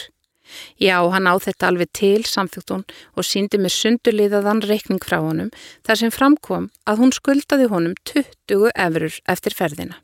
Já, 0.81 0.99
hann 1.13 1.29
á 1.31 1.35
þetta 1.41 1.71
alveg 1.71 1.91
til, 1.97 2.23
samþjótt 2.27 2.75
hún 2.75 2.85
og 3.17 3.27
síndi 3.27 3.61
mér 3.61 3.75
sundurliðaðan 3.75 4.63
reikning 4.67 5.03
frá 5.05 5.21
honum 5.23 5.51
þar 5.87 6.03
sem 6.03 6.15
framkom 6.15 6.71
að 6.87 7.03
hún 7.03 7.15
skuldaði 7.17 7.69
honum 7.73 7.99
20 8.13 8.71
efurur 8.75 9.21
eftir 9.29 9.57
ferðina. 9.57 10.01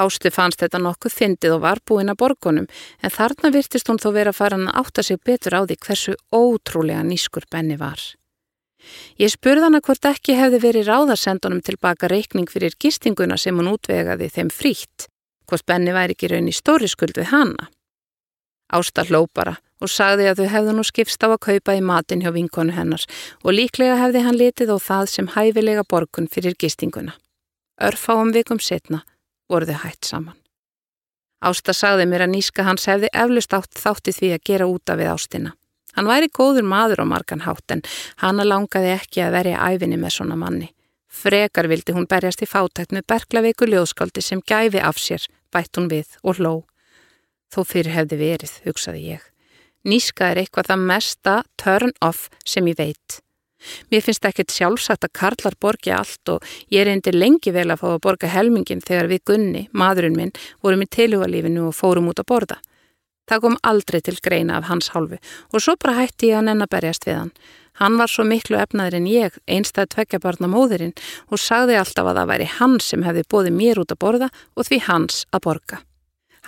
Ástu 0.00 0.30
fannst 0.32 0.62
þetta 0.62 0.80
nokkuð 0.80 1.12
fyndið 1.12 1.56
og 1.56 1.64
var 1.64 1.80
búin 1.84 2.12
að 2.12 2.20
borgunum 2.22 2.70
en 3.02 3.12
þarna 3.12 3.50
virtist 3.52 3.90
hún 3.90 4.00
þó 4.00 4.08
vera 4.14 4.32
farin 4.32 4.68
að 4.70 4.78
átta 4.80 5.04
sig 5.04 5.20
betur 5.26 5.58
á 5.58 5.60
því 5.66 5.76
hversu 5.84 6.14
ótrúlega 6.32 7.02
nýskur 7.04 7.44
Benni 7.50 7.76
var. 7.80 8.00
Ég 9.20 9.28
spurði 9.32 9.66
hana 9.66 9.82
hvort 9.84 10.06
ekki 10.08 10.38
hefði 10.38 10.62
verið 10.62 10.88
ráðarsendunum 10.88 11.60
tilbaka 11.64 12.08
reikning 12.08 12.48
fyrir 12.48 12.76
gistinguna 12.80 13.36
sem 13.36 13.56
hún 13.58 13.74
útvegaði 13.74 14.30
þeim 14.32 14.52
frítt, 14.54 15.10
hvort 15.50 15.66
Benni 15.68 15.92
væri 15.92 16.16
ekki 16.16 16.30
raun 16.32 16.48
í 16.48 16.56
stóri 16.56 16.88
skuld 16.88 17.20
við 17.20 17.28
hana. 17.34 17.68
Ásta 18.70 19.04
hló 19.08 19.26
bara 19.34 19.56
og 19.80 19.90
sagði 19.90 20.28
að 20.30 20.42
þau 20.42 20.50
hefðu 20.54 20.74
nú 20.76 20.84
skipst 20.86 21.24
á 21.24 21.28
að 21.28 21.40
kaupa 21.46 21.76
í 21.76 21.80
matin 21.84 22.22
hjá 22.22 22.30
vinkonu 22.34 22.74
hennar 22.76 23.06
og 23.42 23.54
líklega 23.56 23.96
hefði 24.00 24.24
hann 24.26 24.38
litið 24.38 24.74
á 24.76 24.78
það 24.78 25.06
sem 25.14 25.30
hæfilega 25.34 25.86
borgun 25.88 26.28
fyrir 26.30 26.58
gistinguna. 26.60 27.16
Örfáum 27.80 28.34
vikum 28.36 28.60
setna 28.60 29.02
voru 29.48 29.66
þau 29.66 29.80
hætt 29.84 30.04
saman. 30.04 30.36
Ásta 31.40 31.72
sagði 31.72 32.04
mér 32.06 32.26
að 32.26 32.34
nýska 32.34 32.66
hans 32.66 32.84
hefði 32.90 33.08
eflust 33.16 33.54
átt 33.56 33.80
þátti 33.80 34.12
því 34.12 34.34
að 34.34 34.44
gera 34.50 34.68
úta 34.68 34.96
við 35.00 35.14
ástina. 35.14 35.54
Hann 35.96 36.06
væri 36.06 36.28
góður 36.28 36.66
maður 36.68 37.02
á 37.02 37.06
margan 37.08 37.46
hátt 37.46 37.72
en 37.74 37.82
hanna 38.20 38.44
langaði 38.44 38.92
ekki 38.98 39.24
að 39.24 39.34
verja 39.38 39.64
æfinni 39.72 39.96
með 39.98 40.14
svona 40.18 40.36
manni. 40.38 40.68
Frekar 41.10 41.66
vildi 41.66 41.96
hún 41.96 42.06
berjast 42.06 42.44
í 42.44 42.46
fátækt 42.46 42.92
með 42.94 43.08
berglaveiku 43.10 43.66
ljóðskáldi 43.66 44.22
sem 44.22 44.42
gæfi 44.46 44.78
af 44.78 45.00
sér, 45.00 45.24
bætt 45.50 45.74
hún 45.80 45.88
við 45.90 46.12
og 46.22 46.38
hló. 46.38 46.52
Þó 47.50 47.64
fyrir 47.66 47.94
hefði 47.96 48.20
verið, 48.20 48.52
hugsaði 48.66 49.02
ég. 49.16 49.26
Níska 49.84 50.30
er 50.30 50.42
eitthvað 50.42 50.70
það 50.70 50.86
mesta 50.92 51.34
turn 51.58 51.92
off 52.04 52.28
sem 52.44 52.66
ég 52.68 52.78
veit. 52.78 53.20
Mér 53.92 54.04
finnst 54.04 54.24
ekkert 54.24 54.52
sjálfsagt 54.54 55.04
að 55.04 55.14
karlar 55.18 55.56
borgi 55.60 55.92
allt 55.92 56.32
og 56.32 56.44
ég 56.72 56.88
eindir 56.88 57.16
lengi 57.16 57.52
vel 57.52 57.68
að 57.68 57.82
fá 57.82 57.88
að 57.92 58.02
borga 58.06 58.30
helmingin 58.32 58.80
þegar 58.84 59.10
við 59.10 59.24
Gunni, 59.28 59.62
maðurinn 59.72 60.16
minn, 60.16 60.32
vorum 60.64 60.84
í 60.84 60.88
tilhugalífinu 60.88 61.66
og 61.68 61.76
fórum 61.76 62.08
út 62.12 62.22
að 62.22 62.30
borða. 62.32 62.60
Það 63.28 63.42
kom 63.44 63.58
aldrei 63.62 64.00
til 64.02 64.16
greina 64.24 64.56
af 64.58 64.70
hans 64.70 64.90
hálfu 64.94 65.20
og 65.52 65.62
svo 65.62 65.76
bara 65.78 66.00
hætti 66.00 66.32
ég 66.32 66.40
að 66.40 66.48
nenn 66.48 66.64
að 66.64 66.72
berjast 66.72 67.06
við 67.06 67.18
hann. 67.20 67.34
Hann 67.80 68.00
var 68.00 68.10
svo 68.10 68.24
miklu 68.26 68.58
efnaður 68.60 68.98
en 68.98 69.06
ég, 69.08 69.36
einstað 69.46 69.92
tveggjabarna 69.94 70.50
móðurinn 70.50 70.96
og 71.30 71.40
sagði 71.40 71.78
alltaf 71.80 72.10
að 72.10 72.18
það 72.20 72.32
væri 72.32 72.48
hann 72.58 72.80
sem 72.84 73.06
hefði 73.06 73.28
bóði 73.30 73.54
mér 73.54 73.80
út 73.84 73.94
að 73.94 74.02
borða 74.02 74.32
og 74.56 74.66
því 74.66 74.82
hans 74.88 75.22
að 75.30 75.46
borga. 75.46 75.84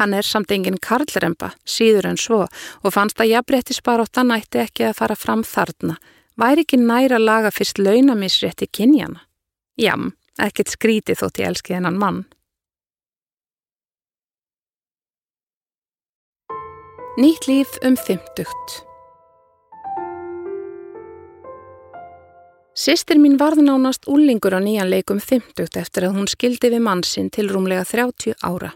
Hann 0.00 0.14
er 0.16 0.24
samt 0.24 0.52
enginn 0.54 0.80
karlremba, 0.80 1.52
síður 1.68 2.08
en 2.12 2.20
svo 2.20 2.40
og 2.46 2.94
fannst 2.94 3.20
að 3.20 3.34
jafnrétti 3.34 3.76
sparóttan 3.76 4.32
ætti 4.32 4.62
ekki 4.64 4.88
að 4.88 4.98
fara 5.00 5.16
fram 5.18 5.44
þarna. 5.44 5.98
Væri 6.40 6.64
ekki 6.64 6.80
næra 6.80 7.18
laga 7.20 7.52
fyrst 7.52 7.78
launamisrétti 7.78 8.70
kynjana? 8.72 9.26
Jam, 9.76 10.12
ekkert 10.40 10.72
skríti 10.72 11.16
þótt 11.16 11.42
ég 11.42 11.52
elski 11.52 11.76
hennan 11.76 12.00
mann. 12.00 12.24
Nýtt 17.20 17.44
líf 17.44 17.76
um 17.84 17.96
fymtugt 18.00 18.78
Sistir 22.72 23.18
mín 23.20 23.36
varð 23.36 23.60
nánast 23.60 24.08
úlingur 24.08 24.56
á 24.56 24.60
nýjan 24.64 24.88
leikum 24.88 25.20
fymtugt 25.20 25.76
eftir 25.76 26.08
að 26.08 26.16
hún 26.16 26.30
skildi 26.32 26.72
við 26.72 26.80
mann 26.80 27.04
sinn 27.04 27.28
til 27.28 27.50
rúmlega 27.52 27.84
30 27.84 28.40
ára 28.40 28.72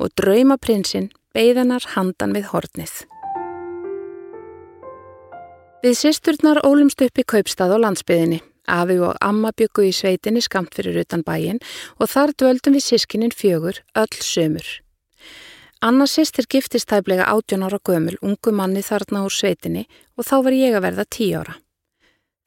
og 0.00 0.12
draumaprinsinn 0.20 1.10
beigðanar 1.36 1.84
handan 1.94 2.34
við 2.36 2.50
hornið. 2.52 2.94
Við 5.84 5.94
sisturnar 5.94 6.58
ólumst 6.66 7.02
upp 7.04 7.20
í 7.20 7.26
kaupstað 7.34 7.76
á 7.76 7.78
landsbyðinni. 7.84 8.40
Afi 8.68 8.98
og 9.00 9.14
amma 9.24 9.52
byggu 9.56 9.86
í 9.88 9.92
sveitinni 9.96 10.42
skamt 10.44 10.74
fyrir 10.76 10.98
utan 11.00 11.22
bæin 11.24 11.60
og 11.96 12.10
þar 12.12 12.34
dvöldum 12.34 12.74
við 12.76 12.84
sískinin 12.84 13.32
fjögur 13.32 13.78
öll 13.96 14.18
sömur. 14.20 14.66
Anna 15.80 16.08
sýstir 16.10 16.48
giftist 16.50 16.88
tæplega 16.90 17.28
18 17.30 17.62
ára 17.62 17.78
gömul, 17.78 18.18
ungu 18.20 18.52
manni 18.52 18.82
þarna 18.82 19.22
úr 19.28 19.32
sveitinni 19.32 19.86
og 20.18 20.26
þá 20.26 20.36
var 20.44 20.56
ég 20.58 20.74
að 20.74 20.84
verða 20.88 21.04
10 21.06 21.38
ára. 21.38 21.54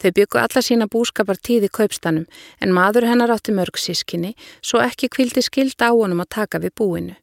Þau 0.01 0.11
byggu 0.17 0.39
alla 0.41 0.61
sína 0.65 0.87
búskapar 0.89 1.37
tíði 1.37 1.69
kaupstanum 1.69 2.25
en 2.59 2.73
maður 2.73 3.05
hennar 3.09 3.33
átti 3.35 3.53
mörg 3.53 3.77
sískinni 3.77 4.33
svo 4.61 4.81
ekki 4.81 5.11
kvildi 5.13 5.43
skilda 5.45 5.91
á 5.91 5.93
honum 5.93 6.23
að 6.23 6.33
taka 6.37 6.61
við 6.63 6.73
búinu. 6.81 7.15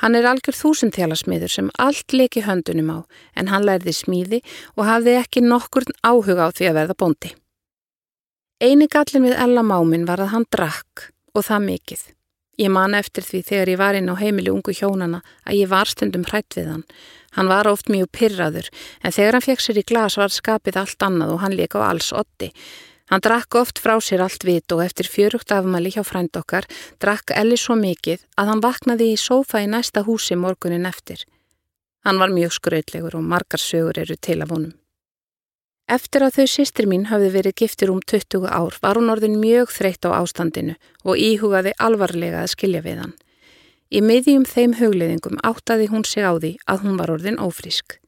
Hann 0.00 0.16
er 0.16 0.24
algjör 0.30 0.56
þúsundþjálasmiður 0.56 1.52
sem 1.52 1.68
allt 1.82 2.14
leki 2.16 2.46
höndunum 2.46 2.92
á 2.96 2.98
en 3.36 3.50
hann 3.52 3.66
lærði 3.68 3.92
smíði 3.92 4.40
og 4.76 4.86
hafði 4.88 5.18
ekki 5.20 5.44
nokkur 5.44 5.84
áhuga 6.00 6.48
á 6.48 6.50
því 6.56 6.70
að 6.70 6.78
verða 6.80 7.00
bondi. 7.04 7.32
Einu 8.56 8.88
gallin 8.88 9.26
við 9.28 9.36
Ella 9.36 9.60
Mámin 9.66 10.06
var 10.08 10.22
að 10.24 10.32
hann 10.32 10.48
drakk 10.48 11.10
og 11.36 11.44
það 11.44 11.66
mikill. 11.66 12.04
Ég 12.56 12.72
man 12.72 12.96
eftir 12.96 13.20
því 13.20 13.42
þegar 13.44 13.68
ég 13.68 13.80
var 13.82 13.96
inn 13.98 14.08
á 14.08 14.16
heimili 14.16 14.48
ungu 14.48 14.72
hjónana 14.72 15.20
að 15.44 15.58
ég 15.58 15.68
var 15.68 15.90
stundum 15.90 16.24
hrætt 16.24 16.56
við 16.56 16.70
hann. 16.72 16.84
Hann 17.36 17.52
var 17.52 17.68
oft 17.68 17.90
mjög 17.92 18.08
pyrraður 18.16 18.68
en 19.04 19.12
þegar 19.12 19.36
hann 19.36 19.44
fekk 19.44 19.62
sér 19.62 19.80
í 19.80 19.86
glas 19.86 20.16
var 20.16 20.32
skapið 20.32 20.80
allt 20.80 21.04
annað 21.04 21.34
og 21.34 21.42
hann 21.44 21.56
leik 21.56 21.76
á 21.76 21.80
alls 21.84 22.12
otti. 22.16 22.50
Hann 23.12 23.22
drakk 23.22 23.54
oft 23.60 23.78
frá 23.78 23.94
sér 24.02 24.24
allt 24.24 24.42
vit 24.48 24.72
og 24.74 24.82
eftir 24.82 25.06
fjörugt 25.06 25.52
afmæli 25.54 25.92
hjá 25.94 26.02
frænd 26.02 26.34
okkar 26.40 26.66
drakk 27.02 27.30
Elli 27.36 27.58
svo 27.60 27.76
mikið 27.78 28.24
að 28.40 28.50
hann 28.50 28.62
vaknaði 28.64 29.12
í 29.12 29.20
sófa 29.20 29.62
í 29.62 29.68
næsta 29.70 30.02
húsi 30.08 30.34
morgunin 30.34 30.88
eftir. 30.88 31.22
Hann 32.06 32.18
var 32.18 32.34
mjög 32.34 32.56
skrautlegur 32.56 33.18
og 33.18 33.28
margar 33.30 33.62
sögur 33.62 33.98
eru 34.02 34.16
til 34.16 34.40
af 34.42 34.50
honum. 34.50 34.74
Eftir 35.86 36.24
að 36.26 36.40
þau 36.40 36.46
sýstir 36.50 36.88
mín 36.90 37.04
hafði 37.06 37.28
verið 37.36 37.60
giftir 37.62 37.92
um 37.92 38.00
20 38.02 38.48
ár 38.50 38.74
var 38.82 38.98
hún 38.98 39.12
orðin 39.12 39.38
mjög 39.38 39.70
þreytt 39.70 40.08
á 40.10 40.18
ástandinu 40.18 40.74
og 41.04 41.14
íhugaði 41.14 41.76
alvarlega 41.78 42.42
að 42.42 42.52
skilja 42.56 42.82
við 42.82 43.04
hann. 43.04 43.14
Í 43.86 44.02
miðjum 44.02 44.42
þeim 44.48 44.74
hugleðingum 44.80 45.38
áttaði 45.46 45.86
hún 45.92 46.02
sig 46.04 46.26
á 46.26 46.34
því 46.34 46.56
að 46.66 46.82
hún 46.82 46.98
var 46.98 47.12
orðin 47.14 47.38
ófrísk. 47.38 48.00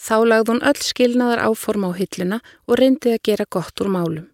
Þá 0.00 0.16
lagði 0.24 0.52
hún 0.54 0.64
öll 0.70 0.80
skilnaðar 0.82 1.44
áform 1.44 1.84
á 1.84 1.90
hylluna 1.98 2.38
og 2.66 2.78
reyndi 2.80 3.12
að 3.12 3.24
gera 3.28 3.44
gott 3.44 3.82
úr 3.84 3.92
málum. 3.92 4.26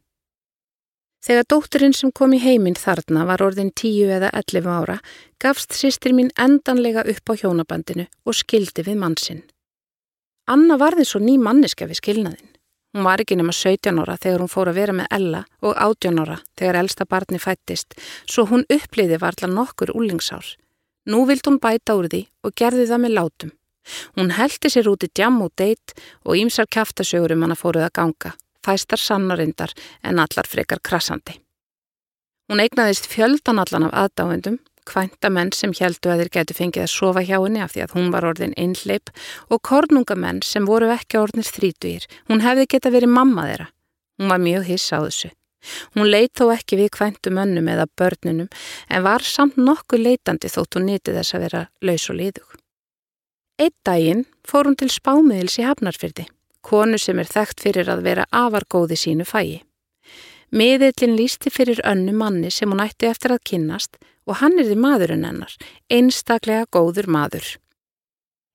Þegar 1.24 1.46
dótturinn 1.48 1.96
sem 1.96 2.12
kom 2.12 2.34
í 2.36 2.40
heiminn 2.42 2.76
þarna 2.76 3.24
var 3.24 3.42
orðin 3.42 3.72
10 3.72 4.12
eða 4.18 4.30
11 4.36 4.70
ára 4.70 4.98
gafst 5.40 5.72
sýstir 5.72 6.12
mín 6.12 6.30
endanlega 6.36 7.04
upp 7.10 7.32
á 7.32 7.34
hjónabandinu 7.40 8.06
og 8.28 8.36
skildi 8.36 8.84
við 8.84 9.00
mannsinn. 9.00 9.42
Anna 10.46 10.76
varði 10.76 11.06
svo 11.08 11.22
ný 11.24 11.38
manniska 11.40 11.88
við 11.88 12.02
skilnaðin. 12.02 12.50
Hún 12.94 13.08
var 13.08 13.22
ekki 13.24 13.38
nema 13.40 13.54
17 13.56 13.98
ára 13.98 14.18
þegar 14.20 14.44
hún 14.44 14.52
fór 14.52 14.70
að 14.70 14.78
vera 14.78 14.94
með 14.94 15.08
Ella 15.16 15.40
og 15.64 15.72
18 15.74 16.20
ára 16.22 16.36
þegar 16.60 16.78
elsta 16.84 17.08
barni 17.08 17.40
fættist, 17.42 17.96
svo 18.28 18.44
hún 18.52 18.68
uppliði 18.68 19.18
varla 19.18 19.48
nokkur 19.50 19.90
úlingsár. 19.96 20.44
Nú 21.10 21.26
vild 21.28 21.44
hún 21.48 21.60
bæta 21.60 21.96
úr 21.98 22.08
því 22.08 22.24
og 22.44 22.56
gerði 22.56 22.88
það 22.90 23.02
með 23.04 23.14
látum. 23.18 23.54
Hún 24.16 24.32
heldi 24.38 24.70
sér 24.72 24.88
út 24.88 25.04
í 25.04 25.10
djam 25.12 25.42
og 25.44 25.52
deitt 25.60 25.92
og 26.24 26.38
ímsar 26.40 26.68
kæftasögur 26.72 27.34
um 27.34 27.44
hana 27.44 27.56
fóruð 27.58 27.84
að 27.84 27.96
ganga, 28.00 28.30
fæstar 28.64 29.00
sannarindar 29.00 29.74
en 30.02 30.22
allar 30.22 30.48
frekar 30.48 30.80
krassandi. 30.80 31.36
Hún 32.48 32.60
eignaðist 32.64 33.08
fjöldan 33.12 33.60
allan 33.60 33.88
af 33.88 33.96
aðdáendum 34.04 34.58
kvænta 34.84 35.30
sem 35.56 35.72
heldu 35.72 36.10
að 36.12 36.20
þeir 36.20 36.30
getu 36.36 36.54
fengið 36.54 36.84
að 36.84 36.92
sofa 36.92 37.22
hjá 37.24 37.38
henni 37.40 37.62
af 37.64 37.72
því 37.72 37.84
að 37.84 37.94
hún 37.96 38.10
var 38.12 38.24
orðin 38.28 38.56
einhleip 38.56 39.10
og 39.48 39.62
kornungamenn 39.62 40.42
sem 40.42 40.66
voru 40.66 40.90
ekki 40.92 41.18
orðnir 41.18 41.48
þrítugir. 41.48 42.04
Hún 42.28 42.44
hefði 42.44 42.66
geta 42.68 42.92
verið 42.92 43.14
mamma 43.16 43.48
þeirra. 43.48 43.70
Hún 44.20 44.28
var 44.28 44.44
mjög 44.44 44.68
hissa 44.68 45.00
á 45.00 45.04
þessu. 45.06 45.30
Hún 45.94 46.10
leit 46.10 46.32
þó 46.38 46.50
ekki 46.54 46.78
við 46.80 46.92
kvæntum 46.98 47.40
önnum 47.40 47.70
eða 47.72 47.88
börnunum 47.98 48.48
en 48.88 49.06
var 49.06 49.24
samt 49.24 49.56
nokkuð 49.56 50.06
leitandi 50.06 50.50
þótt 50.52 50.78
hún 50.78 50.88
nýtti 50.90 51.16
þess 51.16 51.36
að 51.36 51.44
vera 51.46 51.66
laus 51.80 52.08
og 52.10 52.18
liðug. 52.20 52.56
Eitt 53.58 53.76
daginn 53.86 54.24
fór 54.42 54.66
hún 54.66 54.78
til 54.78 54.90
spámiðils 54.90 55.60
í 55.60 55.66
Hafnarfyrdi, 55.68 56.26
konu 56.66 56.98
sem 56.98 57.20
er 57.22 57.30
þekkt 57.30 57.62
fyrir 57.62 57.90
að 57.92 58.02
vera 58.08 58.24
afargóði 58.34 58.98
sínu 58.98 59.26
fæi. 59.28 59.62
Miðillin 60.54 61.16
lísti 61.18 61.50
fyrir 61.50 61.80
önnu 61.86 62.12
manni 62.14 62.50
sem 62.50 62.70
hún 62.70 62.82
ætti 62.82 63.08
eftir 63.10 63.34
að 63.34 63.44
kynnast 63.50 63.96
og 64.26 64.40
hann 64.40 64.58
er 64.58 64.68
því 64.68 64.76
maðurinn 64.80 65.26
hennar, 65.26 65.54
einstaklega 65.92 66.66
góður 66.72 67.08
maður. 67.10 67.46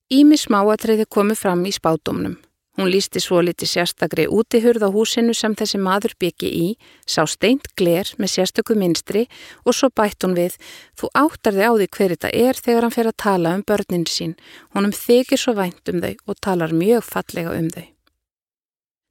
Ími 0.10 0.40
smáatriði 0.42 1.06
komu 1.06 1.36
fram 1.38 1.66
í 1.70 1.74
spátumnum. 1.76 2.40
Hún 2.80 2.88
lísti 2.92 3.20
svo 3.20 3.42
liti 3.44 3.68
sérstakri 3.68 4.24
útihurð 4.32 4.86
á 4.88 4.90
húsinu 4.94 5.34
sem 5.36 5.52
þessi 5.52 5.76
maður 5.84 6.14
byggi 6.16 6.48
í, 6.48 6.68
sá 7.04 7.26
steint 7.28 7.66
gler 7.76 8.08
með 8.16 8.32
sérstöku 8.32 8.78
minstri 8.80 9.26
og 9.68 9.76
svo 9.76 9.90
bætt 9.92 10.24
hún 10.24 10.38
við, 10.38 10.54
þú 10.96 11.10
áttar 11.12 11.58
þig 11.58 11.68
á 11.68 11.74
því 11.76 11.88
hver 11.98 12.14
þetta 12.14 12.30
er 12.32 12.62
þegar 12.64 12.86
hann 12.88 12.94
fer 12.96 13.10
að 13.10 13.18
tala 13.20 13.52
um 13.58 13.64
börnin 13.68 14.06
sín, 14.08 14.38
honum 14.72 14.94
þykir 14.96 15.42
svo 15.42 15.54
vænt 15.58 15.92
um 15.92 16.00
þau 16.06 16.14
og 16.24 16.40
talar 16.40 16.72
mjög 16.72 17.04
fallega 17.04 17.58
um 17.60 17.68
þau. 17.74 17.88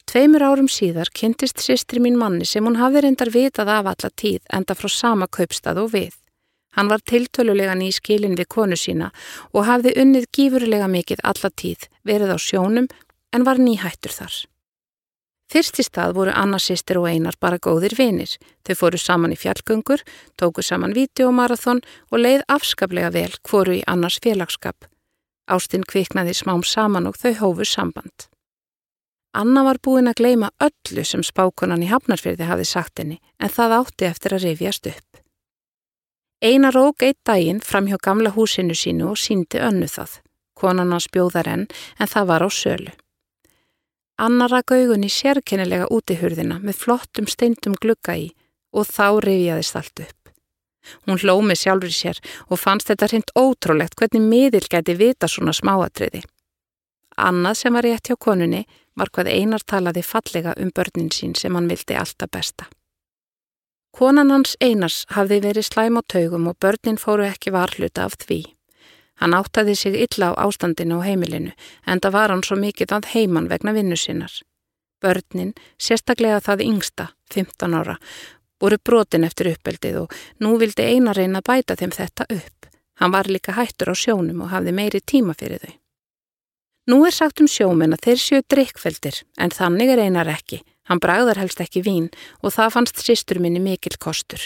Tveimur 0.08 0.46
árum 0.48 0.70
síðar 0.72 1.12
kynntist 1.12 1.60
sýstri 1.60 2.00
mín 2.00 2.16
manni 2.16 2.48
sem 2.48 2.64
hún 2.64 2.80
hafði 2.80 3.02
reyndar 3.04 3.28
vitað 3.34 3.68
af 3.74 3.90
alla 3.92 4.10
tíð 4.16 4.40
enda 4.48 4.78
frá 4.78 4.88
sama 4.88 5.28
kaupstað 5.28 5.82
og 5.82 5.92
við. 5.92 6.14
Hann 6.72 6.88
var 6.88 7.04
tiltölulega 7.04 7.74
ný 7.76 7.90
skilin 7.92 8.38
við 8.38 8.48
konu 8.48 8.80
sína 8.80 9.10
og 9.52 9.68
hafði 9.68 9.92
unnið 10.00 10.30
gífurlega 10.32 10.88
mikið 10.88 11.20
alla 11.20 11.52
tíð, 11.52 11.84
verið 12.08 12.32
á 12.32 12.38
sjónum 12.40 12.88
en 13.33 13.45
var 13.45 13.61
nýhættur 13.61 14.14
þar. 14.14 14.37
Fyrst 15.49 15.79
í 15.81 15.85
stað 15.87 16.12
voru 16.18 16.33
Anna 16.37 16.59
sýstir 16.61 16.99
og 17.01 17.07
Einar 17.09 17.37
bara 17.41 17.57
góðir 17.57 17.95
vinir. 17.97 18.35
Þau 18.68 18.74
fóru 18.76 18.99
saman 19.01 19.33
í 19.33 19.39
fjallgöngur, 19.41 20.03
tóku 20.37 20.62
saman 20.62 20.93
videomarathon 20.93 21.81
og 22.12 22.20
leið 22.20 22.45
afskaplega 22.53 23.09
vel 23.14 23.33
hvoru 23.49 23.79
í 23.79 23.85
Annars 23.89 24.20
félagskap. 24.20 24.85
Ástinn 25.49 25.89
kviknaði 25.89 26.37
smám 26.37 26.66
saman 26.68 27.09
og 27.09 27.16
þau 27.16 27.33
hófu 27.41 27.64
samband. 27.64 28.29
Anna 29.33 29.64
var 29.64 29.81
búin 29.81 30.09
að 30.11 30.20
gleima 30.20 30.53
öllu 30.61 31.05
sem 31.05 31.24
spákonan 31.24 31.85
í 31.85 31.89
Hafnarfyrði 31.89 32.45
hafi 32.49 32.68
sagt 32.68 33.01
henni 33.01 33.18
en 33.41 33.53
það 33.53 33.76
átti 33.81 34.09
eftir 34.09 34.37
að 34.37 34.45
rifjast 34.49 34.93
upp. 34.93 35.20
Einar 36.45 36.76
rók 36.76 37.03
eitt 37.03 37.18
daginn 37.24 37.64
fram 37.64 37.89
hjá 37.89 37.97
gamla 38.05 38.31
húsinu 38.37 38.76
sínu 38.76 39.14
og 39.14 39.18
síndi 39.18 39.61
önnu 39.64 39.89
það. 39.89 40.20
Konan 40.59 40.93
hans 40.93 41.09
bjóðar 41.09 41.49
enn 41.49 41.68
en 41.99 42.11
það 42.11 42.29
var 42.33 42.45
á 42.45 42.49
sölu. 42.53 42.93
Anna 44.18 44.48
rak 44.50 44.72
augunni 44.74 45.08
sérkennilega 45.12 45.86
út 45.94 46.10
í 46.10 46.16
hurðina 46.18 46.58
með 46.58 46.80
flottum 46.82 47.28
steindum 47.30 47.76
glugga 47.78 48.16
í 48.18 48.30
og 48.74 48.88
þá 48.88 49.20
rifjaðist 49.22 49.76
allt 49.78 50.02
upp. 50.02 50.32
Hún 51.06 51.20
hlómi 51.22 51.54
sjálfur 51.58 51.92
sér 51.92 52.18
og 52.48 52.58
fannst 52.58 52.88
þetta 52.90 53.08
hreint 53.10 53.30
ótrúlegt 53.38 53.94
hvernig 53.98 54.24
miðil 54.24 54.64
gæti 54.66 54.96
vita 54.98 55.28
svona 55.28 55.54
smáatriði. 55.54 56.24
Annað 57.18 57.60
sem 57.60 57.74
var 57.74 57.86
rétt 57.86 58.10
hjá 58.10 58.16
konunni 58.18 58.64
var 58.98 59.10
hvað 59.14 59.30
einar 59.30 59.62
talaði 59.62 60.02
fallega 60.06 60.54
um 60.58 60.70
börnin 60.74 61.10
sín 61.14 61.34
sem 61.38 61.54
hann 61.54 61.70
vildi 61.70 61.94
alltaf 61.98 62.30
besta. 62.30 62.68
Konan 63.94 64.30
hans 64.30 64.54
einars 64.60 65.04
hafði 65.14 65.40
verið 65.46 65.66
slæm 65.70 65.98
á 65.98 66.02
taugum 66.06 66.50
og 66.50 66.58
börnin 66.62 67.00
fóru 67.00 67.26
ekki 67.26 67.54
varhluta 67.54 68.06
af 68.06 68.18
því. 68.22 68.44
Hann 69.18 69.34
áttaði 69.34 69.74
sig 69.76 69.96
illa 69.98 70.32
á 70.34 70.46
ástandinu 70.46 70.98
og 70.98 71.06
heimilinu 71.06 71.52
en 71.86 72.00
það 72.00 72.14
var 72.14 72.34
hann 72.34 72.44
svo 72.46 72.58
mikið 72.58 72.94
að 72.94 73.10
heiman 73.14 73.48
vegna 73.50 73.74
vinnu 73.74 73.96
sinnar. 73.98 74.32
Börnin, 75.02 75.54
sérstaklega 75.78 76.40
það 76.42 76.64
yngsta, 76.66 77.08
15 77.34 77.74
ára, 77.74 77.98
voru 78.60 78.78
brotin 78.84 79.26
eftir 79.26 79.52
uppeldið 79.52 80.00
og 80.04 80.14
nú 80.42 80.56
vildi 80.58 80.86
einar 80.86 81.18
reyna 81.18 81.42
bæta 81.42 81.76
þeim 81.78 81.94
þetta 81.94 82.26
upp. 82.34 82.70
Hann 82.98 83.14
var 83.14 83.30
líka 83.30 83.54
hættur 83.54 83.92
á 83.92 83.94
sjónum 83.94 84.42
og 84.42 84.50
hafði 84.50 84.74
meiri 84.74 85.00
tíma 85.00 85.34
fyrir 85.38 85.62
þau. 85.62 85.74
Nú 86.88 87.02
er 87.04 87.12
sagt 87.12 87.42
um 87.42 87.48
sjóminn 87.50 87.92
að 87.94 88.04
þeir 88.06 88.20
séu 88.22 88.44
drikkfeldir 88.48 89.22
en 89.38 89.52
þannig 89.54 89.92
er 89.92 90.02
einar 90.06 90.30
ekki. 90.32 90.62
Hann 90.88 91.02
bragðar 91.04 91.36
helst 91.36 91.60
ekki 91.60 91.82
vín 91.84 92.08
og 92.40 92.54
það 92.54 92.72
fannst 92.74 93.02
sýstur 93.04 93.42
minni 93.44 93.60
mikil 93.60 93.98
kostur. 94.00 94.40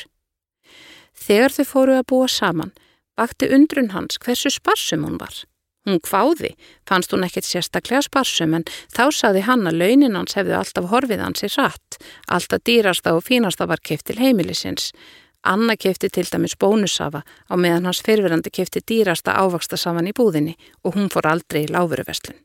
Þegar 1.15 1.55
þau 1.55 1.67
fóru 1.69 1.95
að 2.01 2.09
búa 2.11 2.27
saman, 2.29 2.73
vakti 3.19 3.49
undrun 3.55 3.91
hans 3.95 4.19
hversu 4.23 4.51
sparsum 4.51 5.07
hún 5.07 5.19
var. 5.21 5.35
Hún 5.83 5.99
kváði, 5.99 6.53
fannst 6.87 7.11
hún 7.11 7.25
ekkert 7.27 7.49
sérstaklega 7.49 8.05
sparsum 8.07 8.55
en 8.55 8.65
þá 8.95 9.09
saði 9.11 9.43
hann 9.49 9.67
að 9.67 9.81
launin 9.81 10.15
hans 10.15 10.37
hefði 10.39 10.55
alltaf 10.55 10.87
horfið 10.93 11.25
hans 11.25 11.43
í 11.43 11.51
rætt, 11.57 11.99
alltaf 12.31 12.63
dýrasta 12.63 13.17
og 13.17 13.25
fínasta 13.27 13.67
var 13.67 13.83
keift 13.83 14.07
til 14.07 14.21
heimilisins. 14.23 14.93
Anna 15.43 15.75
kefti 15.75 16.07
til 16.07 16.29
dæmis 16.31 16.55
bónusafa 16.55 17.25
á 17.27 17.55
meðan 17.59 17.91
hans 17.91 18.03
fyrfirandi 18.07 18.53
kefti 18.55 18.79
dýrasta 18.87 19.35
ávakstasafan 19.43 20.07
í 20.07 20.15
búðinni 20.15 20.55
og 20.87 20.95
hún 20.95 21.11
fór 21.11 21.27
aldrei 21.33 21.65
í 21.65 21.73
láfuruverslun. 21.75 22.39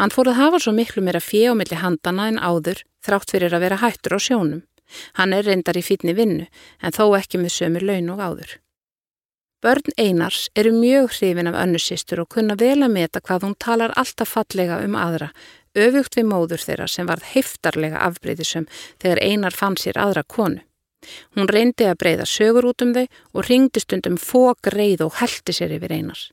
Hann 0.00 0.14
fór 0.14 0.32
að 0.32 0.40
hafa 0.40 0.62
svo 0.64 0.72
miklu 0.72 1.04
meira 1.04 1.20
fjö 1.20 1.52
á 1.52 1.54
milli 1.54 1.76
handana 1.76 2.30
en 2.32 2.40
áður 2.40 2.80
þrátt 3.04 3.36
fyrir 3.36 3.52
að 3.52 3.64
vera 3.66 3.82
hættur 3.84 4.16
á 4.16 4.20
sjónum. 4.24 4.64
Hann 5.20 5.36
er 5.36 5.44
reyndar 5.44 5.76
í 5.76 5.84
fítni 5.84 6.16
vinnu 6.16 6.48
en 6.80 6.96
þó 6.96 7.12
ekki 7.20 7.44
með 7.44 7.58
sömur 7.60 7.84
laun 7.84 8.08
og 8.16 8.24
áður. 8.24 8.56
Börn 9.62 9.94
Einars 9.96 10.48
eru 10.58 10.72
mjög 10.74 11.12
hrifin 11.14 11.46
af 11.46 11.54
önnusistur 11.54 12.24
og 12.24 12.32
kunna 12.34 12.56
vel 12.58 12.82
að 12.82 12.94
meta 12.96 13.20
hvað 13.22 13.44
hún 13.46 13.54
talar 13.62 13.92
alltaf 13.94 14.32
fallega 14.34 14.80
um 14.82 14.96
aðra, 14.98 15.28
öfugt 15.78 16.18
við 16.18 16.26
móður 16.32 16.64
þeirra 16.66 16.88
sem 16.90 17.06
varð 17.06 17.28
heiftarlega 17.30 18.00
afbreyðisum 18.08 18.66
þegar 18.98 19.22
Einar 19.22 19.54
fann 19.54 19.78
sér 19.78 20.00
aðra 20.02 20.24
konu. 20.26 20.64
Hún 21.38 21.46
reyndi 21.46 21.86
að 21.86 22.00
breyða 22.02 22.26
sögur 22.26 22.72
út 22.72 22.82
um 22.82 22.90
þau 22.96 23.06
og 23.06 23.46
ringdi 23.46 23.84
stundum 23.86 24.18
fók 24.18 24.66
reið 24.74 25.06
og 25.06 25.20
heldi 25.22 25.54
sér 25.54 25.78
yfir 25.78 25.94
einas. 25.94 26.32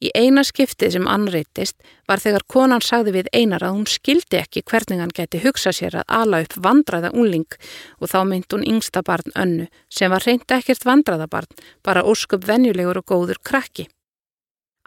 Í 0.00 0.08
eina 0.16 0.40
skiptið 0.48 0.94
sem 0.94 1.08
anreitist 1.12 1.76
var 2.08 2.22
þegar 2.22 2.46
konan 2.48 2.80
sagði 2.80 3.12
við 3.18 3.26
einar 3.36 3.66
að 3.66 3.74
hún 3.76 3.88
skildi 3.90 4.38
ekki 4.38 4.62
hvernig 4.64 5.02
hann 5.02 5.12
geti 5.12 5.42
hugsa 5.42 5.74
sér 5.76 5.98
að 6.00 6.14
ala 6.16 6.40
upp 6.40 6.56
vandraða 6.56 7.10
unling 7.12 7.58
og 8.00 8.08
þá 8.08 8.20
mynd 8.30 8.48
hún 8.54 8.64
yngsta 8.64 9.02
barn 9.04 9.36
önnu 9.36 9.68
sem 9.92 10.12
var 10.12 10.24
reyndi 10.24 10.56
ekkert 10.56 10.88
vandraða 10.88 11.28
barn, 11.28 11.52
bara 11.84 12.06
ósköp 12.08 12.48
venjulegur 12.48 13.02
og 13.02 13.12
góður 13.12 13.42
krakki. 13.44 13.90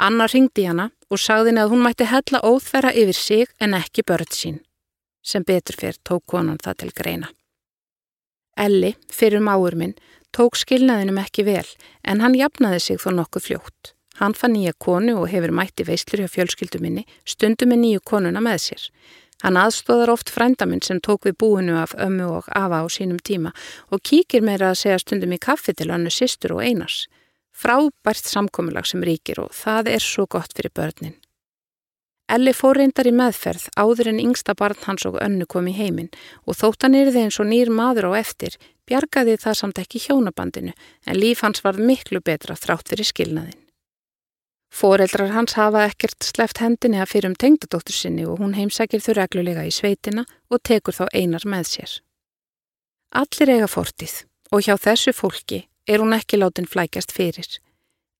Anna 0.02 0.26
ringdi 0.26 0.66
hana 0.66 0.90
og 1.14 1.22
sagði 1.22 1.54
henni 1.54 1.62
að 1.62 1.76
hún 1.76 1.86
mætti 1.86 2.10
hella 2.10 2.42
óþverra 2.42 2.98
yfir 2.98 3.20
sig 3.22 3.56
en 3.62 3.78
ekki 3.78 4.02
börn 4.02 4.34
sín. 4.34 4.60
Sem 5.22 5.46
betur 5.46 5.78
fyrr 5.78 6.02
tók 6.02 6.26
konan 6.26 6.58
það 6.58 6.80
til 6.82 6.94
greina. 6.98 7.30
Elli, 8.58 8.96
fyrir 9.14 9.46
máur 9.46 9.78
minn, 9.78 9.94
tók 10.34 10.58
skilnaðinum 10.58 11.22
ekki 11.22 11.46
vel 11.46 11.68
en 12.02 12.26
hann 12.26 12.38
jafnaði 12.38 12.82
sig 12.82 13.02
þó 13.02 13.14
nokkuð 13.14 13.52
fljótt. 13.52 13.93
Hann 14.22 14.36
fann 14.38 14.54
nýja 14.54 14.76
konu 14.78 15.18
og 15.22 15.30
hefur 15.32 15.54
mætti 15.56 15.86
veislur 15.88 16.22
hjá 16.22 16.30
fjölskyldu 16.30 16.82
minni, 16.84 17.08
stundum 17.26 17.74
með 17.74 17.82
nýju 17.84 18.04
konuna 18.06 18.44
með 18.44 18.60
sér. 18.68 18.84
Hann 19.44 19.58
aðstóðar 19.60 20.14
oft 20.14 20.30
frændaminn 20.32 20.84
sem 20.86 21.02
tók 21.04 21.26
við 21.28 21.36
búinu 21.42 21.76
af 21.82 21.96
ömmu 22.00 22.30
og 22.38 22.46
afa 22.56 22.80
á 22.80 22.88
sínum 22.88 23.20
tíma 23.20 23.52
og 23.92 24.04
kíkir 24.06 24.46
meira 24.46 24.70
að 24.72 24.80
segja 24.84 25.02
stundum 25.02 25.34
í 25.36 25.42
kaffi 25.42 25.74
til 25.76 25.90
hannu 25.92 26.14
sýstur 26.14 26.56
og 26.56 26.64
einars. 26.64 27.08
Frábært 27.52 28.30
samkominnlag 28.30 28.88
sem 28.88 29.04
ríkir 29.04 29.42
og 29.44 29.52
það 29.52 29.92
er 29.98 30.06
svo 30.06 30.26
gott 30.30 30.56
fyrir 30.56 30.72
börnin. 30.72 31.18
Elli 32.32 32.54
fór 32.56 32.80
reyndar 32.80 33.10
í 33.10 33.12
meðferð 33.12 33.66
áður 33.76 34.14
en 34.14 34.22
yngsta 34.24 34.56
barn 34.56 34.80
hans 34.86 35.04
og 35.10 35.20
önnu 35.22 35.46
kom 35.46 35.68
í 35.68 35.76
heiminn 35.76 36.14
og 36.48 36.56
þótt 36.62 36.88
hann 36.88 36.96
yrði 37.02 37.26
eins 37.26 37.40
og 37.44 37.50
nýr 37.50 37.74
maður 37.74 38.14
á 38.16 38.24
eftir 38.24 38.56
bjargaði 38.88 39.36
það 39.44 39.60
samt 39.60 39.84
ekki 39.84 40.06
hjónabandinu 40.06 40.72
en 40.72 41.20
líf 41.20 41.44
hans 41.44 41.66
var 41.68 41.82
miklu 41.92 42.24
betra 42.24 42.56
þrátt 42.56 42.94
fyrir 42.94 43.12
skilnaðin. 43.12 43.63
Fóreldrar 44.74 45.30
hans 45.36 45.54
hafa 45.54 45.84
ekkert 45.86 46.26
sleft 46.26 46.58
hendinni 46.64 46.98
að 46.98 47.12
fyrir 47.12 47.30
um 47.30 47.36
tengdadóttur 47.38 47.94
sinni 47.94 48.24
og 48.26 48.40
hún 48.42 48.56
heimsækir 48.58 49.04
þau 49.06 49.14
reglulega 49.20 49.68
í 49.70 49.74
sveitina 49.76 50.26
og 50.50 50.64
tekur 50.66 50.98
þá 50.98 51.06
einar 51.14 51.46
með 51.46 51.70
sér. 51.76 51.94
Allir 53.14 53.54
eiga 53.54 53.70
fortið 53.70 54.24
og 54.50 54.66
hjá 54.66 54.74
þessu 54.88 55.14
fólki 55.14 55.62
er 55.86 56.02
hún 56.02 56.18
ekki 56.18 56.42
látin 56.42 56.66
flækjast 56.66 57.14
fyrir. 57.14 57.46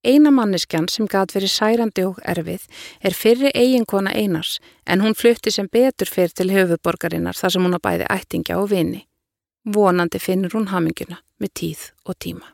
Eina 0.06 0.30
manneskjan 0.30 0.86
sem 0.92 1.10
gæt 1.10 1.34
verið 1.34 1.50
særandi 1.50 2.06
og 2.06 2.22
erfið 2.22 2.68
er 3.02 3.18
fyrri 3.18 3.50
eiginkona 3.50 4.14
einars 4.14 4.60
en 4.86 5.02
hún 5.02 5.18
flutti 5.18 5.50
sem 5.50 5.66
betur 5.66 6.06
fyrir 6.06 6.38
til 6.38 6.52
höfuborgarinnar 6.54 7.34
þar 7.34 7.56
sem 7.56 7.66
hún 7.66 7.74
að 7.74 7.86
bæði 7.88 8.10
ættingja 8.14 8.60
og 8.62 8.70
vini. 8.70 9.06
Vonandi 9.64 10.22
finnur 10.22 10.54
hún 10.54 10.70
haminguna 10.70 11.24
með 11.40 11.56
tíð 11.58 11.88
og 12.04 12.20
tíma. 12.20 12.53